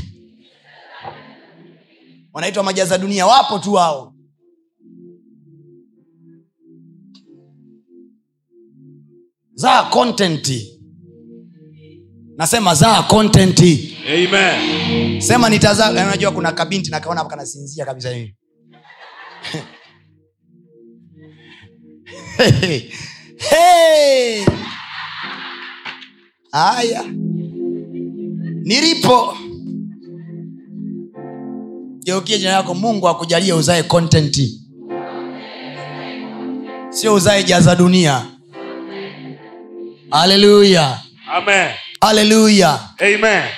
Wanaitwa 2.34 2.62
majaza 2.62 2.98
dunia. 2.98 3.26
Wapo 3.26 3.58
tu 3.58 3.72
wao 3.72 4.14
zaa 9.54 9.82
kontenti 9.90 10.79
nasema 12.40 12.74
zaa 12.74 13.02
kontenti 13.02 13.96
Amen. 14.08 15.20
sema 15.20 15.48
nitazaa. 15.50 15.90
Unajua 15.90 16.30
kuna 16.32 16.52
kabinti 16.52 16.90
nakaona 16.90 17.24
kanasinzia 17.24 17.84
kabisa 17.84 18.10
hivi 18.10 18.34
Hey! 22.38 22.80
Hey! 23.50 24.44
haya. 26.52 27.04
Nilipo. 28.64 29.36
Geukie 32.04 32.38
jina 32.38 32.50
yako 32.50 32.74
mungu 32.74 33.08
akujalie 33.08 33.52
uzae 33.52 33.82
kontenti 33.82 34.60
sio 36.90 37.14
uzae 37.14 37.42
jaza 37.44 37.76
dunia. 37.76 38.26
Haleluya 40.10 40.98
Amen. 41.32 41.70
Haleluya 42.00 42.80
Amen. 43.00 43.48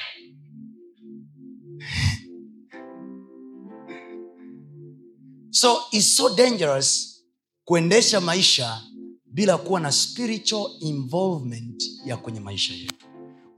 so 5.50 5.78
it's 5.92 6.16
so 6.16 6.34
dangerous 6.36 7.22
kuendesha 7.64 8.20
maisha 8.20 8.80
bila 9.26 9.58
kuwa 9.58 9.80
na 9.80 9.92
spiritual 9.92 10.70
involvement 10.80 11.84
ya 12.06 12.16
kwenye 12.16 12.40
maisha 12.40 12.74
yetu. 12.74 13.06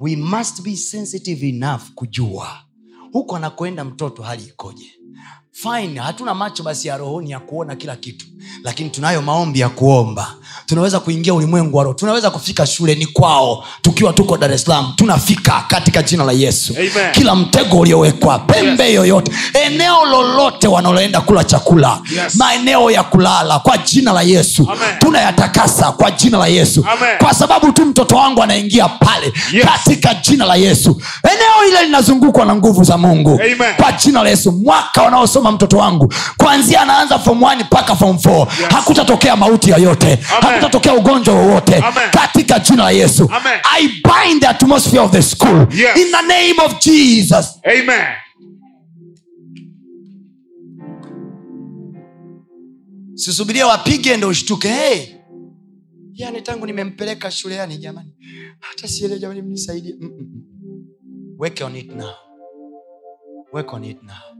We 0.00 0.16
must 0.16 0.62
be 0.62 0.76
sensitive 0.76 1.48
enough 1.48 1.82
kujua 1.94 2.58
huko 3.12 3.36
anakoenda 3.36 3.84
mtoto 3.84 4.22
hali 4.22 4.44
ikoje 4.44 4.92
fine 5.62 6.00
hatuna 6.00 6.34
macho 6.34 6.62
basi 6.62 6.88
ya 6.88 6.96
rohoni 6.96 7.30
ya 7.30 7.40
kuona 7.40 7.76
kila 7.76 7.96
kitu 7.96 8.26
lakini 8.64 8.90
tunayo 8.90 9.22
maombi 9.22 9.60
ya 9.60 9.68
kuomba 9.68 10.34
tunaweza 10.66 11.00
kuingia 11.00 11.34
ulimwengu 11.34 11.76
wa 11.76 11.84
roho 11.84 11.94
tunaweza 11.94 12.30
kufika 12.30 12.66
shuleni 12.66 13.06
kwao 13.06 13.64
tukiwa 13.82 14.12
tuko 14.12 14.36
dar 14.36 14.52
es 14.52 14.62
salaam 14.64 14.92
tunafika 14.96 15.64
katika 15.68 16.02
jina 16.02 16.24
la 16.24 16.32
yesu 16.32 16.74
Amen. 16.76 17.12
kila 17.12 17.34
mtego 17.34 17.78
uliowekwa 17.78 18.38
pembe 18.38 18.84
Yes. 18.84 18.94
yoyote 18.94 19.32
eneo 19.66 20.04
lolote 20.04 20.68
wanaloenda 20.68 21.20
kula 21.20 21.44
chakula 21.44 22.00
Yes. 22.14 22.36
maeneo 22.36 22.90
ya 22.90 23.02
kulala 23.02 23.58
kwa 23.58 23.78
jina 23.78 24.12
la 24.12 24.22
yesu 24.22 24.62
Amen. 24.62 24.98
tunayatakasa 24.98 25.92
kwa 25.92 26.10
jina 26.10 26.38
la 26.38 26.46
yesu 26.46 26.84
Amen. 26.92 27.18
kwa 27.18 27.34
sababu 27.34 27.72
tu 27.72 27.84
mtoto 27.86 28.16
wangu 28.16 28.42
anaingia 28.42 28.88
pale 28.88 29.32
Yes. 29.52 29.64
katika 29.66 30.14
jina 30.14 30.44
la 30.46 30.56
yesu 30.56 31.00
eneo 31.24 31.68
ile 31.70 31.84
linazungukwa 31.84 32.44
na 32.44 32.54
nguvu 32.56 32.84
za 32.84 32.96
mungu 32.98 33.30
Amen. 33.34 33.74
kwa 33.76 33.92
jina 33.92 34.22
la 34.22 34.28
yesu 34.30 34.52
mwaka 34.52 35.02
wanaosoma 35.02 35.43
mtoto 35.52 35.76
wangu. 35.76 36.12
Kwanzia 36.36 36.80
anaanza 36.80 37.18
fom 37.18 37.42
mpaka 37.60 37.96
fom 37.96 38.18
Yes. 38.24 38.68
hakutatokea 38.70 39.36
mauti 39.36 39.70
yoyote. 39.70 40.14
Hakutatokea 40.16 40.94
ugonjwa 40.94 41.34
wowote. 41.34 41.84
Katika 42.10 42.58
jina 42.58 42.82
la 42.84 42.90
yesu. 42.90 43.30
Amen. 43.32 43.60
i 43.78 43.88
bind 43.88 44.40
the 44.40 44.46
atmosphere 44.48 45.00
of 45.00 45.10
the 45.12 45.22
school. 45.22 45.66
Yes. 45.70 45.96
in 45.96 46.06
the 46.12 46.22
name 46.22 46.54
of 46.66 46.78
jesus. 46.80 47.58
Amen. 47.64 48.06
sisubirie 53.14 53.64
wapige 53.64 54.16
ndo 54.16 54.28
ushtuke. 54.28 54.68
Hey! 54.68 55.06
yani 56.12 56.42
tangu 56.42 56.66
nimempeleka 56.66 57.30
shule 57.30 57.54
yani 57.54 57.78
jamani. 57.78 58.10
Hata 58.60 58.88
siele 58.88 59.18
jamani 59.18 59.42
mnisaidie. 59.42 59.94
Work 61.38 61.60
on 61.64 61.76
it 61.76 61.92
now. 61.94 62.10
Weke 63.52 63.70
on 63.76 63.84
it 63.84 64.02
now 64.02 64.33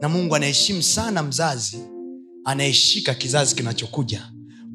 na 0.00 0.08
mungu 0.08 0.36
anaheshimu 0.36 0.82
sana 0.82 1.22
mzazi 1.22 1.78
anayeshika 2.44 3.14
kizazi 3.14 3.54
kinachokuja 3.54 4.22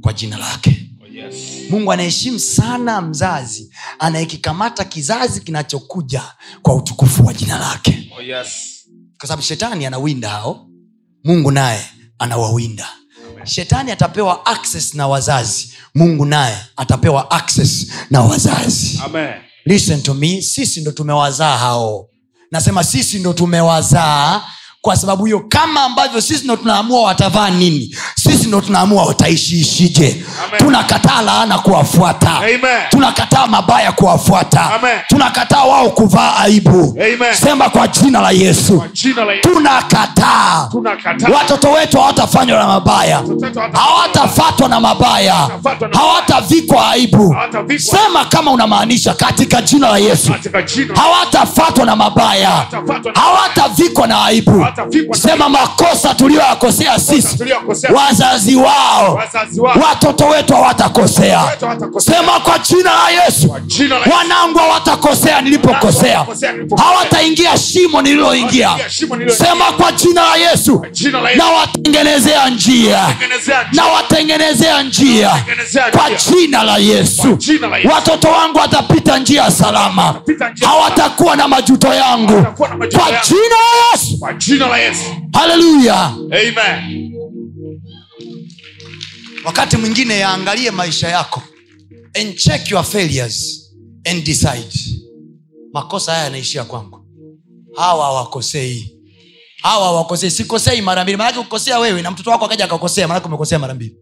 kwa 0.02 0.14
jina 0.14 0.38
lake 0.38 0.90
Oh, 1.04 1.08
yes. 1.16 1.36
mungu 1.70 1.92
anaheshimu 1.92 2.40
sana 2.40 3.02
mzazi 3.02 3.72
anayekikamata 4.00 4.84
kizazi 4.86 5.42
kinachokuja 5.42 6.24
kwa 6.62 6.76
utukufu 6.76 7.26
wa 7.26 7.34
jina 7.34 7.60
lake 7.60 8.12
Oh, 8.18 8.22
yes. 8.22 8.48
kwa 9.20 9.28
sababu 9.28 9.42
shetani 9.44 9.86
anawinda 9.86 10.30
hao 10.30 10.68
mungu 11.24 11.52
naye 11.52 11.86
anawawinda 12.20 12.90
shetani 13.44 13.92
atapewa 13.92 14.46
access 14.46 14.94
na 14.94 15.08
wazazi 15.08 15.74
mungu 15.96 16.26
naye 16.26 16.58
atapewa 16.76 17.32
access 17.32 17.88
na 18.10 18.22
wazazi 18.22 19.00
Amen. 19.06 19.34
listen 19.66 20.02
to 20.02 20.14
me 20.14 20.42
sisi 20.42 20.82
ndo 20.82 20.92
tumewazaa 20.92 21.58
hao 21.58 22.10
nasema 22.52 22.84
sisi 22.84 23.20
ndo 23.20 23.34
tumewazaa 23.34 24.42
kwa 24.84 24.96
sababu 24.96 25.26
hiyo 25.26 25.40
kama 25.50 25.84
ambavyo 25.84 26.22
sisi 26.22 26.44
ndo 26.44 26.56
tunaamua 26.56 27.02
watavaa 27.02 27.50
nini 27.50 27.96
sisi 28.16 28.48
ndo 28.48 28.62
tunaamua 28.62 29.06
wataishiishije 29.06 30.24
tunakataa 30.58 31.22
laana 31.22 31.60
kuwafuata. 31.60 32.42
Tunakataa 32.90 33.48
mabaya 33.48 33.92
kuwafuata. 33.92 34.72
Tunakataa 35.08 35.64
wao 35.64 35.90
kuvaa 35.90 36.36
aibu. 36.36 36.98
Amen. 37.00 37.34
sema 37.34 37.70
kwa 37.70 37.88
jina 37.88 38.22
la 38.22 38.32
yesu. 38.32 38.84
Tunakataa. 39.42 40.70
Tuna 40.72 40.98
watoto 41.38 41.72
wetu 41.72 41.98
hawatafanywa 42.00 42.60
na 42.60 42.68
mabaya. 42.68 43.24
Hawatafatwa 43.74 44.70
na 44.70 44.80
mabaya. 44.80 45.50
Hawatavikwa 45.94 46.90
aibu. 46.90 47.36
Sema 47.78 48.26
kama 48.26 48.52
unamaanisha 48.52 49.14
katika 49.14 49.62
jina 49.62 49.90
la 49.90 49.98
yesu. 49.98 50.34
Hawatafatwa 50.96 51.86
na 51.86 51.96
mabaya. 51.96 52.66
Hawatavikwa 53.14 54.08
na 54.08 54.26
aibu 54.26 54.66
sema 55.16 55.50
makosa 55.50 56.14
tuliyoyakosea 56.14 57.00
sisi. 57.00 57.38
wazazi 57.96 58.56
wao. 58.56 59.22
Watoto 59.90 60.26
wetu 60.28 60.54
hawatakosea. 60.54 61.44
Sema 61.98 62.40
kwa 62.40 62.60
jina 62.60 62.92
la 62.94 63.10
yesu. 63.26 63.56
Wanangu 64.18 64.60
hawatakosea 64.60 65.42
nilipokosea. 65.42 66.26
Hawataingia 66.78 67.58
shimo 67.58 68.02
nililoingia. 68.02 68.70
Sema 69.38 69.66
kwa 69.78 69.92
jina 69.92 70.22
la 70.22 70.36
yesu. 70.36 70.86
Nawatengenezea 71.38 72.50
njia. 72.50 73.08
Nawatengenezea 73.74 74.84
njia. 74.84 75.32
kwa 75.92 76.10
jina 76.32 76.64
la 76.64 76.78
yesu. 76.78 77.38
Watoto 77.94 78.28
wangu 78.28 78.58
watapita 78.58 79.20
njia 79.20 79.52
salama. 79.52 80.16
Hawatakuwa 80.66 81.36
na 81.36 81.48
majuto 81.48 81.94
yangu. 81.94 82.46
Kwa 82.58 83.12
jina 83.28 83.56
la 83.56 83.92
yesu 83.92 84.18
jina 84.64 84.68
la 84.68 84.78
Yesu. 84.78 85.04
haleluya 85.34 86.06
Amen. 86.06 87.14
wakati 89.46 89.78
mwingine 89.78 90.20
yaangalie 90.20 90.72
maisha 90.72 91.08
yako 91.08 91.42
and 92.22 92.36
check 92.38 92.72
your 92.72 92.84
failures 92.84 93.60
and 94.12 94.24
decide. 94.24 94.74
Makosa 95.74 96.12
haya 96.12 96.24
yanaishia 96.24 96.64
kwangu. 96.64 97.06
Hawa 97.76 98.06
hawakosei. 98.06 99.00
Hawa 99.62 99.86
hawakosei. 99.86 100.32
Sikosei 100.32 100.82
mara 100.82 101.04
mbili. 101.04 101.18
Maanake 101.18 101.40
ukosea 101.40 101.80
wewe 101.80 102.02
na 102.02 102.12
mtoto 102.12 102.30
wako 102.32 102.46
akaja 102.46 102.66
akakosea 102.66 103.08
maanake 103.08 103.28
umekosea 103.28 103.60
mara 103.60 103.74
mbili. 103.74 103.98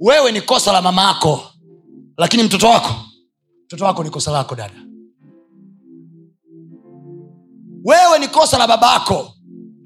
Wewe 0.00 0.32
ni 0.32 0.40
kosa 0.40 0.72
la 0.72 0.82
mama 0.82 1.02
yako 1.02 1.42
lakini 2.18 2.42
mtoto 2.42 2.66
wako 2.68 2.94
mtoto 3.66 3.84
wako 3.84 4.04
ni 4.04 4.10
kosa 4.10 4.30
lako 4.32 4.54
dada 4.54 4.74
wewe 7.84 8.18
ni 8.18 8.28
kosa 8.28 8.58
la 8.58 8.66
babako 8.66 9.34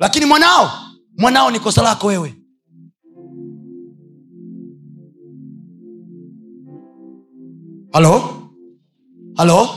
lakini 0.01 0.26
mwanao 0.26 0.70
mwanao 1.18 1.51
ni 1.51 1.61
kosa 1.61 1.82
lako 1.82 2.07
wewe. 2.07 2.34
Halo? 7.92 8.42
Halo? 9.36 9.68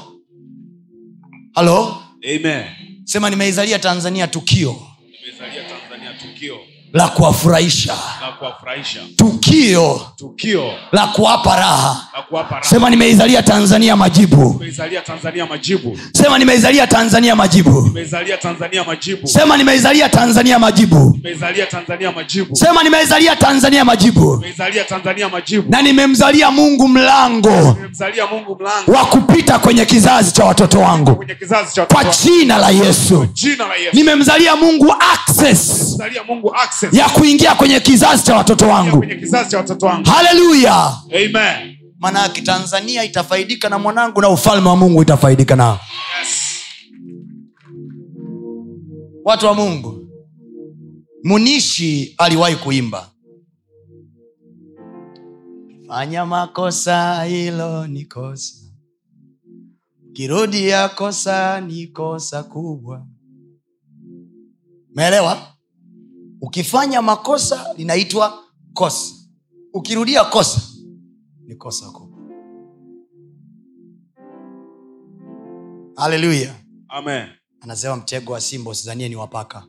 Halo? 1.54 1.98
Amen. 2.24 2.66
sema 3.04 3.30
nimeizalia 3.30 3.80
tanzania 3.80 4.28
tukio. 4.28 4.76
Nimeizalia 5.12 5.64
tanzania 5.70 6.14
tukio 6.14 6.58
la 6.94 7.08
kuwafurahisha. 7.08 7.94
Tukio 9.16 10.02
tukio. 10.16 10.72
la 10.92 11.08
kuwapa 11.08 11.56
raha. 11.56 12.08
Sema 12.62 12.90
nimeizalia 12.90 13.44
tanzania 13.44 13.96
majibu. 13.96 14.62
Tanzania 15.06 15.46
majibu. 15.46 15.98
sema 16.14 16.38
nimeizalia 16.40 16.88
tanzania 16.88 17.36
majibu. 17.36 17.82
Nimeizalia 17.82 18.38
Tanzania 18.38 18.84
majibu. 18.84 19.28
sema 19.28 19.58
nimeizalia 19.58 20.10
tanzania 20.10 20.60
majibu. 20.60 21.14
Nimeizalia 21.18 21.66
Tanzania 21.66 22.12
majibu. 22.12 22.56
sema 22.56 22.84
nimeizalia 22.84 23.36
tanzania 23.36 23.86
majibu. 23.86 24.46
Na 25.70 25.82
nimemzalia 25.82 26.52
mungu 26.52 26.88
mlango 26.88 27.78
wa 28.88 29.06
kupita 29.06 29.60
kwenye 29.60 29.86
kizazi 29.86 30.32
cha 30.34 30.46
watoto 30.46 30.80
wangu. 30.80 31.26
Kwa 31.94 32.04
jina 32.04 32.58
la 32.58 32.70
yesu. 32.70 33.28
Nimemzalia 33.94 34.56
mungu 34.56 34.96
access 35.14 35.91
Mungu 36.28 36.56
access. 36.56 36.94
ya 36.94 37.10
kuingia 37.10 37.56
kwenye 37.56 37.80
kizazi 37.80 38.24
cha 38.24 38.36
watoto 38.36 38.68
wangu. 38.68 38.98
kwenye 38.98 39.16
kizazi 39.16 39.50
cha 39.52 39.58
watoto 39.58 39.86
wangu. 39.86 40.10
haleluya 40.10 40.94
Amen. 41.16 41.78
maanayake 42.00 42.42
tanzania 42.42 43.04
itafaidika 43.04 43.70
na 43.70 43.80
mwanangu 43.80 44.22
na 44.22 44.30
ufalme 44.30 44.70
wa 44.70 44.76
mungu 44.76 45.02
itafaidika 45.02 45.56
nao 45.56 45.80
Yes. 46.20 46.42
watu 49.26 49.46
wa 49.46 49.54
mungu. 49.54 50.08
Munishi 51.24 52.16
aliwahi 52.18 52.56
kuimba. 52.56 53.08
Fanya 55.88 56.26
makosa 56.26 57.24
hilo 57.24 57.88
ni 57.88 58.06
kosa. 58.06 58.56
Kirudia 60.14 60.90
kosa 60.90 61.62
ni 61.62 61.88
kosa 61.88 62.44
kubwa. 62.44 63.06
Meelewa 64.96 65.38
ukifanya 66.42 67.02
makosa 67.02 67.74
linaitwa 67.78 68.44
kosa. 68.74 69.16
Ukirudia 69.74 70.24
kosa 70.26 70.62
ni 71.46 71.56
kosa 71.56 71.90
kubwa. 71.92 72.20
Haleluya. 75.96 76.56
Amen. 76.88 77.28
anasema 77.62 77.96
mtego 77.96 78.34
wa 78.34 78.42
simba 78.42 78.72
usizanie 78.72 79.10
ni 79.10 79.16
wapaka 79.16 79.68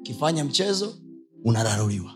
ukifanya 0.00 0.44
mchezo 0.44 0.94
unararuliwa. 1.44 2.14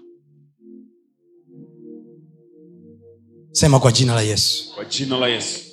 Sema 3.52 3.80
kwa 3.80 3.92
jina 3.92 4.14
la 4.14 4.20
yesu. 4.22 4.74
Kwa 4.74 4.84
jina 4.84 5.18
la 5.18 5.28
Yesu. 5.28 5.65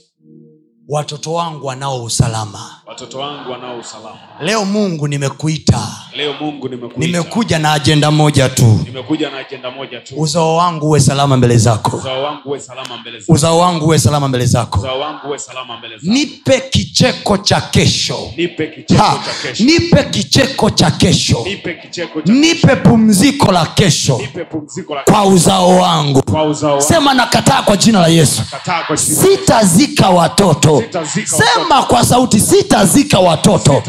Watoto 0.88 1.34
wangu 1.34 1.66
wanao 1.68 2.04
usalama 2.04 2.60
Watoto 2.88 3.20
wangu 3.20 3.52
wanao 3.52 3.78
usalama. 3.80 4.18
leo 4.42 4.66
mungu 4.66 5.08
nimekuita 5.08 5.80
Leo 6.18 6.34
Mungu 6.42 6.70
nimekuita. 6.70 7.00
nimekuja 7.08 7.60
na 7.60 7.74
ajenda 7.74 8.12
moja 8.12 8.50
tu 8.50 8.80
Nimekuja 8.86 9.30
na 9.30 9.38
ajenda 9.38 9.72
moja 9.72 10.00
tu. 10.00 10.14
uzao 10.18 10.56
wangu 10.56 10.88
uwe 10.88 11.00
salama 11.00 11.38
mbele 11.38 11.58
zako 11.58 11.98
Uzao 11.98 12.24
wangu 12.24 12.50
uwe 12.50 12.60
salama 12.60 12.98
mbele 12.98 13.20
zako. 13.20 13.34
uzao 13.34 13.58
wangu 13.60 13.86
uwe 13.86 14.00
salama 14.00 14.28
mbele 14.28 14.46
zako 14.46 14.80
Uzao 14.80 15.00
wangu 15.00 15.28
uwe 15.28 15.40
salama 15.40 15.78
mbele 15.78 15.98
zako. 15.98 16.14
nipe 16.14 16.60
kicheko 16.70 17.38
cha 17.38 17.62
kesho 17.62 18.18
Nipe 18.38 18.68
kicheko 18.68 19.04
ha, 19.04 19.20
cha 19.26 19.48
kesho. 19.48 19.64
nipe 19.64 20.04
kicheko 20.04 20.70
cha 20.70 20.92
kesho 20.92 21.44
Nipe 21.46 21.74
kicheko 21.74 22.22
cha 22.22 22.34
nipe 22.34 22.76
pumziko 22.76 23.52
la 23.52 23.66
kesho 23.66 24.18
Nipe 24.18 24.46
pumziko 24.46 24.96
la 24.96 25.02
kwa 25.04 25.26
uzao 25.26 25.70
wangu 25.78 26.24
kwa 26.32 26.44
uzao 26.46 26.70
wangu. 26.72 26.84
sema 26.84 27.14
nakataa 27.14 27.62
kwa 27.62 27.78
jina 27.78 28.00
la 28.02 28.08
yesu 28.08 28.42
Kataa 28.52 28.84
kwa 28.84 28.96
jina. 28.98 29.22
sitazika 29.22 30.10
watoto 30.10 30.72
Sitazika 30.82 31.38
sema 31.38 31.84
kwa 31.84 32.05
sauti 32.05 32.39
sitazika 32.39 33.19
watoto. 33.19 33.84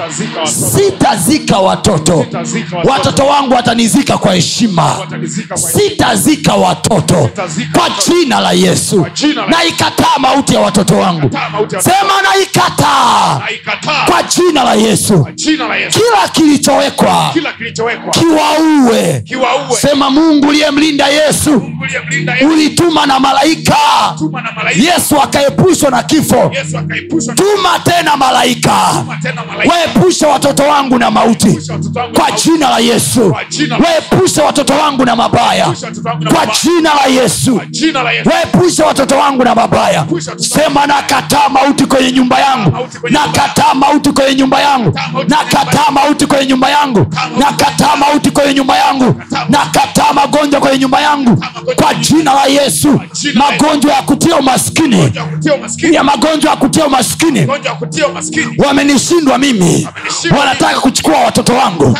Sitazika 0.77 1.59
watoto. 1.59 2.13
watoto. 2.13 2.39
Watoto. 2.39 2.89
watoto 2.91 3.27
wangu 3.27 3.55
watanizika 3.55 4.19
kwa 4.19 4.35
heshima. 4.35 4.97
Sitazika 5.55 6.55
watoto. 6.55 7.31
Kwa 7.73 7.89
jina 8.09 8.41
la 8.41 8.53
yesu. 8.53 9.07
Naikataa 9.49 10.19
mauti 10.19 10.55
ya 10.55 10.61
watoto 10.61 10.95
wangu. 10.97 11.31
Watoto. 11.53 11.81
sema 11.83 12.23
naikataa. 12.23 13.41
Kwa 14.11 14.23
jina 14.23 14.65
la 14.65 14.75
yesu. 14.75 15.27
Kila 15.89 16.29
kilichowekwa 16.33 17.33
kiwaue. 18.13 19.25
Sema 19.81 20.11
mungu 20.11 20.49
uliyemlinda 20.49 21.09
yesu 21.09 21.63
ulituma 22.53 23.07
na 23.07 23.21
malaika. 23.21 23.77
Yesu 24.77 25.21
akaepushwa 25.23 25.91
na 25.91 26.03
kifo. 26.03 26.53
Na 26.73 26.74
tuma 27.35 27.79
tena 27.85 28.17
malaika. 28.17 29.05
Waepushe 29.67 30.27
watoto 30.27 30.63
wangu 30.63 30.99
na 30.99 31.11
mauti. 31.11 31.59
Kwa 32.15 32.31
jina 32.31 32.71
la 32.71 32.79
yesu. 32.79 33.37
Waepushe 33.85 34.41
watoto 34.43 34.73
wangu 34.75 35.05
na 35.05 35.17
mabaya. 35.17 35.67
Kwa 36.35 36.47
jina 36.63 36.95
la 36.95 37.07
yesu. 37.23 37.61
Waepushe 38.25 38.83
watoto 38.83 39.17
wangu 39.19 39.45
na 39.45 39.55
mabaya. 39.55 40.07
Sema 40.37 40.87
nakataa 40.87 41.49
mauti 41.49 41.87
kwenye 41.87 42.13
nyumba 42.13 42.39
yangu. 42.41 42.89
nakataa 43.11 43.75
mauti 43.75 44.11
kwenye 44.13 44.35
nyumba 44.35 44.61
yangu. 44.61 44.99
nakataa 45.29 45.91
mauti 45.91 46.27
kwenye 46.27 46.47
nyumba 46.47 46.71
yangu. 46.71 47.07
Nakataa 47.39 47.97
mauti 47.97 48.31
kwenye 48.31 48.55
nyumba 48.55 48.77
yangu. 48.79 49.23
nakataa 49.49 50.13
magonjwa 50.13 50.61
kwenye 50.61 50.79
nyumba 50.79 51.01
yangu. 51.01 51.45
Kwa 51.77 51.95
jina 51.95 52.35
la 52.35 52.45
yesu. 52.47 53.01
Magonjwa 53.35 53.93
ya 53.93 54.03
kutia 54.03 54.37
umaskini. 54.37 55.13
Kutia 55.35 55.55
umaskini. 55.55 55.95
ya 55.95 56.05
magonjwa 56.05 56.51
ya 56.51 56.57
kutia 56.65 56.87
umaskini. 56.87 57.47
Wamenishindwa 58.59 59.39
mimi. 59.39 59.89
Wanataka 60.39 60.81
kuchukua 60.81 61.17
watoto 61.21 61.53
wangu. 61.55 61.99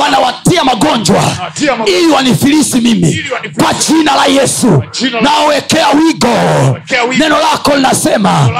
Wanawatia 0.00 0.64
magonjwa. 0.64 1.22
Ili 1.86 2.06
wanifilisi 2.06 2.80
mimi. 2.80 3.24
Kwa 3.62 3.74
jina 3.74 4.14
la 4.16 4.26
yesu. 4.26 4.82
Nawekea 5.20 5.86
wigo. 5.90 6.36
Neno 7.18 7.38
lako 7.38 7.76
linasema 7.76 8.50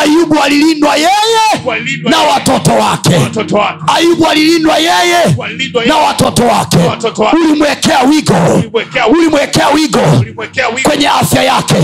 ayubu 0.00 0.42
alilindwa 0.42 0.96
yeye 0.96 1.10
na 2.02 2.18
watoto 2.18 2.72
wake. 2.72 3.14
ayubu 3.96 4.26
alilindwa 4.26 4.78
yeye 4.78 5.36
na 5.86 5.96
watoto 5.96 6.42
wake. 6.46 6.78
ulimwekea 7.32 8.02
wigo. 8.02 8.62
Ulimwekea 9.10 9.68
wigo. 9.68 10.00
kwenye 10.82 11.08
afya 11.08 11.42
yake. 11.42 11.74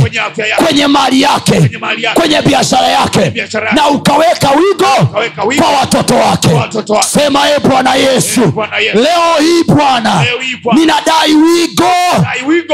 Kwenye 0.66 0.86
mali 0.86 1.22
yake. 1.22 1.70
Kwenye 2.14 2.42
biashara 2.42 2.88
yake 2.88 3.03
yake. 3.04 3.48
na 3.74 3.88
ukaweka 3.88 4.50
wigo 4.50 5.08
kwa 5.62 5.70
watoto 5.80 6.14
wake. 6.14 6.48
sema 7.06 7.40
e 7.50 7.58
bwana 7.68 7.94
yesu 7.94 8.40
leo 8.94 9.36
hii 9.40 9.64
bwana 9.64 10.24
ninadai 10.74 11.34
wigo 11.34 11.84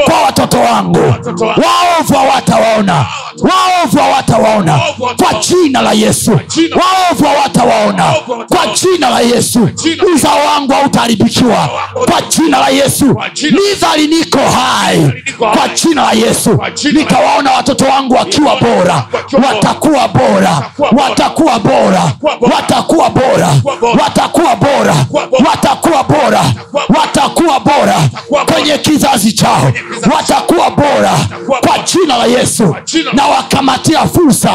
kwa 0.05 0.21
watoto 0.21 0.59
wangu. 0.59 0.99
waovu 1.39 2.13
hawatawaona. 2.13 3.05
Waovu 3.39 3.97
hawatawaona. 3.97 4.79
Kwa 4.97 5.33
jina 5.39 5.81
la 5.81 5.91
yesu. 5.93 6.31
Waovu 6.31 7.25
hawatawaona. 7.25 8.13
Kwa 8.47 8.67
jina 8.67 9.09
la 9.09 9.19
yesu. 9.19 9.69
Uzao 10.15 10.45
wangu 10.45 10.71
hautaharibikiwa. 10.73 11.69
Kwa 11.93 12.21
jina 12.21 12.59
la 12.59 12.69
yesu. 12.69 13.15
Kwa 13.15 13.97
niko 13.97 14.39
hai. 14.39 15.23
Kwa 15.37 15.67
jina 15.67 16.01
la 16.03 16.11
yesu. 16.11 16.59
Nitawaona 16.93 17.51
watoto 17.51 17.85
wangu 17.85 18.13
wakiwa 18.13 18.55
bora. 18.55 19.03
watakuwa 19.33 19.43
bora. 19.43 19.47
Watakuwa 19.47 20.07
bora. 20.27 20.61
watakuwa 21.03 21.59
bora 21.59 22.11
Watakuwa 22.41 23.09
bora. 23.09 23.49
watakuwa 24.03 24.55
bora 24.55 24.95
Watakuwa 25.45 26.03
bora. 26.03 26.43
watakuwa 26.99 27.59
bora 27.59 27.95
kwenye 28.53 28.77
kizazi 28.77 29.31
chao 29.33 29.71
watakuwa 30.15 30.69
bora 30.71 31.11
kwa 31.47 31.77
jina 31.79 32.17
la 32.17 32.25
yesu 32.25 32.75
na 33.13 33.25
wakamatia 33.27 34.05
fursa 34.07 34.51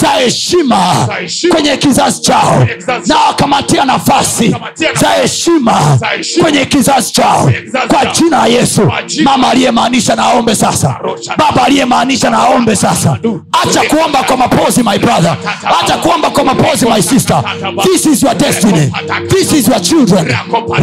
za 0.00 0.08
heshima 0.08 1.08
kwenye 1.50 1.76
kizazi 1.76 2.20
chao 2.20 2.66
na 3.06 3.16
wakamatia 3.16 3.84
nafasi 3.84 4.56
za 5.00 5.08
heshima 5.08 5.98
kwenye 6.42 6.64
kizazi 6.66 7.12
chao 7.12 7.50
kwa 7.88 8.06
jina 8.06 8.38
la 8.38 8.46
yesu 8.46 8.92
mama 9.24 9.48
aliyemaanisha 9.50 10.16
na 10.16 10.22
aombe 10.24 10.54
sasa 10.54 10.96
baba 11.36 11.62
aliyemaanisha 11.64 12.30
na 12.30 12.38
aombe 12.38 12.76
sasa 12.76 13.18
acha 13.62 13.82
kuomba 13.82 14.22
kwa 14.22 14.36
mapozi 14.36 14.82
my 14.82 14.97
brother. 14.98 15.36
Hata 15.80 15.96
kuomba 15.96 16.30
kwa 16.30 16.44
mapozi 16.44 16.86
my 16.86 17.02
sister. 17.02 17.42
This 17.82 18.06
is 18.06 18.22
your 18.22 18.34
destiny. 18.34 18.92
This 19.28 19.52
is 19.52 19.68
your 19.68 19.80
children. 19.80 20.34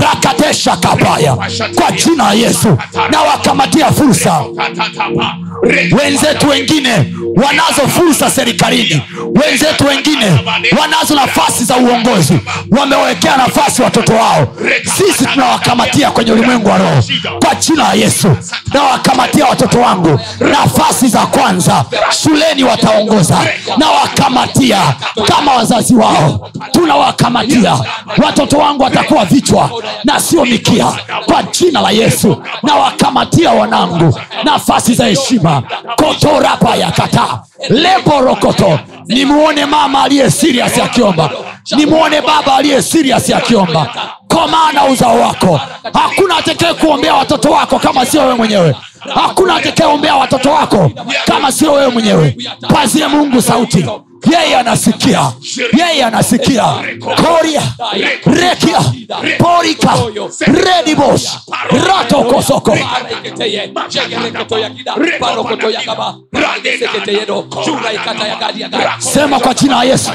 Rakatesha 0.01 0.77
kabaya. 0.77 1.35
Kwa 1.75 1.91
jina 1.91 2.23
la 2.23 2.33
yesu. 2.33 2.77
Na 3.11 3.21
wakamatia 3.21 3.91
fursa. 3.91 4.41
Wenzetu 5.99 6.49
wengine 6.49 7.13
wanazo 7.35 7.87
fursa 7.87 8.29
serikalini. 8.31 9.01
Wenzetu 9.43 9.85
wengine 9.87 10.25
wanazo 10.81 11.15
nafasi 11.15 11.63
za 11.63 11.77
uongozi. 11.77 12.39
Wamewekea 12.79 13.37
nafasi 13.37 13.81
watoto 13.81 14.13
wao. 14.13 14.47
Sisi 14.97 15.25
tunawakamatia 15.25 16.11
kwenye 16.11 16.31
ulimwengu 16.31 16.69
wa 16.69 16.77
roho. 16.77 17.03
Kwa 17.45 17.55
jina 17.55 17.83
la 17.83 17.93
yesu. 17.93 18.35
Nawakamatia 18.73 19.45
watoto 19.45 19.79
wangu. 19.79 20.19
Nafasi 20.39 21.07
za 21.07 21.25
kwanza. 21.25 21.85
Shuleni 22.23 22.63
wataongoza 22.63 23.37
nawakamatia 24.05 24.81
kama 25.27 25.53
wazazi 25.55 25.95
wao 25.95 26.49
tunawakamatia. 26.71 27.79
Watoto 28.25 28.57
wangu 28.57 28.83
watakuwa 28.83 29.25
vichwa 29.25 29.69
na 30.03 30.19
sio 30.19 30.45
mikia. 30.45 30.85
Kwa 31.25 31.43
jina 31.43 31.81
la 31.81 31.91
yesu 31.91 32.43
nawakamatia 32.63 33.51
wanangu. 33.51 34.19
Nafasi 34.43 34.93
za 34.93 35.05
heshima. 35.05 35.63
Kotorapa 35.95 36.75
ya 36.75 36.91
kataa 36.91 37.39
leborokoto 37.69 38.79
nimuone 39.07 39.65
mama 39.65 40.03
aliye 40.03 40.31
sirias 40.31 40.77
akiomba 40.79 41.29
nimuone 41.77 42.21
baba 42.21 42.55
aliye 42.55 42.81
sirias 42.81 43.29
akiomba 43.29 43.87
komana 44.27 44.85
uzao 44.85 45.19
wako. 45.19 45.59
Hakuna 45.93 46.37
atekee 46.37 46.73
kuombea 46.73 47.13
watoto 47.13 47.49
wako 47.51 47.79
kama 47.79 48.05
sio 48.05 48.21
wewe 48.21 48.33
mwenyewe 48.35 48.75
hakuna 49.13 49.55
atakayeombea 49.55 50.15
watoto 50.15 50.51
wako 50.51 50.91
kama 51.25 51.51
sio 51.51 51.73
wewe 51.73 51.87
mwenyewe. 51.91 52.37
Pazie 52.73 53.07
mungu 53.07 53.41
sauti. 53.41 53.85
Yeye 54.31 54.57
anasikia. 54.57 55.31
Yeye 55.77 56.03
anasikia. 56.03 56.63
Koria. 56.99 57.61
Rekia. 58.25 58.79
Porika. 59.37 59.93
Redibos 60.39 61.37
ratokosoko 61.87 62.77
sema 68.99 69.39
kwa 69.39 69.53
jina 69.53 69.75
la 69.75 69.83
yesu. 69.83 70.11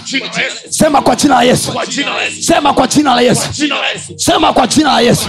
Sema 0.70 1.02
kwa 1.02 1.16
jina 1.16 1.34
la 1.34 1.42
yesu. 1.42 1.72
Sema 2.40 2.72
kwa 2.72 2.86
jina 2.86 3.14
la 3.14 3.20
yesu. 3.20 3.48
Sema 4.16 4.52
kwa 4.52 4.66
jina 4.66 4.92
la 4.92 5.00
yesu. 5.00 5.28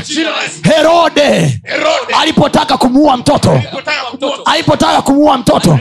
Herode. 0.64 1.62
alipotaka 2.22 2.78
kumuua 2.78 3.18
mtoto 3.18 3.51
alipotaka 4.46 5.02
kumuua 5.02 5.38
mtoto. 5.38 5.80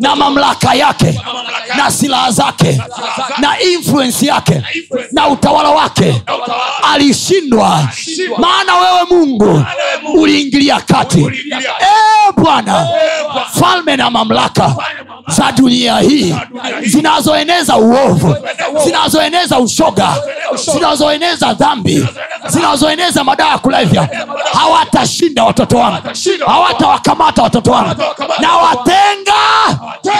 Na 0.00 0.16
mamlaka 0.16 0.74
yake. 0.74 1.20
Na 1.76 1.90
silaha 1.90 2.30
zake. 2.30 2.82
Na 3.38 3.60
influensi 3.60 4.26
yake. 4.26 4.62
Na 5.12 5.28
utawala 5.28 5.70
wake. 5.70 6.22
Alishindwa. 6.92 7.88
Maana 8.38 8.74
wewe 8.76 9.04
mungu 9.10 9.64
uliingilia 10.14 10.80
kati. 10.80 11.20
e 11.80 12.32
bwana 12.36 12.88
falme 13.60 13.96
na 13.96 14.10
mamlaka 14.10 14.74
za 15.28 15.52
dunia 15.52 15.98
hii 15.98 16.34
zinazoeneza 16.82 17.76
uovu 17.76 18.36
zinazoeneza 18.84 19.58
ushoga 19.58 20.14
zinazoeneza 20.72 21.52
dhambi 21.54 22.06
zinazoeneza 22.48 23.24
madawa 23.24 23.50
ya 23.50 23.58
kulevya. 23.58 24.08
Hawatashinda 24.52 25.44
watoto 25.44 25.76
wangu 25.78 25.98
hawatawakamata 26.98 27.42
watoto 27.42 27.70
wangu. 27.70 28.02
Na 28.38 28.56
watenga. 28.56 29.34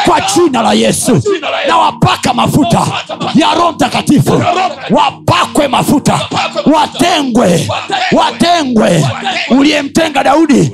kwa 0.06 0.20
jina 0.20 0.62
la 0.62 0.72
yesu. 0.72 1.22
Na 1.68 1.76
wapaka 1.76 2.34
mafuta 2.34 2.86
ya 3.34 3.54
roho 3.54 3.72
mtakatifu. 3.72 4.42
wapakwe 4.90 5.68
mafuta. 5.68 6.20
Watengwe. 6.66 7.68
Watengwe. 8.12 9.06
Uliyemtenga 9.50 10.22
daudi 10.24 10.72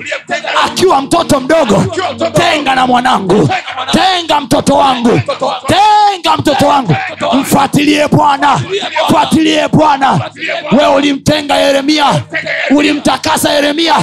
akiwa 0.64 1.00
mtoto 1.02 1.40
mdogo 1.40 1.84
tenga 2.32 2.74
na 2.74 2.86
mwanangu. 2.86 3.48
Tenga 3.92 4.40
mtoto 4.40 4.74
wangu. 4.74 5.20
Tenga 5.66 6.36
mtoto 6.36 6.66
wangu. 6.66 6.96
Mfuatilie 7.32 8.08
bwana. 8.08 8.60
Fuatilie 9.08 9.68
bwana. 9.68 10.20
We 10.78 10.86
ulimtenga 10.86 11.56
yeremia. 11.56 12.06
Ulimtakasa 12.70 13.52
yeremia. 13.52 13.94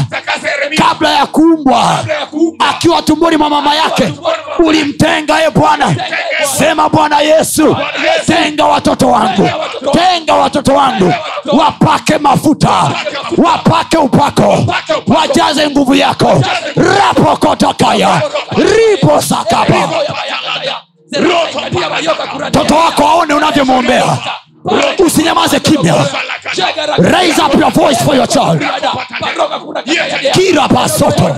Kabla 0.77 1.11
ya 1.11 1.25
kuumbwa 1.25 1.90
akiwa 2.59 3.01
tumboni 3.01 3.37
mwa 3.37 3.49
mama 3.49 3.75
yake 3.75 4.13
ulimtenga 4.59 5.43
e 5.43 5.49
bwana. 5.49 5.95
Sema 6.57 6.89
bwana 6.89 7.19
yesu 7.21 7.77
tenga 8.27 8.65
watoto 8.65 9.07
wangu 9.07 9.49
tenga 9.91 10.33
watoto 10.33 10.73
wangu 10.73 11.13
wapake 11.53 12.17
mafuta 12.17 12.91
wapake 13.37 13.97
upako 13.97 14.57
wajaze 15.07 15.69
nguvu 15.69 15.95
yako. 15.95 16.43
Rapokotokaya 16.75 18.21
riposakaba 18.55 19.89
mtoto 22.49 22.75
wako 22.75 23.03
aone 23.07 23.33
unavyomwombea 23.33 24.17
usinyamaze 25.05 25.59
kimya. 25.59 25.95
Raise 26.97 27.39
up 27.41 27.53
your 27.59 27.71
voice 27.71 28.03
for 28.03 28.15
your 28.15 28.27
child. 28.27 28.61
Kira 30.33 30.67
basoto 30.67 31.35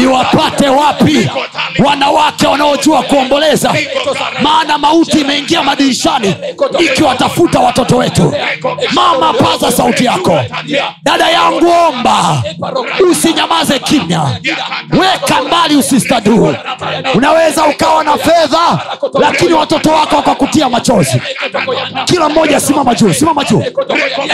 niwapate 0.00 0.68
wapi 0.68 1.28
wanawake 1.84 2.46
wanaojua 2.46 3.02
kuomboleza? 3.02 3.74
Maana 4.42 4.78
mauti 4.78 5.20
imeingia 5.20 5.62
madirishani 5.62 6.34
ikiwatafuta 6.78 7.60
watoto 7.60 7.96
wetu. 7.96 8.34
Mama 8.92 9.32
paza 9.32 9.72
sauti 9.72 10.04
yako. 10.04 10.40
Dada 11.02 11.28
yangu 11.30 11.66
omba. 11.88 12.42
Usinyamaze 13.10 13.78
kimya. 13.78 14.22
Weka 15.00 15.42
mbali 15.46 15.76
usistaduu 15.76 16.54
unaweza 17.14 17.64
ukawa 17.66 18.04
na 18.04 18.16
fedha 18.18 18.80
lakini 19.20 19.52
watoto 19.52 19.90
wako 19.90 20.16
wakakutia 20.16 20.68
machozi 20.98 21.20
kila 22.04 22.28
mmoja 22.28 22.60
simama 22.60 22.94
juu 22.94 23.12
simama 23.12 23.44
juu. 23.44 23.62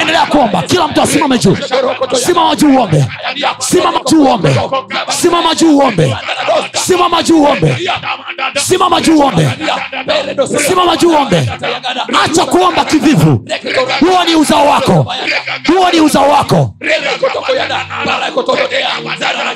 Endelea 0.01 0.27
kuomba. 0.27 0.63
Kila 0.63 0.89
mtu 0.89 1.03
asimame 1.03 1.39
juu. 1.39 1.57
Simama 2.13 2.57
juu 2.57 2.77
uombe. 2.77 3.05
Simama 3.59 4.01
juu 4.11 4.23
uombe. 4.25 4.57
Simama 5.09 5.55
juu 5.55 5.79
uombe. 5.79 6.17
Simama 6.73 7.23
juu 7.23 7.43
uombe 7.43 7.77
simama 8.65 9.01
juu 9.01 9.21
ombe 9.21 9.49
simama 10.69 10.97
juu 10.97 11.17
ombe 11.17 11.49
acha 12.25 12.45
kuomba 12.45 12.85
kivivu. 12.85 13.47
Huo 14.01 14.25
ni 14.25 14.35
uzao 14.35 14.67
wako. 14.67 15.13
Huo 15.69 15.91
ni 15.93 16.01
uzao 16.01 16.29
wako. 16.29 16.75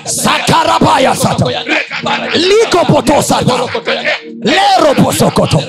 Sakarabaya 0.05 1.17
sata. 1.17 1.45
Likopotosata 2.35 3.53
leroposokoto 4.43 5.63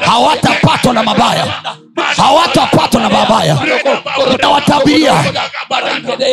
hawatapatwa 0.00 0.94
na 0.94 1.02
mabaya 1.02 1.46
hawatapatwa 2.16 3.00
na 3.00 3.10
babaya 3.10 3.58
nawatabiria 4.42 5.14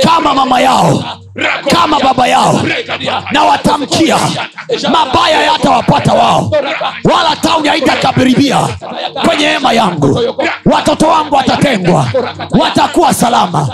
kama 0.03 0.33
mama 0.33 0.61
yao 0.61 1.03
kama 1.71 1.99
baba 1.99 2.27
yao 2.27 2.61
na 3.31 3.43
watamkia 3.43 4.17
mabaya 4.91 5.43
yatawapata 5.43 6.13
wao. 6.13 6.51
Wala 7.03 7.35
tauni 7.35 7.67
haitakaribia 7.67 8.67
kwenye 9.25 9.47
hema 9.47 9.73
yangu. 9.73 10.19
Watoto 10.65 11.07
wangu 11.07 11.35
watatengwa 11.35 12.07
watakuwa 12.51 13.13
salama. 13.13 13.69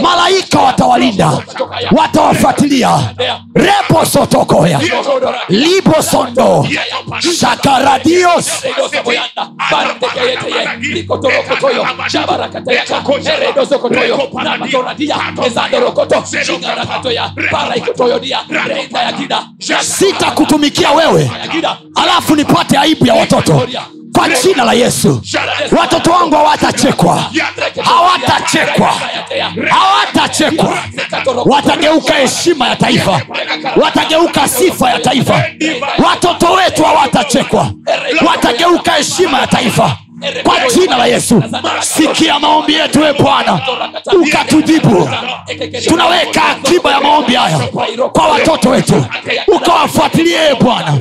Malaika 0.00 0.60
watawalinda 0.60 1.32
watawafuatilia. 1.92 2.98
Repo 3.54 4.06
sotokoya. 4.06 4.80
Libosondo 5.48 6.66
shakaradios 7.40 8.50
sitakutumikia 19.80 20.90
wewe. 20.90 21.30
Alafu 21.94 22.36
nipate 22.36 22.78
aibu 22.78 23.06
ya 23.06 23.14
watoto. 23.14 23.68
Kwa 24.16 24.28
jina 24.28 24.64
la 24.64 24.72
yesu. 24.72 25.22
Watoto 25.80 26.10
wangu 26.10 26.34
hawatachekwa. 26.36 27.24
Hawatachekwa. 27.84 28.94
Hawatachekwa. 29.70 30.78
Watageuka 31.44 32.14
heshima 32.14 32.68
ya 32.68 32.76
taifa. 32.76 33.20
Watageuka 33.76 34.48
sifa 34.48 34.90
ya 34.90 34.98
taifa. 34.98 35.44
Watoto 36.04 36.52
wetu 36.52 36.84
hawatachekwa. 36.84 37.70
Watageuka 38.26 38.92
heshima 38.92 39.38
ya 39.40 39.46
taifa 39.46 39.96
kwa 40.42 40.54
jina 40.74 40.96
la 40.96 41.06
yesu. 41.06 41.42
Sikia 41.80 42.38
maombi 42.38 42.74
yetu 42.74 43.04
e 43.04 43.12
bwana. 43.22 43.60
Ukatujibu. 44.22 45.08
Tunaweka 45.88 46.42
akiba 46.44 46.90
ya 46.92 47.00
maombi 47.00 47.34
haya 47.34 47.58
kwa 48.12 48.26
watoto 48.28 48.70
wetu. 48.70 49.04
Ukawafuatilie 49.48 50.38
e 50.50 50.54
bwana. 50.60 50.98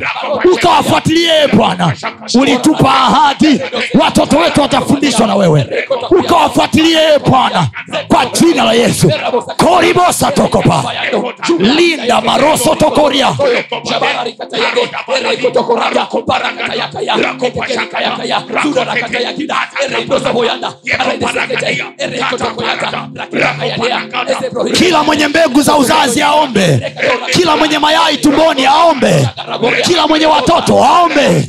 Ukawafuatilie 0.53 1.31
e 1.43 1.47
bwana. 1.55 1.93
Ulitupa 2.35 2.89
ahadi. 2.93 3.61
Watoto 3.99 4.37
wetu 4.37 4.61
watafundishwa 4.61 5.27
na 5.27 5.35
wewe. 5.35 5.65
Ukawafuatilie 6.09 6.99
e 7.15 7.19
bwana 7.29 7.67
kwa 8.07 8.25
jina 8.25 8.63
la 8.63 8.73
yesu. 8.73 9.11
Koribosa 9.57 10.31
tokopa. 10.31 10.83
Linda 11.59 12.21
maroso 12.21 12.75
tokoria 12.75 13.35
kila 24.73 25.03
mwenye 25.03 25.27
mbegu 25.27 25.61
za 25.61 25.75
uzazi 25.77 26.21
aombe. 26.21 26.93
Kila 27.31 27.57
mwenye 27.57 27.79
mayai 27.79 28.17
tumboni 28.17 28.65
aombe. 28.65 29.27
Kila 29.83 30.07
mwenye 30.07 30.25
watoto 30.25 30.83
aombe. 30.83 31.47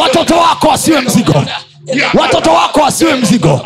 Watoto 0.00 0.36
wako 0.36 0.68
wasiwe 0.68 1.00
mzigo 1.00 1.44
watoto 2.14 2.50
wako 2.50 2.80
wasiwe 2.80 3.14
mzigo. 3.14 3.60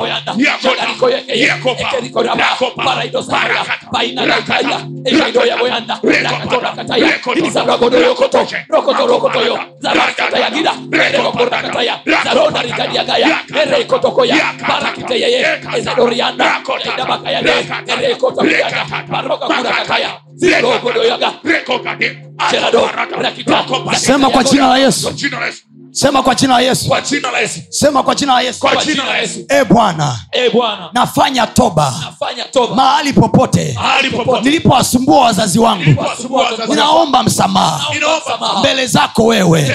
Sema 23.97 24.31
kwa 24.31 24.45
jina 24.45 24.69
la 24.69 24.79
yesu 24.79 25.13
sema 25.91 26.23
kwa 26.23 26.35
jina 26.35 26.55
la 26.55 26.61
yesu. 26.61 26.89
Kwa 26.89 27.01
jina 27.01 27.31
la 27.31 27.39
yesu. 27.41 27.61
Sema 27.71 28.03
kwa 28.03 28.15
jina 28.15 28.35
la 28.35 28.41
yesu. 28.41 28.61
Yesu. 29.19 29.41
E 29.49 29.65
bwana 29.65 30.19
e 30.33 30.51
nafanya 30.93 31.47
toba. 31.47 31.95
Nafanya 32.05 32.45
toba. 32.45 32.75
Mahali 32.75 33.13
popote. 33.13 33.79
Popote. 34.11 34.43
Nilipowasumbua 34.43 35.21
wazazi 35.21 35.59
wangu. 35.59 35.95
Ninaomba 36.69 37.23
msamaha. 37.23 37.87
Mbele 38.61 38.87
zako 38.87 39.25
wewe. 39.27 39.75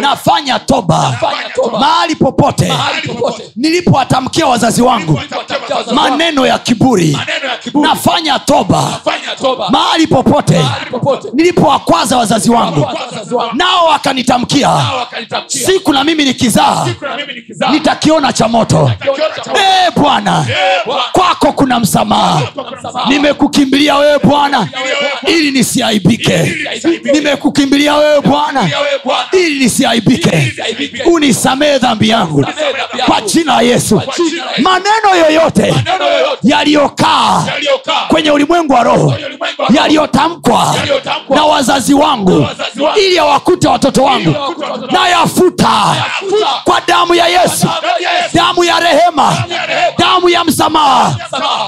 Nafanya 0.00 0.58
toba. 0.58 1.16
Mahali 1.78 2.16
popote. 2.16 2.72
Nilipowatamkia 3.56 4.46
wazazi 4.46 4.82
wangu. 4.82 5.20
Maneno 5.94 6.46
ya 6.46 6.58
kiburi. 6.58 7.10
Maneno 7.12 7.46
ya 7.48 7.56
kiburi. 7.56 7.88
Nafanya 7.88 8.38
toba. 8.38 9.00
Mahali 9.70 10.06
popote. 10.06 10.64
Nilipowakwaza 11.32 12.16
wazazi 12.16 12.50
wangu. 12.50 12.86
Nao 13.54 13.86
wakanitamkia. 13.86 14.68
Siku 15.58 15.92
na 15.92 16.04
mimi 16.04 16.24
nikizaa 16.24 16.86
nitakiona 17.70 18.32
cha 18.32 18.48
moto. 18.48 18.90
Ee 19.56 19.86
e 19.88 19.90
bwana. 20.00 20.46
Eh, 20.48 20.94
kwako 21.12 21.52
kuna 21.52 21.80
msamaha. 21.80 22.42
Nimekukimbilia 23.08 23.96
wewe 23.96 24.18
bwana 24.18 24.68
ili 25.26 25.50
nisiaibike. 25.50 26.54
Nimekukimbilia 27.12 27.94
wewe 27.96 28.20
bwana 28.20 28.70
ili 29.32 29.58
nisiaibike. 29.64 30.52
Unisamehe 31.04 31.78
dhambi 31.78 32.08
yangu. 32.08 32.46
Kwa 33.06 33.20
jina 33.20 33.54
la 33.54 33.62
yesu. 33.62 34.02
Maneno 34.58 35.16
yoyote 35.26 35.74
yaliyokaa 36.42 37.44
kwenye 38.08 38.30
ulimwengu 38.30 38.72
wa 38.72 38.82
roho 38.82 39.14
yaliyotamkwa 39.74 40.76
na 41.30 41.44
wazazi 41.44 41.94
wangu 41.94 42.46
ili 42.96 43.18
awakute 43.18 43.68
watoto 43.68 44.02
wangu 44.04 44.34
na 44.92 45.00
watoto 45.00 45.41
Nayafuta. 45.50 46.62
kwa 46.64 46.80
damu 46.86 47.14
ya 47.14 47.26
yesu. 47.28 47.68
Damu 48.34 48.64
ya 48.64 48.80
rehema. 48.80 49.36
Damu 49.98 50.28
ya 50.28 50.44
msamaha. 50.44 51.16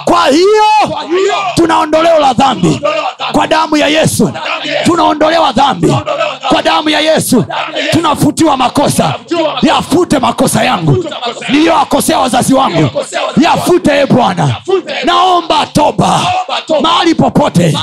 Kwa 0.04 0.26
hiyo 0.26 0.64
Kwa 0.88 1.04
tuna 1.54 1.78
ondoleo 1.78 2.18
la 2.18 2.32
dhambi. 2.32 2.68
Tunaondolewa 2.68 3.14
kwa 3.32 3.46
damu 3.46 3.76
ya 3.76 3.88
yesu. 3.88 4.32
Tunaondolewa 4.84 5.52
dhambi. 5.52 5.94
Kwa 6.48 6.62
damu 6.62 6.88
ya 6.88 7.00
yesu. 7.00 7.44
Tunafutiwa 7.90 8.56
makosa. 8.56 9.14
Yafute 9.62 10.18
makosa 10.18 10.64
yangu. 10.64 11.04
Niliyoakosea 11.48 12.18
wazazi 12.18 12.54
wangu. 12.54 12.90
Yafute 13.40 14.00
e 14.00 14.06
bwana. 14.06 14.56
Naomba 15.04 15.66
toba. 15.66 16.20
Mahali 16.82 17.14
popote. 17.14 17.78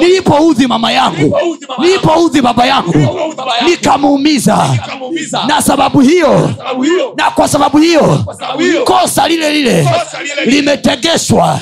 Nilipoudhi 0.00 0.66
mama 0.66 0.92
yangu. 0.92 1.38
Nilipoudhi 1.78 2.40
baba 2.42 2.66
yangu. 2.66 3.24
Nikamuumiza. 3.66 4.66
Na 5.46 5.62
sababu 5.62 6.00
hiyo. 6.00 6.50
Na 7.16 7.30
kwa 7.30 7.48
sababu 7.48 7.78
hiyo. 7.78 8.24
Kosa 8.84 9.28
lile 9.28 9.50
lile. 9.52 9.88
Limetegeshwa. 10.46 11.60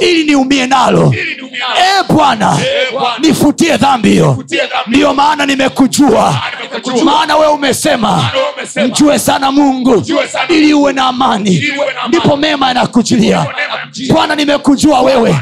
Ili 0.00 0.24
niumie 0.24 0.66
nalo. 0.66 1.14
E 1.76 2.12
bwana 2.14 2.58
Eh, 2.60 3.00
nifutie 3.20 3.76
dhambi 3.76 4.08
hiyo. 4.10 4.44
Ndiyo 4.86 5.14
maana 5.14 5.46
nimekujua. 5.46 6.34
Maana 7.04 7.36
wewe 7.36 7.52
umesema. 7.52 8.30
Mjue 8.76 9.18
sana 9.18 9.52
mungu. 9.52 10.04
Ili 10.48 10.74
uwe 10.74 10.92
na 10.92 11.06
amani. 11.06 11.64
Ndipo 12.08 12.36
mema 12.36 12.68
yanakujilia. 12.68 13.46
Bwana 14.12 14.34
nimekujua 14.34 15.00
wewe. 15.00 15.36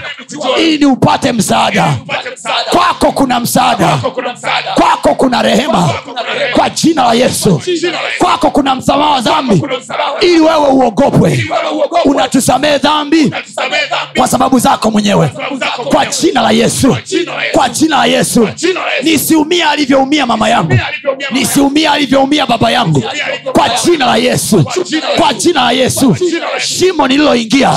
ili 0.58 0.78
niupate 0.78 1.32
msaada. 1.32 1.94
Upate 2.02 2.30
msaada. 2.30 2.70
kwako 2.70 3.12
kuna 3.12 3.40
msaada. 3.40 3.98
Kwako 4.74 5.14
kuna 5.14 5.42
rehema. 5.42 5.90
Kwa 6.52 6.70
jina 6.70 7.02
la 7.04 7.14
yesu 7.14 7.51
Yesu. 7.66 7.86
kwako 8.18 8.50
kuna 8.50 8.74
msamaha 8.74 9.11
wa 9.11 9.20
dhambi. 9.20 9.62
Ili 10.20 10.40
wewe 10.40 10.68
uogopwe. 10.68 11.44
Unatusamehe 12.05 12.78
dhambi. 12.78 13.32
Kwa 14.16 14.28
sababu 14.28 14.59
zako 14.59 14.90
mwenyewe. 14.90 15.30
Kwa 15.90 16.07
jina 16.07 16.42
la 16.42 16.50
yesu. 16.50 16.96
kwa 17.53 17.68
jina 17.68 17.96
la 17.96 18.05
yesu. 18.07 18.48
Nisiumia 19.03 19.70
alivyoumia 19.70 20.26
mama 20.26 20.48
yangu. 20.48 20.78
Nisiumia 21.30 21.92
alivyoumia 21.92 22.46
baba 22.46 22.70
yangu. 22.70 23.05
Kwa 23.53 23.68
jina 23.84 24.07
la 24.07 24.16
yesu. 24.16 24.64
Kwa 25.18 25.34
jina 25.34 25.62
la 25.64 25.72
yesu. 25.72 26.16
Shimo 26.59 27.09
nililoingia. 27.09 27.72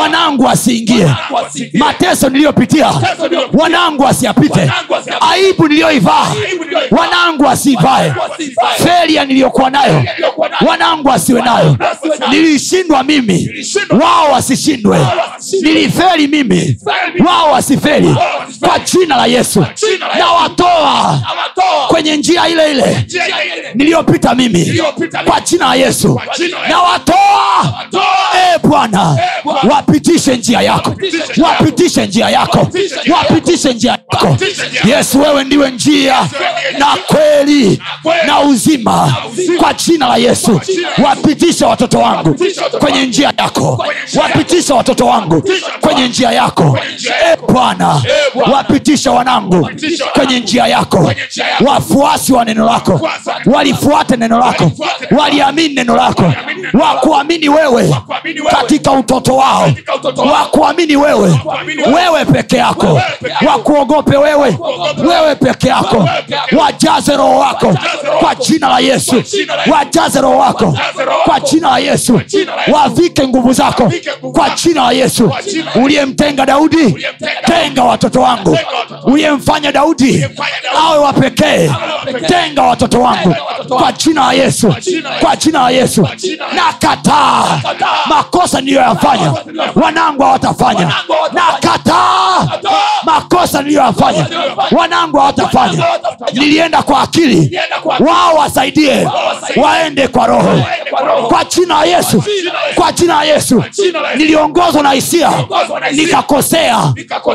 Wanangu 0.00 0.44
wasiingie 0.44 1.06
wasiingie. 1.30 1.80
mateso 1.80 2.28
niliyopitia. 2.28 2.92
Wanangu 3.52 4.02
wasiapite 4.02 4.70
aibu 5.20 5.68
niliyoivaa. 5.68 6.26
Aibu 6.48 6.64
niliyoivaa. 6.64 6.96
wanangu 7.00 7.42
wasiivae 7.44 8.14
wasiivae. 9.00 9.26
niliyokuwa 9.26 9.70
nayo 9.70 10.04
wanangu 10.66 11.08
wasiwe 11.08 11.42
nayo 11.42 11.76
nilishindwa 12.30 13.02
mimi 13.02 13.48
wao 14.00 14.32
wasishindwe 14.32 14.98
niliferi 15.62 16.26
mimi 16.28 16.78
wao 17.26 17.50
wasiferi 17.52 18.16
kwa 18.60 18.78
jina 18.78 19.16
la 19.16 19.26
yesu 19.26 19.66
nawatoa 20.18 21.20
kwenye 21.88 22.16
njia 22.16 22.48
ile 22.48 22.70
ile 22.70 23.06
niliyopita 23.74 24.34
mimi 24.34 24.80
kwa 25.26 25.40
jina 25.40 25.66
la 25.66 25.74
yesu 25.74 26.20
nawatoa 26.68 27.74
e 28.54 28.58
bwana 28.62 29.18
wapitishe 29.70 30.36
njia 30.36 30.60
yako 30.60 30.94
Wapitishe 31.42 32.06
njia 32.06 32.28
yako. 32.30 32.58
wapitishe 33.12 33.72
njia 33.74 33.90
yako 33.92 34.36
yesu 34.84 35.20
wewe 35.20 35.44
ndiwe 35.44 35.70
njia 35.70 36.28
na 36.78 36.86
kweli. 37.06 37.82
na 38.26 38.40
uzima 38.40 38.81
uzima. 38.86 39.58
kwa 39.58 39.74
jina 39.74 40.08
la 40.08 40.16
yesu 40.16 40.60
wapitisha 41.04 41.66
watoto 41.68 41.98
wangu 41.98 42.36
kwenye 42.80 43.06
njia 43.06 43.32
yako 43.38 43.84
wapitisha 44.20 44.74
watoto 44.74 45.06
wangu 45.06 45.42
kwenye 45.80 46.08
njia 46.08 46.30
yako 46.32 46.78
e 47.32 47.36
bwana 47.52 48.02
wapitishe 48.52 49.08
wanangu 49.10 49.70
kwenye 50.12 50.40
njia 50.40 50.66
yako 50.66 51.12
wafuasi 51.66 52.32
wa 52.32 52.44
neno 52.44 52.64
lako 52.66 53.08
walifuate 53.46 54.16
neno 54.16 54.38
lako 54.38 54.70
waliamini 55.10 55.74
neno 55.74 55.96
lako 55.96 56.32
wakuamini 56.80 57.48
wewe 57.48 57.96
katika 58.50 58.92
utoto 58.92 59.36
wao 59.36 59.70
wakuamini 60.32 60.96
wewe 60.96 61.40
wewe. 61.94 62.24
peke 62.24 62.56
yako 62.56 63.00
wakuogope 63.46 64.16
wewe 64.16 64.58
wewe 65.04 65.34
peke 65.34 65.68
yako 65.68 65.96
Wewe 65.96 66.10
peke 66.20 66.34
yako. 66.34 66.56
wajaze 66.58 67.16
roho 67.16 67.38
wako 67.38 67.78
kwa 68.20 68.34
jina 68.34 68.68
la 68.72 68.78
yesu 68.80 69.22
wajaze 69.70 70.20
roho 70.20 70.38
wako 70.38 70.78
kwa 71.24 71.40
jina 71.40 71.70
la 71.70 71.78
yesu 71.78 72.20
wavike 72.72 73.28
nguvu 73.28 73.52
zako 73.52 73.92
kwa 74.32 74.50
jina 74.50 74.82
la 74.84 74.92
yesu 74.92 75.32
uliyemtenga 75.74 76.46
daudi 76.46 77.06
tenga 77.46 77.84
watoto 77.84 78.20
wangu 78.20 78.58
uliyemfanya 79.04 79.72
daudi 79.72 80.26
awe 80.86 80.98
wa 80.98 81.12
pekee 81.12 81.70
tenga 82.26 82.62
watoto 82.62 83.00
wangu 83.02 83.34
kwa 83.68 83.92
jina 83.92 84.20
la 84.26 84.32
yesu 84.32 84.52
yesu 84.52 84.74
kwa 85.20 85.36
jina 85.36 85.60
la 85.62 85.70
yesu 85.70 86.08
nakataa 86.54 87.60
makosa 88.06 88.60
niliyoyafanya 88.60 89.34
wanangu 89.74 90.22
hawatafanya 90.22 90.92
nakataa 91.32 92.48
makosa 93.04 93.62
niliyoyafanya 93.62 94.26
wanangu 94.72 95.16
hawatafanya 95.18 95.84
nilienda 96.32 96.82
kwa 96.82 97.00
akili 97.00 97.58
wao 98.00 98.36
wasaidie. 98.62 99.08
Waende 99.56 100.08
kwa 100.08 100.26
roho. 100.26 100.62
Kwa 101.28 101.44
jina 101.44 101.84
ya 101.84 101.96
yesu. 101.96 102.22
Kwa 102.74 102.92
jina 102.92 103.24
ya 103.24 103.34
yesu. 103.34 103.64
Niliongozwa 104.16 104.82
na 104.82 104.90
hisia. 104.92 105.32
Nikakosea. 105.92 106.76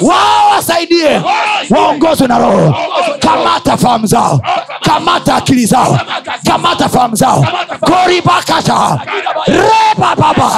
Wao 0.01 0.49
wasaidie. 0.55 1.21
Waongozwe 1.69 2.28
na 2.28 2.38
roho. 2.38 2.75
Kamata 3.19 3.78
fahamu 3.78 4.05
zao. 4.07 4.41
Kamata 4.82 5.36
akili 5.36 5.65
zao. 5.65 5.99
kamata 6.45 6.89
fahamu 6.89 7.15
zao. 7.15 7.45
Koribakata 7.80 8.99
rebababa 9.47 10.51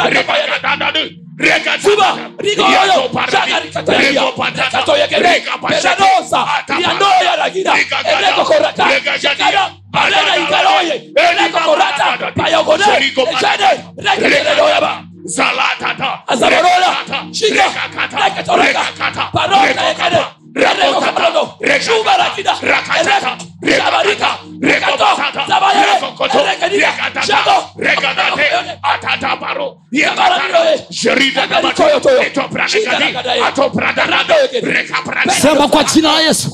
Rekopashiki, 0.09 1.22
ziba 1.81 2.17
rikoyo 2.39 3.09
shakaritataria 3.31 4.23
ekatoyekere 4.67 5.43
peredosa 5.61 6.47
riandoya 6.77 7.35
ragira 7.37 7.73
enekokorata 8.17 8.85
shakara 9.21 9.71
alena 9.93 10.35
ikaroye 10.37 10.95
enekokorata 11.15 12.05
payogone 12.35 12.83
ejene 12.97 13.69
reketeredoyaba 13.97 15.03
zalatata 15.25 16.19
azaborola 16.27 16.95
shika 17.31 17.63
rekatoreka 18.25 18.83
parota 19.33 19.89
ekane 19.91 20.42
ropabababa 20.55 21.55
sema 35.41 35.67
kwa 35.67 35.83
jina 35.83 36.11
la 36.11 36.21
yesu. 36.21 36.49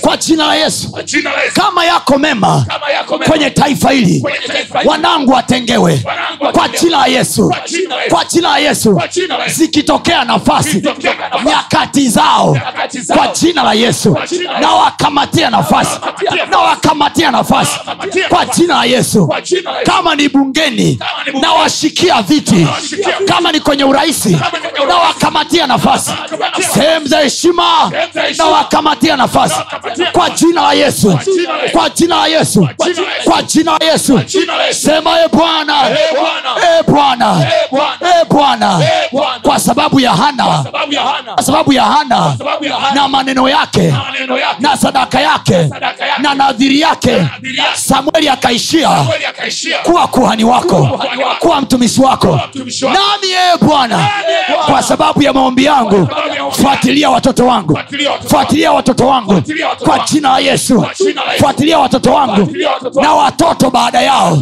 Kwa 0.00 0.16
jina 0.16 0.48
la 0.48 0.54
yesu. 0.56 0.98
Kama 1.54 1.84
yako 1.84 2.18
mema 2.18 2.66
kwenye 3.26 3.50
taifa 3.50 3.90
hili 3.90 4.24
wanangu 4.84 5.32
watengewe. 5.32 6.02
Kwa 6.52 6.68
jina 6.68 6.98
la 6.98 7.06
yesu. 7.06 7.54
Kwa 8.08 8.24
jina 8.24 8.48
la 8.48 8.58
yesu. 8.58 9.00
Zikitokea 9.46 10.24
nafasi 10.24 10.82
nyakati 11.44 12.08
zao 12.08 12.58
kwa 13.16 13.25
jina 13.26 13.62
la 13.62 13.72
yesu 13.74 14.18
na 14.60 14.70
wakamatia 14.70 15.50
nafasi 15.50 16.00
na 16.50 16.58
wakamatia 16.58 17.30
nafasi 17.30 17.80
kwa 18.28 18.46
jina 18.46 18.74
la 18.74 18.84
yesu 18.84 19.34
kama 19.86 20.14
ni 20.14 20.28
bungeni 20.28 20.98
na 21.40 21.52
washikia 21.52 22.22
viti 22.22 22.66
kama 23.28 23.52
ni 23.52 23.60
kwenye 23.60 23.84
urahisi 23.84 24.38
na 24.88 24.96
wakamatia 24.96 25.66
nafasi 25.66 26.10
sehemu 26.74 27.06
za 27.06 27.18
heshima 27.20 27.90
na 28.38 28.44
wakamatia 28.46 29.16
nafasi 29.16 29.54
kwa 30.12 30.30
jina 30.30 30.62
la 30.62 30.72
yesu 30.72 31.18
kwa 31.72 31.90
jina 31.90 32.16
la 32.16 32.26
yesu 32.26 32.68
kwa 33.24 33.42
jina 33.42 33.78
la 33.78 33.84
yesu 33.86 34.20
sema 34.70 35.20
e 35.20 35.28
bwana 35.32 35.90
e 35.90 36.82
bwana 36.88 37.46
e 38.00 38.24
bwana 38.30 38.80
kwa 39.42 39.58
sababu 39.60 40.00
ya 40.00 40.12
hana 40.12 40.44
kwa 41.34 41.42
sababu 41.42 41.72
ya 41.72 41.84
hana 41.84 42.36
na 42.94 43.08
maneno 43.16 43.48
yake 43.48 43.94
na 44.58 44.76
sadaka 44.76 45.20
yake 45.20 45.70
na 46.18 46.34
nadhiri 46.34 46.80
yake. 46.80 47.26
Samueli 47.74 48.28
akaishia. 48.28 48.88
Kuwa 49.82 50.06
kuhani 50.06 50.44
wako. 50.44 51.00
Kuwa 51.38 51.60
mtumishi 51.60 52.00
wako. 52.00 52.40
Nami 52.82 53.26
ee 53.36 53.56
bwana 53.60 54.08
kwa 54.66 54.82
sababu 54.82 55.22
ya 55.22 55.32
maombi 55.32 55.64
yangu 55.64 56.08
fuatilia 56.50 57.10
watoto 57.10 57.46
wangu. 57.46 57.78
Fuatilia 58.28 58.72
watoto 58.72 59.06
wangu. 59.06 59.42
kwa 59.84 59.98
jina 59.98 60.28
la 60.32 60.38
yesu. 60.38 60.86
Fuatilia 61.38 61.78
watoto 61.78 62.12
wangu. 62.14 62.52
Na 63.02 63.12
watoto 63.14 63.70
baada 63.70 64.00
yao. 64.00 64.38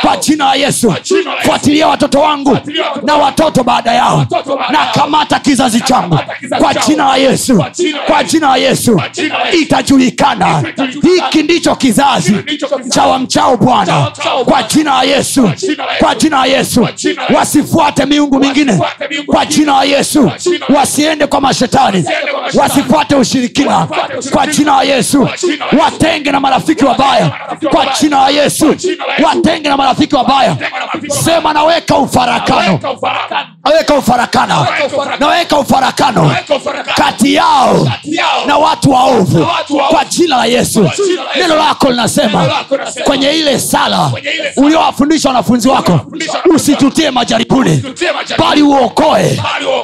Kwa 0.00 0.16
jina 0.16 0.44
la 0.44 0.54
yesu. 0.54 0.94
Fuatilia 1.42 1.88
watoto 1.88 2.20
wangu. 2.20 2.58
Na 3.02 3.14
watoto 3.16 3.64
baada 3.64 3.92
yao. 3.92 4.26
Na 4.70 4.86
kamata 4.94 5.38
kizazi 5.38 5.80
changu. 5.80 6.18
kwa 6.58 6.74
jina 6.74 7.04
la 7.08 7.16
yesu 7.16 7.64
kwa 8.06 8.24
jina 8.24 8.48
la 8.48 8.56
yesu 8.56 9.00
itajulikana 9.62 10.62
hiki 11.02 11.42
ndicho 11.42 11.76
kizazi 11.76 12.36
cha 12.90 13.02
wamchao 13.02 13.56
bwana 13.56 14.12
kwa 14.44 14.62
jina 14.62 14.94
la 14.94 15.02
yesu 15.02 15.50
kwa 15.98 16.14
jina 16.14 16.36
la 16.36 16.46
yesu 16.46 16.88
wasifuate 17.34 18.04
miungu 18.06 18.38
mingine 18.38 18.80
kwa 19.26 19.46
jina 19.46 19.72
la 19.76 19.84
yesu 19.84 20.30
wasiende 20.76 21.26
kwa 21.26 21.40
mashetani 21.40 22.04
wasifuate 22.54 23.14
ushirikina 23.14 23.88
kwa 24.32 24.46
jina 24.46 24.76
la 24.76 24.82
yesu 24.82 25.28
watenge 25.82 26.30
na 26.32 26.40
marafiki 26.40 26.84
wabaya 26.84 27.32
kwa 27.70 27.86
jina 28.00 28.20
la 28.20 28.28
yesu 28.28 28.76
watenge 29.24 29.68
na 29.68 29.76
marafiki 29.76 30.14
wabaya 30.16 30.56
sema 31.24 31.52
naweka 31.52 31.96
ufarakano 31.96 32.80
naweka 33.70 33.94
ufarakano. 33.94 34.66
Naweka 35.20 35.58
ufarakano. 35.58 36.36
Kati 36.96 37.34
yao 37.34 37.88
na 38.46 38.56
watu 38.58 38.90
waovu. 38.90 39.46
Kwa 39.88 40.04
jina 40.04 40.36
la 40.36 40.44
yesu. 40.46 40.90
Neno 41.36 41.56
lako 41.56 41.90
linasema 41.90 42.46
kwenye 43.04 43.30
ile 43.30 43.58
sala 43.58 44.10
uliowafundisha 44.56 45.28
wanafunzi 45.28 45.68
wako 45.68 46.00
usitutie 46.54 47.10
majaribuni 47.10 47.82
bali 48.38 48.62
uokoe 48.62 49.40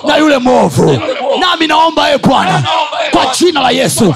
na 0.07 0.16
yule 0.16 0.39
mwovu. 0.39 0.99
Nami 1.41 1.66
naomba 1.66 2.11
e 2.11 2.18
bwana 2.18 2.62
kwa 3.11 3.26
jina 3.39 3.61
la 3.61 3.70
yesu 3.70 4.14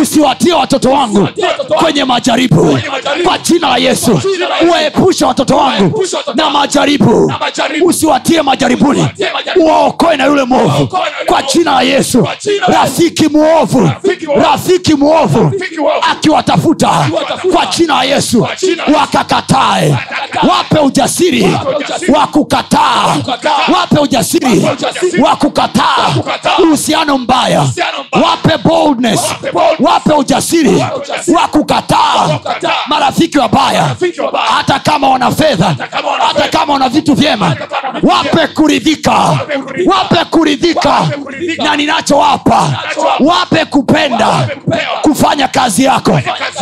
usiwatie 0.00 0.52
watoto 0.52 0.90
wangu 0.90 1.28
kwenye 1.66 2.04
majaribu. 2.04 2.78
kwa 3.24 3.38
jina 3.38 3.68
la 3.68 3.76
yesu 3.76 4.20
uwaepushe 4.68 5.24
watoto 5.24 5.56
wangu 5.56 6.04
na 6.34 6.50
majaribu. 6.50 7.32
Usiwatie 7.84 8.42
majaribuni 8.42 9.07
uwaokoe 9.56 10.16
na 10.16 10.24
yule 10.24 10.44
mwovu. 10.44 10.88
Kwa 11.26 11.42
jina 11.42 11.72
la 11.72 11.82
yesu. 11.82 12.28
Rafiki 12.66 13.28
mwovu. 13.28 13.90
Rafiki 14.36 14.94
mwovu. 14.94 15.52
Akiwatafuta. 16.10 17.08
Kwa 17.54 17.66
jina 17.66 17.94
la 17.94 18.04
yesu. 18.04 18.46
Wakakatae. 18.94 19.96
Wape 20.48 20.78
ujasiri. 20.78 21.42
Wa 22.14 22.26
kukataa 22.26 23.16
wape 23.74 23.98
ujasiri. 24.00 24.62
Wa 25.22 25.36
kukataa 25.36 26.14
uhusiano 26.62 27.18
mbaya. 27.18 27.66
Wape 28.12 28.58
boldness. 28.64 29.20
Wape 29.80 30.12
ujasiri. 30.12 30.84
Wa 31.34 31.48
kukataa 31.48 32.38
marafiki 32.86 33.38
wabaya. 33.38 33.96
Hata 34.56 34.78
kama 34.78 35.08
wana 35.10 35.30
fedha. 35.30 35.76
Hata 36.28 36.48
kama 36.58 36.72
wana 36.72 36.88
vitu 36.88 37.14
vyema. 37.14 37.56
Wape 38.02 38.46
kuridhika 38.46 38.97
wape 39.86 40.24
kuridhika. 40.30 41.08
Na 41.58 41.76
ninachowapa. 41.76 42.70
Wape 43.20 43.64
kupenda. 43.64 44.48
Kufanya 45.02 45.48
kazi 45.48 45.84
yako. 45.84 46.20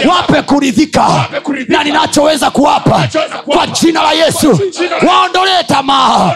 Wape 0.09 0.43
kuridhika. 0.43 1.25
Na 1.69 1.85
ninachoweza 1.85 2.51
kuwapa. 2.51 3.09
Kwa 3.47 3.67
jina 3.67 4.03
la 4.03 4.13
yesu. 4.13 4.61
Waondolee 5.09 5.63
tamaa. 5.69 6.35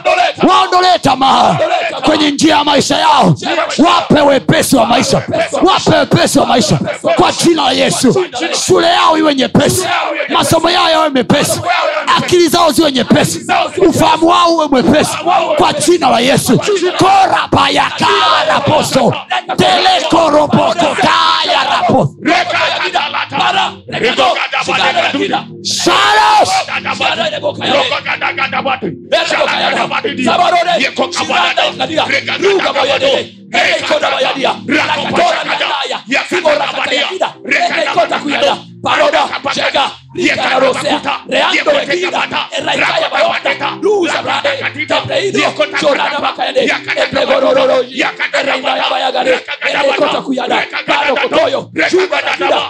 Waondolee 0.49 0.99
tamaa. 1.03 1.59
Kwenye 2.05 2.31
njia 2.31 2.57
ya 2.57 2.65
maisha 2.65 2.99
yao. 2.99 3.35
Wape 3.79 4.21
wepesi 4.21 4.77
wa 4.77 4.87
maisha. 4.87 5.23
Wape 5.63 5.97
wepesi 5.97 6.39
wa 6.39 6.47
maisha. 6.47 6.79
kwa 7.17 7.33
jina 7.33 7.63
la 7.63 7.73
yesu. 7.73 8.25
Shule 8.67 8.87
yao 8.87 9.19
iwe 9.19 9.35
nyepesi. 9.35 9.87
Masomo 10.29 10.71
yao 10.71 10.91
yawe 10.91 11.09
mepesi. 11.11 11.61
Akili 12.17 12.49
zao 12.49 12.73
ziwe 12.73 12.93
nyepesi. 12.93 13.47
Ufahamu 13.89 14.27
wao 14.29 14.55
uwe 14.55 14.67
mwepesi. 14.67 15.17
Kwa 15.57 15.73
jina 15.81 16.11
la 16.11 16.21
yesu 16.21 16.59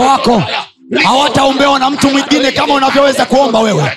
watoto 0.00 0.32
wako 0.36 0.42
hawataombewa 1.04 1.78
na 1.78 1.90
mtu 1.90 2.10
mwingine 2.10 2.52
kama 2.52 2.74
unavyoweza 2.74 3.24
kuomba 3.26 3.60
wewe. 3.60 3.92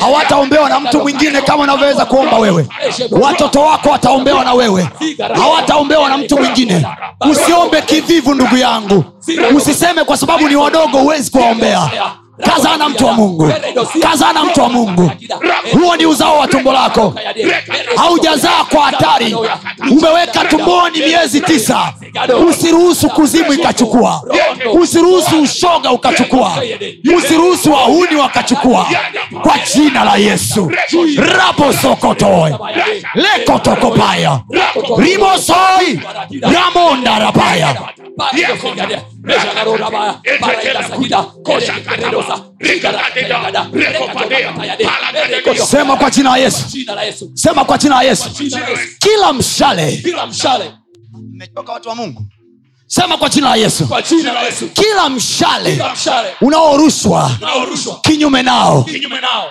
Hawataombewa 0.00 0.68
na 0.68 0.80
mtu 0.80 1.00
mwingine 1.00 1.42
kama 1.42 1.62
unavyoweza 1.62 2.04
kuomba 2.04 2.38
wewe. 2.38 2.66
Watoto 3.10 3.60
wako 3.60 3.88
wataombewa 3.90 4.44
na 4.44 4.52
wewe. 4.54 4.88
Hawataombewa 5.34 6.08
na 6.08 6.16
mtu 6.18 6.38
mwingine. 6.38 6.86
Usiombe 7.30 7.82
kivivu 7.82 8.34
ndugu 8.34 8.56
yangu. 8.56 9.04
Usiseme 9.54 10.04
kwa 10.04 10.16
sababu 10.16 10.48
ni 10.48 10.56
wadogo 10.56 10.98
huwezi 10.98 11.30
kuwaombea 11.30 11.90
kazana 12.44 12.88
mtu 12.88 13.06
wa 13.06 13.12
mungu. 13.12 13.52
Kazana 14.02 14.44
mtu 14.44 14.60
wa 14.60 14.68
mungu. 14.68 15.10
Huo 15.72 15.96
ni 15.96 16.06
uzao 16.06 16.38
wa 16.38 16.48
tumbo 16.48 16.72
lako. 16.72 17.14
Haujazaa 17.96 18.64
kwa 18.70 18.82
hatari. 18.84 19.36
Umeweka 19.90 20.44
tumboni 20.44 20.98
miezi 20.98 21.40
tisa. 21.40 21.92
Usiruhusu 22.48 23.08
kuzimu 23.08 23.52
ikachukua. 23.52 24.22
Usiruhusu 24.72 25.42
ushoga 25.42 25.90
ukachukua. 25.90 26.52
Usiruhusu 27.16 27.72
wahuni 27.72 28.16
wakachukua. 28.16 28.86
Kwa 29.42 29.58
jina 29.74 30.04
la 30.04 30.16
yesu. 30.16 30.72
Rabosokotoe 31.16 32.56
lekotokopaya 33.14 34.40
rimosoi 34.98 36.00
ramondarabaya 36.40 37.76
sema 45.66 45.96
kwa 45.96 46.10
jina 46.10 46.30
la 46.30 46.36
yesu. 46.36 47.30
Sema 47.34 47.64
kwa 47.64 47.78
jina 47.78 47.94
la 47.94 48.02
yesu. 48.02 48.30
Kila 48.98 49.32
mshale. 49.32 50.02
Mmechoka 51.12 51.72
watu 51.72 51.88
wa 51.88 51.94
mungu 51.94 52.22
sema 52.92 53.16
kwa 53.16 53.28
jina 53.28 53.48
la 53.48 53.56
yesu. 53.56 53.86
Kila 54.72 55.08
mshale 55.08 55.82
mshale 55.92 56.28
unaorushwa 56.40 57.30
kinyume 58.02 58.42
nao 58.42 58.84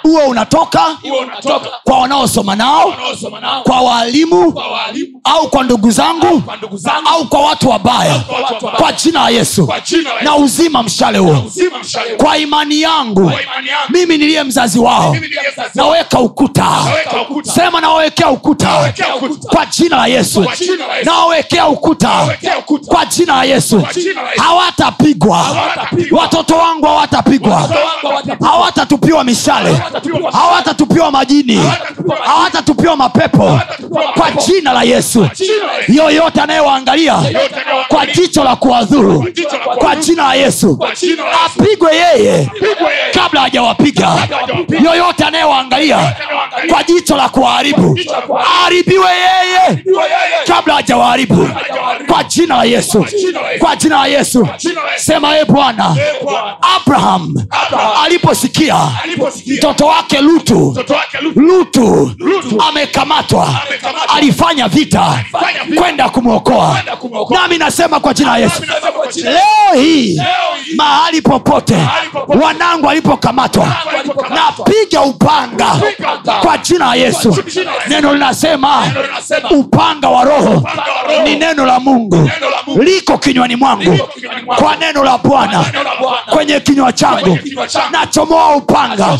huo 0.03 0.21
unatoka 0.27 0.97
unatoka 1.21 1.69
kwa 1.83 1.99
wanaosoma 1.99 2.55
nao 2.55 2.93
nao 3.41 3.63
kwa 3.63 3.81
waalimu 3.81 4.61
au 5.23 5.49
kwa 5.49 5.63
ndugu 5.63 5.91
zangu 5.91 6.43
au 7.05 7.25
kwa 7.27 7.39
watu 7.41 7.69
wabaya. 7.69 8.19
kwa 8.19 8.71
kwa 8.71 8.91
jina 8.91 9.19
la 9.23 9.29
yesu. 9.29 9.73
Na 10.21 10.35
uzima 10.35 10.83
mshale 10.83 11.17
huo. 11.17 11.43
Kwa 12.17 12.37
imani 12.37 12.81
yangu 12.81 13.31
mimi 13.89 14.17
niliye 14.17 14.43
mzazi 14.43 14.79
wao 14.79 15.15
naweka 15.75 16.19
ukuta. 16.19 16.67
Sema 17.43 17.81
nawawekea 17.81 18.29
ukuta. 18.29 18.93
Kwa 19.49 19.65
jina 19.65 19.97
la 19.97 20.07
yesu. 20.07 20.43
Kwa 20.43 20.55
jina 20.55 20.87
la 20.87 20.95
Yesu. 20.97 21.05
nawawekea 21.09 21.67
ukuta. 21.67 22.37
Kwa 22.77 23.05
jina 23.05 23.35
la 23.35 23.43
yesu. 23.43 23.83
Hawatapigwa. 24.37 25.57
Watoto 26.11 26.55
wangu 26.55 26.85
hawatapigwa. 26.85 27.69
Hawatatupiwa 28.41 29.23
mishale. 29.23 29.75
Hawatatupiwa. 30.31 31.11
majini. 31.11 31.59
Hawatatupiwa 32.23 32.95
mapepo. 32.95 33.59
Kwa 34.17 34.31
jina 34.31 34.73
la 34.73 34.83
yesu. 34.83 35.27
Yoyote 35.87 36.41
anayewaangalia 36.41 37.15
kwa 37.87 38.05
jicho 38.05 38.43
la 38.43 38.55
kuwadhuru. 38.55 39.25
Kwa 39.77 39.95
jina 39.95 40.23
la 40.23 40.33
yesu. 40.33 40.79
Apigwe 41.45 41.95
yeye. 41.95 42.49
Kabla 43.13 43.41
hajawapiga. 43.41 44.27
Yoyote 44.83 45.23
anayewaangalia 45.23 46.15
kwa 46.69 46.83
jicho 46.83 47.15
la 47.15 47.29
kuwaharibu. 47.29 47.99
Aharibiwe 48.39 49.09
yeye. 49.09 49.83
Kabla 50.47 50.73
hajawaharibu 50.73 51.35
hajawaharibu. 51.35 52.13
kwa 52.13 52.23
jina 52.23 52.55
la 52.59 52.65
yesu. 52.65 53.05
Kwa 53.59 53.75
jina 53.75 53.95
la 53.97 54.07
yesu. 54.07 54.47
Sema 54.95 55.37
e 55.39 55.45
bwana 55.45 55.95
abraham 56.75 57.33
aliposikia 58.03 58.75
mtoto 59.57 59.85
wake 59.85 60.17
lutu 60.21 60.77
Lutu 61.35 62.11
amekamatwa 62.69 63.61
alifanya 64.15 64.67
vita 64.67 65.23
kwenda 65.75 66.09
kumwokoa. 66.09 66.77
nami 67.29 67.57
nasema 67.57 67.99
kwa 67.99 68.13
jina 68.13 68.29
la 68.31 68.37
yesu. 68.37 68.63
leo 69.23 69.81
hii 69.83 70.21
mahali 70.77 71.21
popote 71.21 71.77
wanangu 72.43 72.89
alipokamatwa 72.89 73.67
napiga 74.29 75.01
upanga 75.01 75.75
kwa 76.41 76.57
jina 76.57 76.85
la 76.85 76.95
yesu. 76.95 77.43
neno 77.87 78.13
linasema 78.13 78.83
upanga 79.51 80.09
wa 80.09 80.23
roho 80.23 80.69
ni 81.23 81.35
Neno 81.35 81.65
la 81.65 81.79
Mungu. 81.79 82.29
Liko 82.83 83.17
kinywani 83.17 83.55
mwangu. 83.55 83.97
Kwa 84.55 84.75
neno 84.75 85.03
la 85.03 85.17
bwana. 85.17 85.65
Kwenye 86.29 86.59
kinywa 86.59 86.93
changu. 86.93 87.37
nachomoa 87.91 88.55
upanga. 88.55 89.17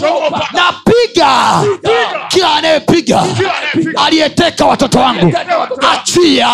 Napiga. 0.53 1.61
Kila 2.27 2.53
anayepiga. 2.56 3.23
Aliyeteka 4.06 4.65
watoto 4.65 4.99
wangu. 4.99 5.34
Achia. 5.93 6.49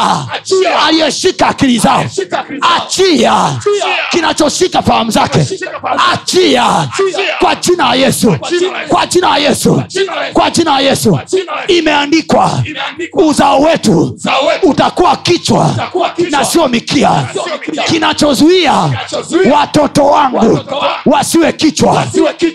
Aliyeshika 0.88 1.47
akili 1.47 1.80
zao. 1.80 2.06
Achia. 2.77 3.60
Kinachoshika 4.10 4.81
fahamu 4.81 5.11
zake. 5.11 5.39
Achia. 6.14 6.88
Kwa 7.39 7.56
jina 7.56 7.84
la 7.89 7.95
yesu. 7.95 8.35
Kwa 8.88 9.06
jina 9.07 9.30
la 9.30 9.38
yesu. 9.38 9.84
Kwa 10.34 10.49
jina 10.52 10.72
la 10.72 10.80
yesu. 10.80 11.19
Imeandikwa. 11.68 12.64
Uzao 13.14 13.61
wetu 13.61 14.18
utakuwa 14.64 15.15
kichwa. 15.18 15.76
na 16.30 16.45
sio 16.45 16.65
sio 16.66 16.68
mikia. 16.68 17.28
kinachozuia 17.86 18.90
watoto 19.54 20.06
wangu 20.06 20.60
wasiwe 21.06 21.54
kichwa. 21.54 22.06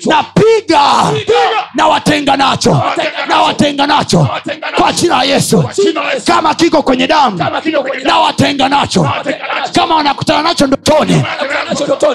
Napiga 0.07 0.33
Piga. 0.35 1.35
na 1.75 1.87
watenga 1.87 2.37
nacho. 2.37 2.83
Na 3.29 3.43
watenga 3.43 3.87
nacho. 3.87 4.29
Kwa 4.77 4.93
jina 4.93 5.17
la 5.17 5.23
yesu. 5.23 5.65
Kama 6.27 6.55
kiko 6.55 6.83
kwenye 6.83 7.07
damu 7.07 7.39
na 8.05 8.19
watenga 8.19 8.69
nacho. 8.69 9.11
Kama 9.75 9.95
wanakutana 9.97 10.43
nacho 10.43 10.67
ndotoni 10.67 11.23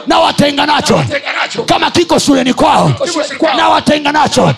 na 0.07 0.19
watenga 0.19 0.65
nacho. 0.65 1.03
Kama 1.65 1.91
kiko 1.91 2.19
shuleni 2.19 2.53
kwao 2.53 2.91
na 3.57 3.69
watenga 3.69 4.11
nacho. 4.11 4.53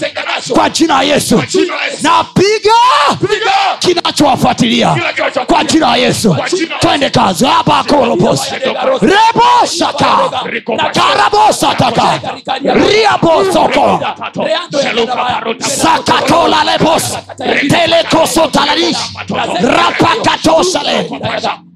Kwa 0.54 0.70
jina 0.70 0.94
la 0.98 1.04
yesu. 1.04 1.44
Napiga 2.02 2.74
Piga. 3.22 3.52
kinachowafuatilia. 3.80 4.96
Kwa 5.48 5.64
jina 5.64 5.88
ya 5.88 5.96
yesu. 5.96 6.36
Kwa 6.36 6.50
jina 6.50 6.60
la 6.60 6.68
Yesu. 6.68 6.78
twende 6.80 7.10
kazi 7.18 7.46
abakorobos 7.60 8.42
karabosataka 10.94 12.08
riabosoko. 12.64 14.00
Sakatolalebos 15.60 17.18
telekosotalalish 17.70 19.02
rapakatosale 19.78 20.96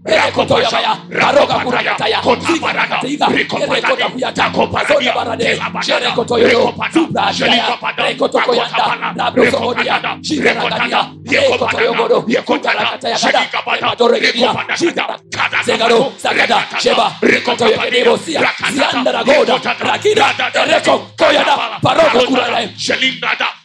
erekotoyabaya 0.06 0.98
baroka 1.22 1.60
kurakataya 1.60 2.22
zikarakatiga 2.48 3.28
erekota 3.62 4.10
kuyata 4.10 4.50
pazoda 4.50 5.12
barade 5.14 5.62
sherekotoyoyo 5.86 6.74
subrashaya 6.94 7.78
rekotokoyanda 7.98 9.14
rabrosohodia 9.16 10.02
shigaragadia 10.22 11.06
ekotoyogodo 11.32 12.22
kutarakataya 12.46 13.18
kada 13.20 13.42
ematoregedia 13.80 14.56
shigara 14.76 15.16
zegaro 15.66 16.14
sagada 16.18 16.66
sheba 16.84 17.12
rekotoyegedebosia 17.22 18.50
ziandaragoda 18.74 19.60
rakida 19.80 20.34
ereko 20.64 21.08
koyada 21.18 21.56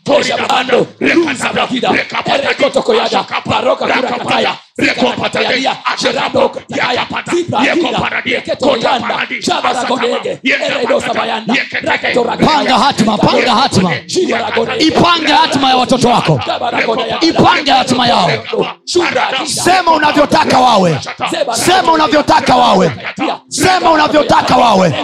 paroko 0.06 0.22
kuralae 0.22 0.26
Toshabando, 0.26 0.86
Ruza 1.00 1.52
Brakida, 1.52 1.88
Erekoto 2.26 2.82
Koyada, 2.82 3.24
Paroka 3.44 3.86
Kurakataya, 3.86 4.56
Zikapatayadia, 4.78 5.76
Sherado 5.96 6.48
Kataya, 6.48 7.06
Zibra 7.26 7.60
Kida, 7.74 7.98
Yeketo 8.24 8.76
Yanda, 8.76 9.26
Shabara 9.40 9.84
Godege, 9.88 10.40
Eredo 10.44 11.00
Sabayanda, 11.00 11.54
Rakato 11.82 12.24
panga 12.24 12.78
hatima 12.78 13.18
panga 13.18 13.54
hatima. 13.54 13.92
ipange 14.78 15.32
hatima 15.32 15.70
ya 15.70 15.76
watoto 15.76 16.08
wako. 16.08 16.40
ipange 17.20 17.70
hatima 17.70 18.06
yao. 18.06 18.30
sema 19.44 19.92
unavyotaka 19.92 20.58
wawe. 20.60 20.98
sema 21.52 21.92
unavyotaka 21.92 22.56
wawe. 22.56 22.92
sema 23.48 23.90
unavyotaka 23.90 24.56
wawe 24.56 24.94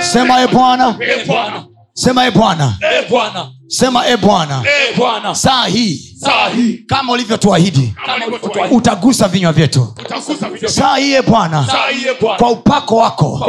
sema 0.00 0.40
e 0.42 0.46
bwana 0.46 0.94
sema 1.94 2.26
e 2.26 2.30
bwana 2.30 2.72
sema 3.68 4.06
e 4.08 4.16
bwana 4.16 4.62
saa 5.34 5.66
hii 5.66 6.09
kama 6.86 7.12
ulivyotuahidi 7.12 7.94
utagusa 8.70 9.28
vinywa 9.28 9.52
vyetu. 9.52 9.94
Saa 10.66 10.96
hii 10.96 11.14
e 11.14 11.22
bwana. 11.22 11.66
Kwa 12.38 12.50
upako 12.50 12.96
wako. 12.96 13.40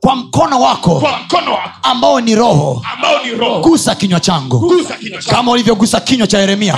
Kwa 0.00 0.16
mkono 0.16 0.60
wako. 0.60 1.02
Ambao 1.82 2.20
ni 2.20 2.34
roho. 2.34 2.82
Gusa 3.60 3.94
kinywa 3.94 4.20
changu. 4.20 4.72
Kama 5.30 5.52
ulivyogusa 5.52 6.00
kinywa 6.00 6.26
cha 6.26 6.38
yeremia. 6.38 6.74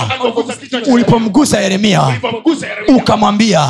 Ulipomgusa 0.93 1.59
yeremia 1.61 2.01
ukamwambia 2.97 3.69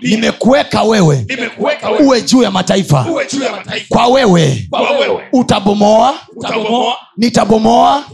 nimekuweka 0.00 0.82
wewe. 0.82 1.26
uwe 2.04 2.22
juu 2.22 2.42
ya 2.42 2.50
mataifa. 2.50 3.06
Kwa 3.88 4.06
wewe. 4.06 4.68
Utabomoa. 5.32 6.14
Nitabomoa. 7.16 8.04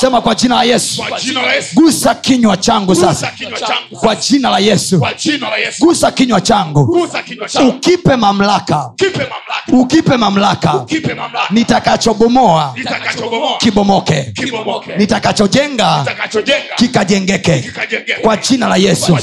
Sema 0.00 0.20
kwa 0.20 0.34
jina 0.34 0.54
la 0.56 0.62
yesu. 0.64 1.02
Gusa 1.74 1.91
kinywa 2.22 2.56
changu 2.56 2.94
sasa. 2.94 3.32
kwa 4.00 4.14
jina 4.16 4.50
la 4.50 4.58
yesu. 4.58 5.00
Gusa 5.80 6.10
kinywa 6.12 6.40
changu. 6.40 7.08
Ukipe 7.68 8.16
mamlaka. 8.16 8.90
Ukipe 9.72 10.16
mamlaka. 10.16 10.84
Nitakachobomoa. 11.50 12.74
Kibomoke. 13.58 14.32
Nitakachojenga. 14.98 16.04
Kikajengeke. 16.76 17.70
Kwa 18.22 18.36
jina 18.36 18.68
la 18.68 18.76
yesu. 18.76 19.18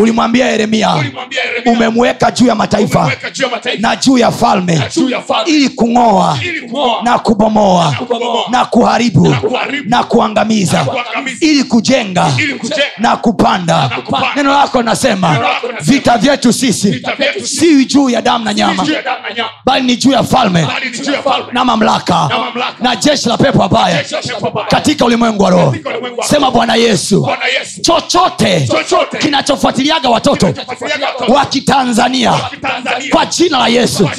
Ulimwambia 0.00 0.46
yeremia 0.50 0.94
umemweka 1.66 2.30
juu 2.30 2.46
ya 2.46 2.54
mataifa 2.54 3.12
na 3.78 3.96
juu 3.96 4.18
ya 4.18 4.30
falme 4.30 4.82
ili 5.46 5.68
kung'oa 5.68 6.38
na 7.02 7.18
kubomoa 7.18 7.94
na 8.50 8.64
kuharibu 8.64 9.34
na 9.84 10.02
kuangamiza. 10.04 10.86
ili 11.40 11.64
kujenga 11.64 12.09
na 12.98 13.16
kupanda. 13.16 13.90
neno 14.36 14.52
lako 14.52 14.82
nasema 14.82 15.38
vita 15.80 16.18
vyetu 16.18 16.52
sisi 16.52 17.02
si 17.44 17.84
juu 17.84 18.10
ya 18.10 18.22
damu 18.22 18.44
na 18.44 18.54
nyama 18.54 18.86
bali 19.64 19.86
ni 19.86 19.96
juu 19.96 20.10
ya 20.12 20.22
falme 20.24 20.66
na 21.52 21.64
mamlaka 21.64 22.28
na 22.80 22.96
jeshi 22.96 23.28
la 23.28 23.36
pepo 23.36 23.62
abaya 23.64 24.04
katika 24.68 25.04
ulimwengu 25.04 25.42
wa 25.42 25.50
roho. 25.50 25.76
Sema 26.22 26.50
bwana 26.50 26.74
yesu. 26.74 27.28
Chochote 27.82 28.68
kinachofuatiliaga 29.18 30.08
watoto 30.08 30.54
wa 31.28 31.46
kitanzania 31.46 32.32
kwa 33.10 33.26
jina 33.26 33.58
la 33.58 33.68
yesu. 33.68 34.10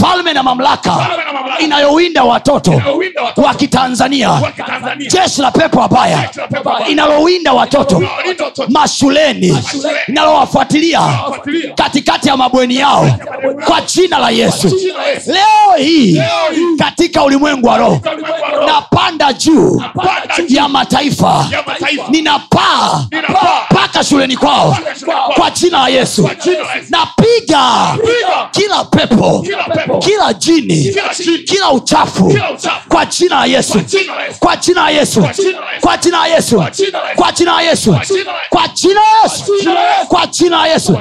falme 0.00 0.32
na 0.32 0.42
mamlaka 0.42 1.06
inayowinda 1.58 2.24
watoto 2.24 2.82
wa 3.36 3.54
kitanzania. 3.54 4.40
jeshi 5.10 5.40
la 5.40 5.50
pepo 5.50 5.82
abaya 5.82 6.30
inalowinda 7.16 7.52
watoto 7.52 8.02
mashuleni 8.68 9.58
inalowafuatilia 10.08 11.00
katikati 11.74 12.28
ya 12.28 12.36
mabweni 12.36 12.76
yao 12.76 13.10
kwa 13.64 13.80
jina 13.80 14.18
la 14.18 14.30
yesu 14.30 14.76
leo 15.26 15.76
hii 15.78 16.22
katika 16.78 17.24
ulimwengu 17.24 17.66
wa 17.66 17.78
roho 17.78 18.00
napanda 18.66 19.32
juu 19.32 19.82
ya 20.48 20.68
mataifa 20.68 21.48
ninapaa 22.10 23.04
mpaka 23.70 24.04
shuleni 24.04 24.36
kwao 24.36 24.76
kwa 25.34 25.50
jina 25.50 25.78
la 25.78 25.88
yesu 25.88 26.30
napiga 26.90 27.96
kila 28.50 28.84
pepo 28.84 29.46
kila 29.98 30.32
jini 30.34 30.96
kila 31.46 31.70
uchafu 31.72 32.38
kwa 32.88 33.06
jina 33.06 33.36
la 33.40 33.46
yesu 33.46 33.80
kwa 34.38 34.56
jina 34.56 34.82
la 34.82 34.90
yesu 34.90 35.28
kwa 35.80 35.96
jina 35.96 36.18
la 36.18 36.26
yesu 36.26 36.64
kwa 37.14 37.32
jina 37.32 37.52
la 37.52 37.62
yesu 37.62 37.96
kwa 38.50 38.68
jina 38.68 39.00
la 39.00 39.22
yesu 39.22 39.52
kwa 40.08 40.26
jina 40.26 40.56
la 40.56 40.66
yesu 40.66 40.98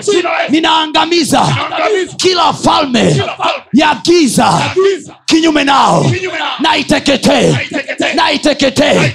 ninaangamiza 0.50 1.48
kila 2.18 2.54
falme 2.54 3.24
ya 3.74 3.96
giza 4.04 4.62
kinyume 5.26 5.64
nao 5.64 6.06
naiteketee 6.60 7.56
naiteketee 8.16 9.14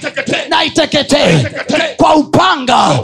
naiteketee 0.48 1.46
kwa 1.96 2.14
upanga 2.16 2.98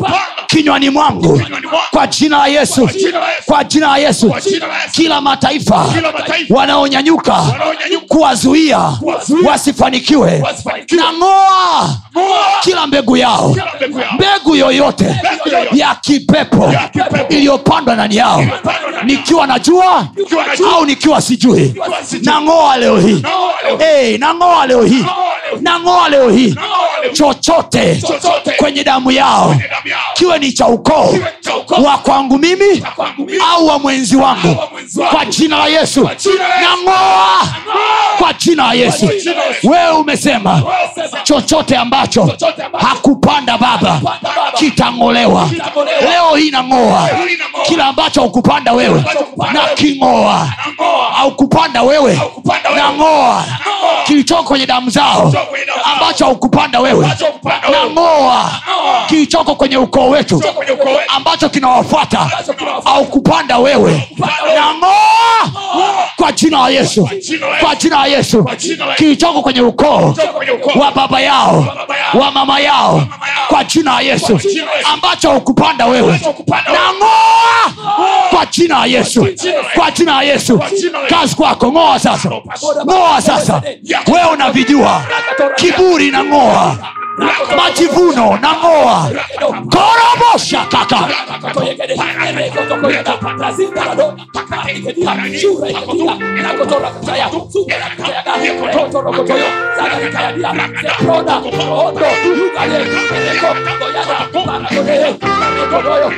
kinywani 0.46 0.90
mwangu 0.90 1.42
kwa 1.90 2.06
jina 2.06 2.38
la 2.38 2.46
yesu 2.46 2.90
kwa 3.46 3.64
jina 3.64 3.86
la 3.88 3.96
yesu 3.98 4.34
kila 4.92 5.20
mataifa 5.20 5.86
wanaonyanyuka 6.50 7.44
kuwazuia 8.08 8.92
wasifanikiwe 9.44 10.44
nang'oa 10.90 11.88
kila 12.60 12.86
mbegu 12.86 13.16
yao 13.16 13.56
mbegu 14.14 14.56
yoyote 14.56 15.16
ya 15.72 15.94
kipepo 15.94 16.74
iliyopandwa 17.28 17.94
ndani 17.94 18.16
yao 18.16 18.44
nikiwa 19.04 19.46
najua 19.46 20.06
au 20.74 20.86
nikiwa 20.86 21.20
sijui 21.20 21.74
nang'oa 22.22 22.76
leo 22.76 22.98
hii. 23.00 23.22
Hey, 23.78 24.18
nang'oa 24.18 24.66
leo 24.66 24.82
hii. 24.84 25.04
Nang'oa 25.60 26.08
leo 26.08 26.30
hii. 26.30 26.54
Chochote 27.12 28.02
kwenye 28.56 28.84
damu 28.84 29.10
yao 29.10 29.56
kiwe 30.14 30.38
ni 30.38 30.52
cha 30.52 30.66
ukoo 30.66 31.14
wa 31.84 31.98
kwangu 31.98 32.38
mimi 32.38 32.82
au 33.52 33.66
wa 33.66 33.78
mwenzi 33.78 34.16
wangu. 34.16 34.56
kwa 35.10 35.24
jina 35.24 35.58
la 35.58 35.66
yesu. 35.66 36.08
Nang'oa. 36.60 37.42
Kwa 38.18 38.32
jina 38.32 38.66
la 38.66 38.72
yesu. 38.74 39.10
wewe 39.62 39.90
umesema. 39.90 40.62
chochote 41.22 41.76
ambacho 41.76 42.01
hakupanda 42.78 43.58
baba. 43.58 44.00
kitang'olewa. 44.54 45.50
Leo 46.00 46.36
hii 46.36 46.50
nang'oa. 46.50 47.08
Kila 47.62 47.86
ambacho 47.86 48.20
haukupanda 48.20 48.72
wewe 48.72 49.04
na 49.52 49.60
king'oa 49.74 50.48
haukupanda 51.14 51.82
wewe 51.82 52.20
nang'oa. 52.76 53.44
Kilichoko 54.04 54.42
kwenye 54.42 54.66
damu 54.66 54.90
zao 54.90 55.32
ambacho 55.94 56.24
haukupanda 56.24 56.80
wewe 56.80 57.08
nang'oa. 57.70 58.50
Kilichoko 59.08 59.54
kwenye 59.54 59.76
ukoo 59.76 60.08
wetu 60.10 60.42
ambacho 61.08 61.48
kinawafuata 61.48 62.30
haukupanda 62.84 63.58
wewe. 63.58 64.08
Nang'oa. 64.54 65.50
Kwa 66.16 66.32
jina 66.32 66.58
la 66.58 66.68
yesu. 66.68 67.08
Kwa 67.60 67.74
jina 67.76 67.96
la 67.98 68.06
yesu. 68.06 68.44
kilichoko 68.96 69.42
kwenye 69.42 69.60
ukoo 69.60 70.14
wa 70.80 70.92
baba 70.92 71.20
yao 71.20 71.66
wa 72.14 72.30
mama 72.30 72.60
yao 72.60 73.02
kwa 73.48 73.64
jina 73.64 73.94
ya 73.94 74.00
yesu 74.00 74.40
ambacho 74.92 75.30
ukupanda 75.30 75.86
wewe. 75.86 76.20
Nang'oa 76.48 77.72
kwa 78.30 78.46
jina 78.46 78.78
ya 78.78 78.86
yesu 78.86 79.28
kwa 79.74 79.90
jina 79.90 80.22
ya 80.22 80.32
yesu. 80.32 80.60
kazi 81.08 81.34
kwako 81.36 81.72
ng'oa 81.72 81.98
sasa. 81.98 82.30
Ng'oa 82.86 83.22
sasa. 83.22 83.62
Wewe 84.12 84.28
unavijua. 84.32 85.02
Kiburi 85.56 86.10
na 86.10 86.24
ng'oa. 86.24 86.76
Majivuno 87.56 88.38
na 88.42 88.52
ngoa. 88.56 89.10
Korobosha 89.70 90.64
kaka 90.70 91.08
God, 101.90 102.16
you 102.24 102.52
got 102.54 102.68
it. 102.68 102.86
Eleko, 103.16 103.50
Koyada, 103.80 104.16
Barakoye, 104.32 105.08
Barakoye, 105.72 106.08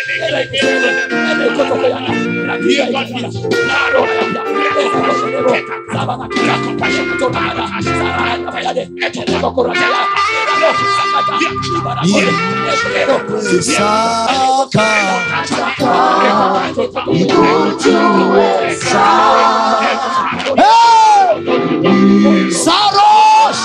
Saros! 22.51 23.59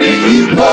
Ibo! 0.00 0.72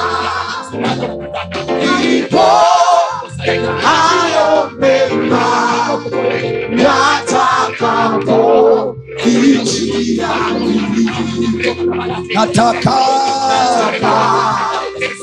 nataka 12.33 12.95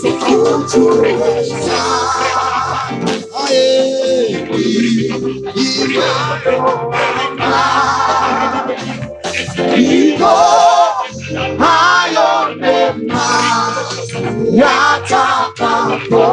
kukutuza 0.01 1.81
aye 3.45 3.69
imeona 5.65 7.63
iko 9.77 10.35
hayo 11.59 12.31
mema 12.61 13.27
yatakapo 14.61 16.25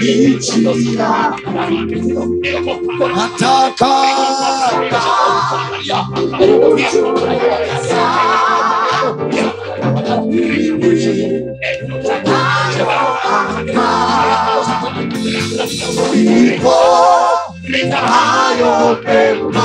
ichia 0.00 1.12
nataka 3.16 3.92
하여 17.90 19.00
배우라 19.00 19.60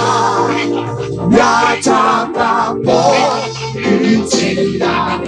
야자가 1.37 2.73
보이지라 3.93 5.21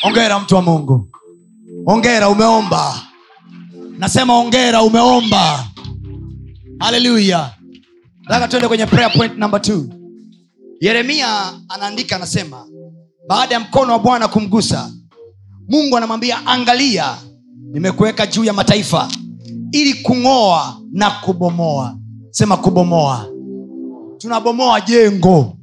ongera 0.03 0.39
mtu 0.39 0.55
wa 0.55 0.61
mungu. 0.61 1.07
Ongera 1.85 2.29
umeomba. 2.29 2.93
Nasema 3.97 4.37
ongera 4.37 4.81
umeomba. 4.81 5.65
Haleluya 6.79 7.51
nataka 8.23 8.47
tuende 8.47 8.67
kwenye 8.67 8.85
prayer 8.85 9.13
point 9.13 9.37
number 9.37 9.61
two. 9.61 9.85
Yeremia 10.79 11.53
anaandika 11.69 12.15
anasema 12.15 12.65
baada 13.27 13.53
ya 13.55 13.59
mkono 13.59 13.93
wa 13.93 13.99
bwana 13.99 14.27
kumgusa 14.27 14.91
mungu 15.69 15.97
anamwambia 15.97 16.45
angalia 16.47 17.17
nimekuweka 17.71 18.27
juu 18.27 18.43
ya 18.43 18.53
mataifa 18.53 19.09
ili 19.71 19.93
kung'oa 19.93 20.77
na 20.91 21.11
kubomoa. 21.11 21.97
Sema 22.29 22.57
kubomoa. 22.57 23.25
Tunabomoa 24.17 24.81
jengo. 24.81 25.57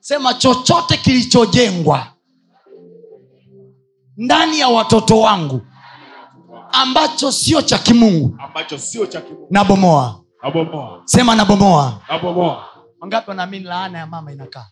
Sema 0.00 0.34
chochote 0.34 0.96
kilichojengwa 0.96 2.06
ndani 4.16 4.58
ya 4.58 4.68
watoto 4.68 5.20
wangu 5.20 5.60
ambacho 6.72 7.32
sio 7.32 7.62
cha 7.62 7.78
kimungu 7.78 8.36
nabomoa. 9.50 10.20
Sema 11.04 11.34
nabomoa. 11.34 12.00
Nabomoa. 12.08 12.64
Wangapi 13.00 13.30
wanaamini 13.30 13.64
laana 13.64 13.98
ya 13.98 14.06
mama 14.06 14.32
inakaa? 14.32 14.66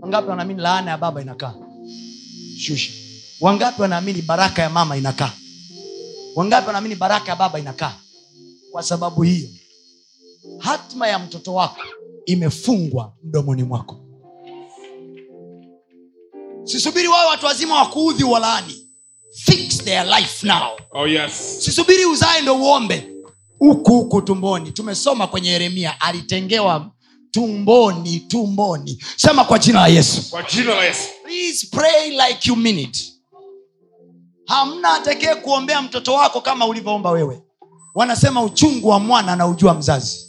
Wangapi 0.00 0.28
wanaamini 0.30 0.60
laana 0.60 0.90
ya 0.90 0.98
baba 0.98 1.22
inakaa? 1.22 1.54
Shusha 2.58 3.03
wangapi 3.40 3.82
wanaamini 3.82 4.22
baraka 4.22 4.62
ya 4.62 4.70
mama 4.70 4.96
inakaa? 4.96 5.32
Wangapi 6.36 6.66
wanaamini 6.66 6.94
baraka 6.94 7.30
ya 7.30 7.36
baba 7.36 7.58
inakaa? 7.58 7.94
Kwa 8.72 8.82
sababu 8.82 9.22
hiyo 9.22 9.48
hatima 10.58 11.08
ya 11.08 11.18
mtoto 11.18 11.54
wako 11.54 11.80
imefungwa 12.26 13.12
mdomoni 13.24 13.62
mwako. 13.62 14.00
Sisubiri 16.64 17.08
wawe 17.08 17.26
watu 17.26 17.46
wazima 17.46 17.74
wakuudhi 17.78 18.24
walaani. 18.24 18.88
Fix 19.36 19.78
their 19.84 20.06
life 20.06 20.46
now. 20.46 20.68
Oh, 20.92 21.06
yes. 21.08 21.32
sisubiri 21.64 22.04
uzae 22.06 22.40
ndo 22.42 22.56
uombe. 22.56 23.08
Huku 23.58 23.90
huku 23.92 24.22
tumboni. 24.22 24.72
Tumesoma 24.72 25.26
kwenye 25.26 25.50
yeremia 25.50 26.00
alitengewa 26.00 26.90
tumboni 27.30 28.20
tumboni. 28.20 29.04
Sema 29.16 29.44
kwa 29.44 29.58
jina 29.58 29.80
la 29.80 29.86
yesu. 29.88 30.30
Kwa 30.30 30.42
jina 30.42 30.74
la 30.74 30.84
Yesu. 30.84 31.08
please 31.24 31.66
pray 31.70 32.10
like 32.10 32.48
you 32.48 32.56
mean 32.56 32.78
it 32.78 33.13
hamna 34.46 34.94
atekee 34.94 35.34
kuombea 35.34 35.82
mtoto 35.82 36.14
wako 36.14 36.40
kama 36.40 36.66
ulivyoomba 36.66 37.10
wewe. 37.10 37.42
Wanasema 37.94 38.42
uchungu 38.42 38.88
wa 38.88 39.00
mwana 39.00 39.36
na 39.36 39.46
ujua 39.46 39.74
mzazi. 39.74 40.20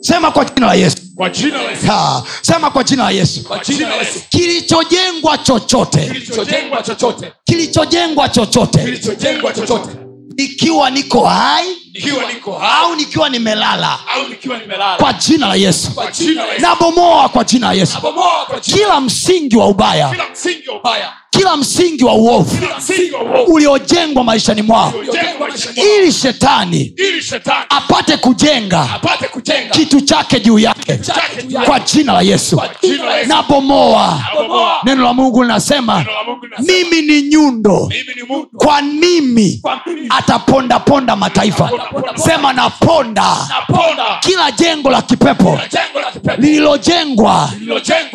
Sema 0.00 0.30
kwa 0.30 0.44
jina 0.44 0.66
la 0.66 0.74
yesu. 0.74 0.96
Kwa 1.16 1.30
jina 1.30 1.62
la 1.62 1.70
Yesu. 1.70 1.86
ha, 1.86 2.22
sema 2.42 2.70
kwa 2.70 2.84
jina 2.84 3.04
la 3.04 3.10
yesu. 3.10 3.44
Kwa 3.44 3.58
jina 3.58 3.88
la 3.88 3.94
yesu. 3.96 4.20
Kilichojengwa 4.30 5.38
chochote. 5.38 6.06
Kilichojengwa 6.06 6.82
chochote. 6.82 7.32
Kilichojengwa 7.44 8.28
chochote. 8.28 8.78
Kilichojengwa 8.84 9.52
chochote. 9.52 9.88
Ikiwa 10.36 10.90
niko 10.90 11.24
hai 11.24 11.68
ikiwa 11.94 12.32
niko 12.32 12.52
hai. 12.52 12.70
au 12.84 12.96
nikiwa 12.96 13.28
nimelala. 13.28 13.98
Au 14.14 14.28
nikiwa 14.28 14.58
nimelala. 14.58 14.96
Kwa 14.96 15.12
jina 15.12 15.46
la 15.48 15.54
yesu. 15.54 15.90
Nabomoa 16.60 17.28
kwa 17.28 17.44
jina 17.44 17.66
la 17.66 17.72
yesu. 17.72 17.94
Nabomoa 17.94 18.46
kwa 18.46 18.60
jina 18.60 18.76
kila 18.78 19.00
msingi 19.00 19.56
wa 19.56 19.66
ubaya. 19.66 20.10
Kila 20.10 20.28
msingi 20.30 20.68
wa 20.68 20.76
ubaya. 20.76 21.12
Kila 21.38 21.56
msingi 21.56 22.04
wa 22.04 22.14
uovu 22.14 22.58
uliojengwa 23.46 24.24
maishani 24.24 24.62
mwao 24.62 24.92
ili 25.76 26.12
shetani 26.12 26.94
apate 27.68 28.16
kujenga 28.16 28.88
kitu 29.70 30.00
chake 30.00 30.40
juu 30.40 30.58
yake 30.58 31.00
kwa 31.66 31.80
jina 31.80 32.12
la 32.12 32.22
yesu. 32.22 32.62
Nabomoa. 33.26 34.22
Neno 34.84 35.02
la 35.04 35.12
mungu 35.12 35.42
linasema 35.42 36.04
mimi 36.58 37.02
ni 37.02 37.22
nyundo. 37.22 37.92
kwa 38.56 38.82
mimi 38.82 39.62
atapondaponda 40.08 41.16
mataifa? 41.16 41.70
Sema 42.14 42.52
naponda. 42.52 43.36
Naponda. 43.48 44.04
Kila 44.20 44.50
jengo 44.50 44.90
la 44.90 45.02
kipepo 45.02 45.58
lililojengwa 46.38 47.50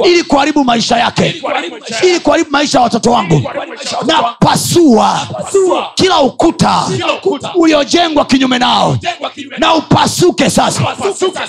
ili 0.06 0.24
kuharibu 0.24 0.64
maisha 0.64 0.98
yake. 0.98 1.42
Ili 2.04 2.20
kuharibu 2.20 2.52
maisha 2.52 2.78
ya 2.78 2.84
watoto 2.84 3.09
watoto 3.12 3.12
wangu. 3.12 3.50
napasua 4.06 5.20
Pasua 5.34 5.92
kila 5.96 6.20
ukuta 6.22 6.84
uliojengwa 7.56 8.26
kinyume 8.26 8.60
nao. 8.60 8.98
Na 9.58 9.74
upasuke 9.76 10.50
sasa. 10.50 10.82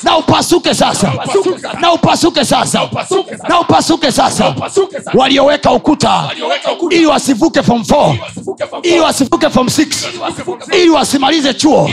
Na 0.02 0.16
upasuke 0.16 0.74
sasa. 0.74 1.12
Na 1.80 1.92
upasuke 1.92 2.44
sasa. 2.44 2.88
Na 3.48 3.60
upasuke 3.60 4.12
sasa. 4.12 4.54
Walioweka 5.14 5.72
ukuta 5.72 6.30
ili 6.90 7.06
wasivuke 7.06 7.62
fom 7.62 7.82
4 7.82 8.16
ili 8.82 9.00
wasivuke 9.00 9.50
fom 9.50 9.66
6 9.66 10.76
ili 10.76 10.90
wasimalize 10.90 11.54
chuo. 11.54 11.90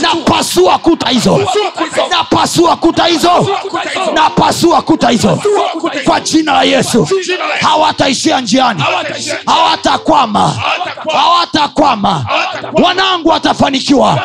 Na 0.00 0.14
pasua 0.16 0.78
kuta 0.78 1.08
hizo. 1.08 1.34
Kuta 1.34 1.84
hizo. 1.84 2.06
na 2.10 2.24
pasua 2.24 2.45
hizo. 2.56 2.76
Kuta 2.76 3.04
hizo. 3.04 3.46
na 4.14 4.30
pasua 4.30 4.82
kuta 4.82 5.08
hizo. 5.08 5.38
Kwa 6.04 6.20
jina 6.20 6.52
la 6.52 6.62
yesu. 6.62 7.08
Hawataishia 7.60 8.40
njiani. 8.40 8.82
Hawatakwama. 9.46 10.54
Hawatakwama. 11.12 12.26
wanangu 12.82 13.28
watafanikiwa. 13.28 14.20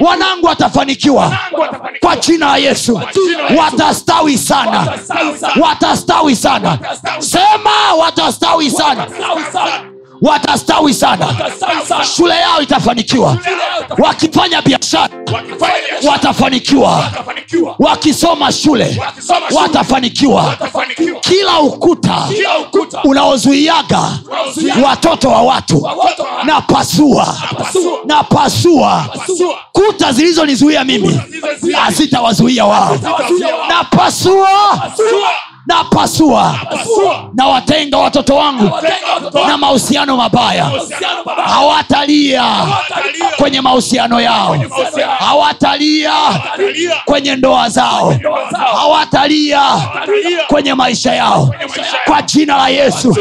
Wanangu 0.00 0.46
watafanikiwa. 0.46 1.32
kwa 2.00 2.16
jina 2.16 2.46
la 2.46 2.56
yesu. 2.56 3.00
Watastawi 3.58 4.38
sana. 4.38 4.92
Watastawi 5.60 6.36
sana. 6.36 6.78
sema 7.18 7.94
watastawi 7.98 8.70
sana 8.70 9.06
Watastawi 10.22 10.94
sana. 10.94 11.26
shule 12.16 12.34
yao 12.34 12.62
itafanikiwa. 12.62 13.36
Wakifanya 13.98 14.62
biashara 14.62 15.08
watafanikiwa. 16.08 17.04
Wakisoma 17.78 18.52
shule 18.52 19.02
watafanikiwa. 19.54 20.56
Kila 21.20 21.60
ukuta 21.60 22.16
unaozuiaga 23.04 24.18
watoto 24.84 25.28
wa 25.28 25.42
watu. 25.42 25.88
Na 26.44 26.60
pasua. 26.60 27.36
Na 28.06 28.22
pasua 28.22 29.06
kuta 29.72 30.12
zilizonizuia 30.12 30.84
mimi. 30.84 31.20
Hazitawazuia 31.82 32.64
wao. 32.64 32.98
na 33.68 33.84
pasua 33.84 34.82
Pasua. 35.66 35.66
na 35.66 35.84
pasua 35.84 36.58
Pasua. 36.70 37.30
na 37.34 37.46
watenga 37.46 37.98
watoto 37.98 38.36
wangu. 38.36 38.70
Na 39.46 39.56
mahusiano 39.58 40.16
mabaya. 40.16 40.70
Hawatalia 41.44 42.44
kwenye 43.36 43.60
mahusiano 43.60 44.20
yao. 44.20 44.56
Hawatalia 45.18 46.12
kwenye 47.04 47.36
ndoa 47.36 47.68
zao. 47.68 48.14
Hawatalia 48.76 49.62
kwenye 50.48 50.74
maisha 50.74 51.14
yao. 51.14 51.54
Kwa 52.04 52.22
jina 52.22 52.56
la 52.56 52.68
yesu. 52.68 53.16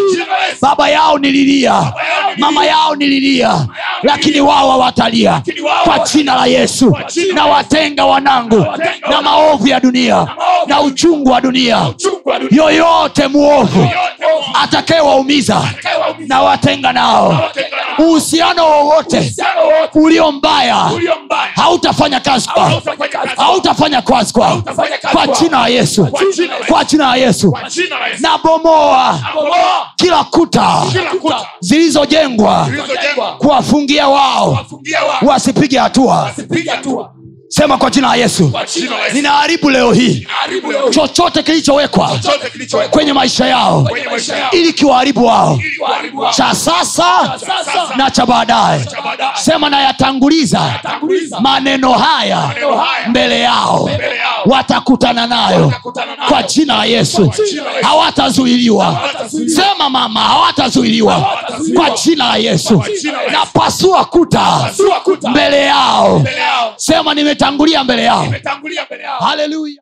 Baba 0.61 0.89
yao 0.89 1.17
nililia. 1.17 1.93
Mama 2.37 2.65
yao 2.65 2.95
nililia. 2.95 3.67
Lakini 4.03 4.41
wao 4.41 4.71
hawatalia. 4.71 5.41
Kwa 5.83 5.99
jina 5.99 6.35
la 6.35 6.45
yesu. 6.45 6.97
Na 7.33 7.45
watenga 7.45 8.05
wanangu. 8.05 8.65
Na 9.09 9.21
maovu 9.21 9.67
ya 9.67 9.79
dunia. 9.79 10.27
Na 10.67 10.81
Uchungu 10.81 11.31
wa 11.31 11.41
dunia. 11.41 11.93
Yoyote 12.51 13.27
muovu 13.27 13.89
atakayewaumiza 14.53 15.61
na 16.27 16.41
watenga 16.41 16.93
nao 16.93 17.49
uhusiano 17.97 18.65
wowote 18.69 19.35
ulio 19.93 20.31
mbaya 20.31 20.91
hautafanya 21.55 22.19
kazi 22.19 22.49
kwao 22.49 22.81
Hautafanya 23.37 24.01
kazi. 24.01 24.33
kwao 24.33 24.63
kwa 25.11 25.27
jina 25.27 25.59
la 25.61 25.67
yesu 25.67 26.07
Kwa 26.67 26.83
jina 26.85 27.07
la 27.09 27.15
Yesu. 27.15 27.57
nabomoa 28.19 29.19
Bomoa. 29.33 29.87
kila 29.95 30.23
kuta 30.23 30.83
zilizojengwa 31.59 32.67
kuwafungia 33.37 34.07
wao 34.07 34.65
Wasipige 35.21 35.79
hatua. 35.79 36.31
Sema 37.49 37.77
kwa 37.77 37.89
jina 37.89 38.07
la 38.07 38.15
yesu. 38.15 38.51
Ninaharibu 39.13 39.69
leo 39.69 39.91
hii. 39.93 40.27
Chochote 40.89 41.43
kilichowekwa 41.43 42.19
kwenye 42.89 43.13
maisha 43.13 43.45
yao 43.47 43.87
ili 44.51 44.73
kiwaharibu 44.73 45.25
wao. 45.25 45.59
cha 46.35 46.55
sasa 46.55 47.37
na 47.97 48.11
cha 48.11 48.25
baadaye. 48.25 48.85
Sema 49.33 49.69
nayatanguliza 49.69 50.79
maneno 51.39 51.91
haya 51.93 52.51
mbele 53.07 53.39
yao. 53.39 53.89
watakutana 54.45 55.27
nayo 55.27 55.73
kwa 56.27 56.43
jina 56.43 56.77
la 56.77 56.85
yesu. 56.85 57.33
Hawatazuiliwa. 57.81 59.01
Sema 59.55 59.89
mama 59.89 60.19
hawatazuiliwa. 60.19 61.37
Kwa 61.75 61.89
jina 61.89 62.27
la 62.27 62.37
yesu. 62.37 62.83
Napasua 63.31 63.31
na 63.31 63.45
pasua 63.45 64.03
kuta 65.03 65.29
mbele 65.29 65.61
yao. 65.65 66.23
Sema 66.75 67.13
nime 67.13 67.35
Imetangulia 67.39 67.83
mbele 67.83 68.03
yao. 68.03 68.23
haleluya 69.19 69.81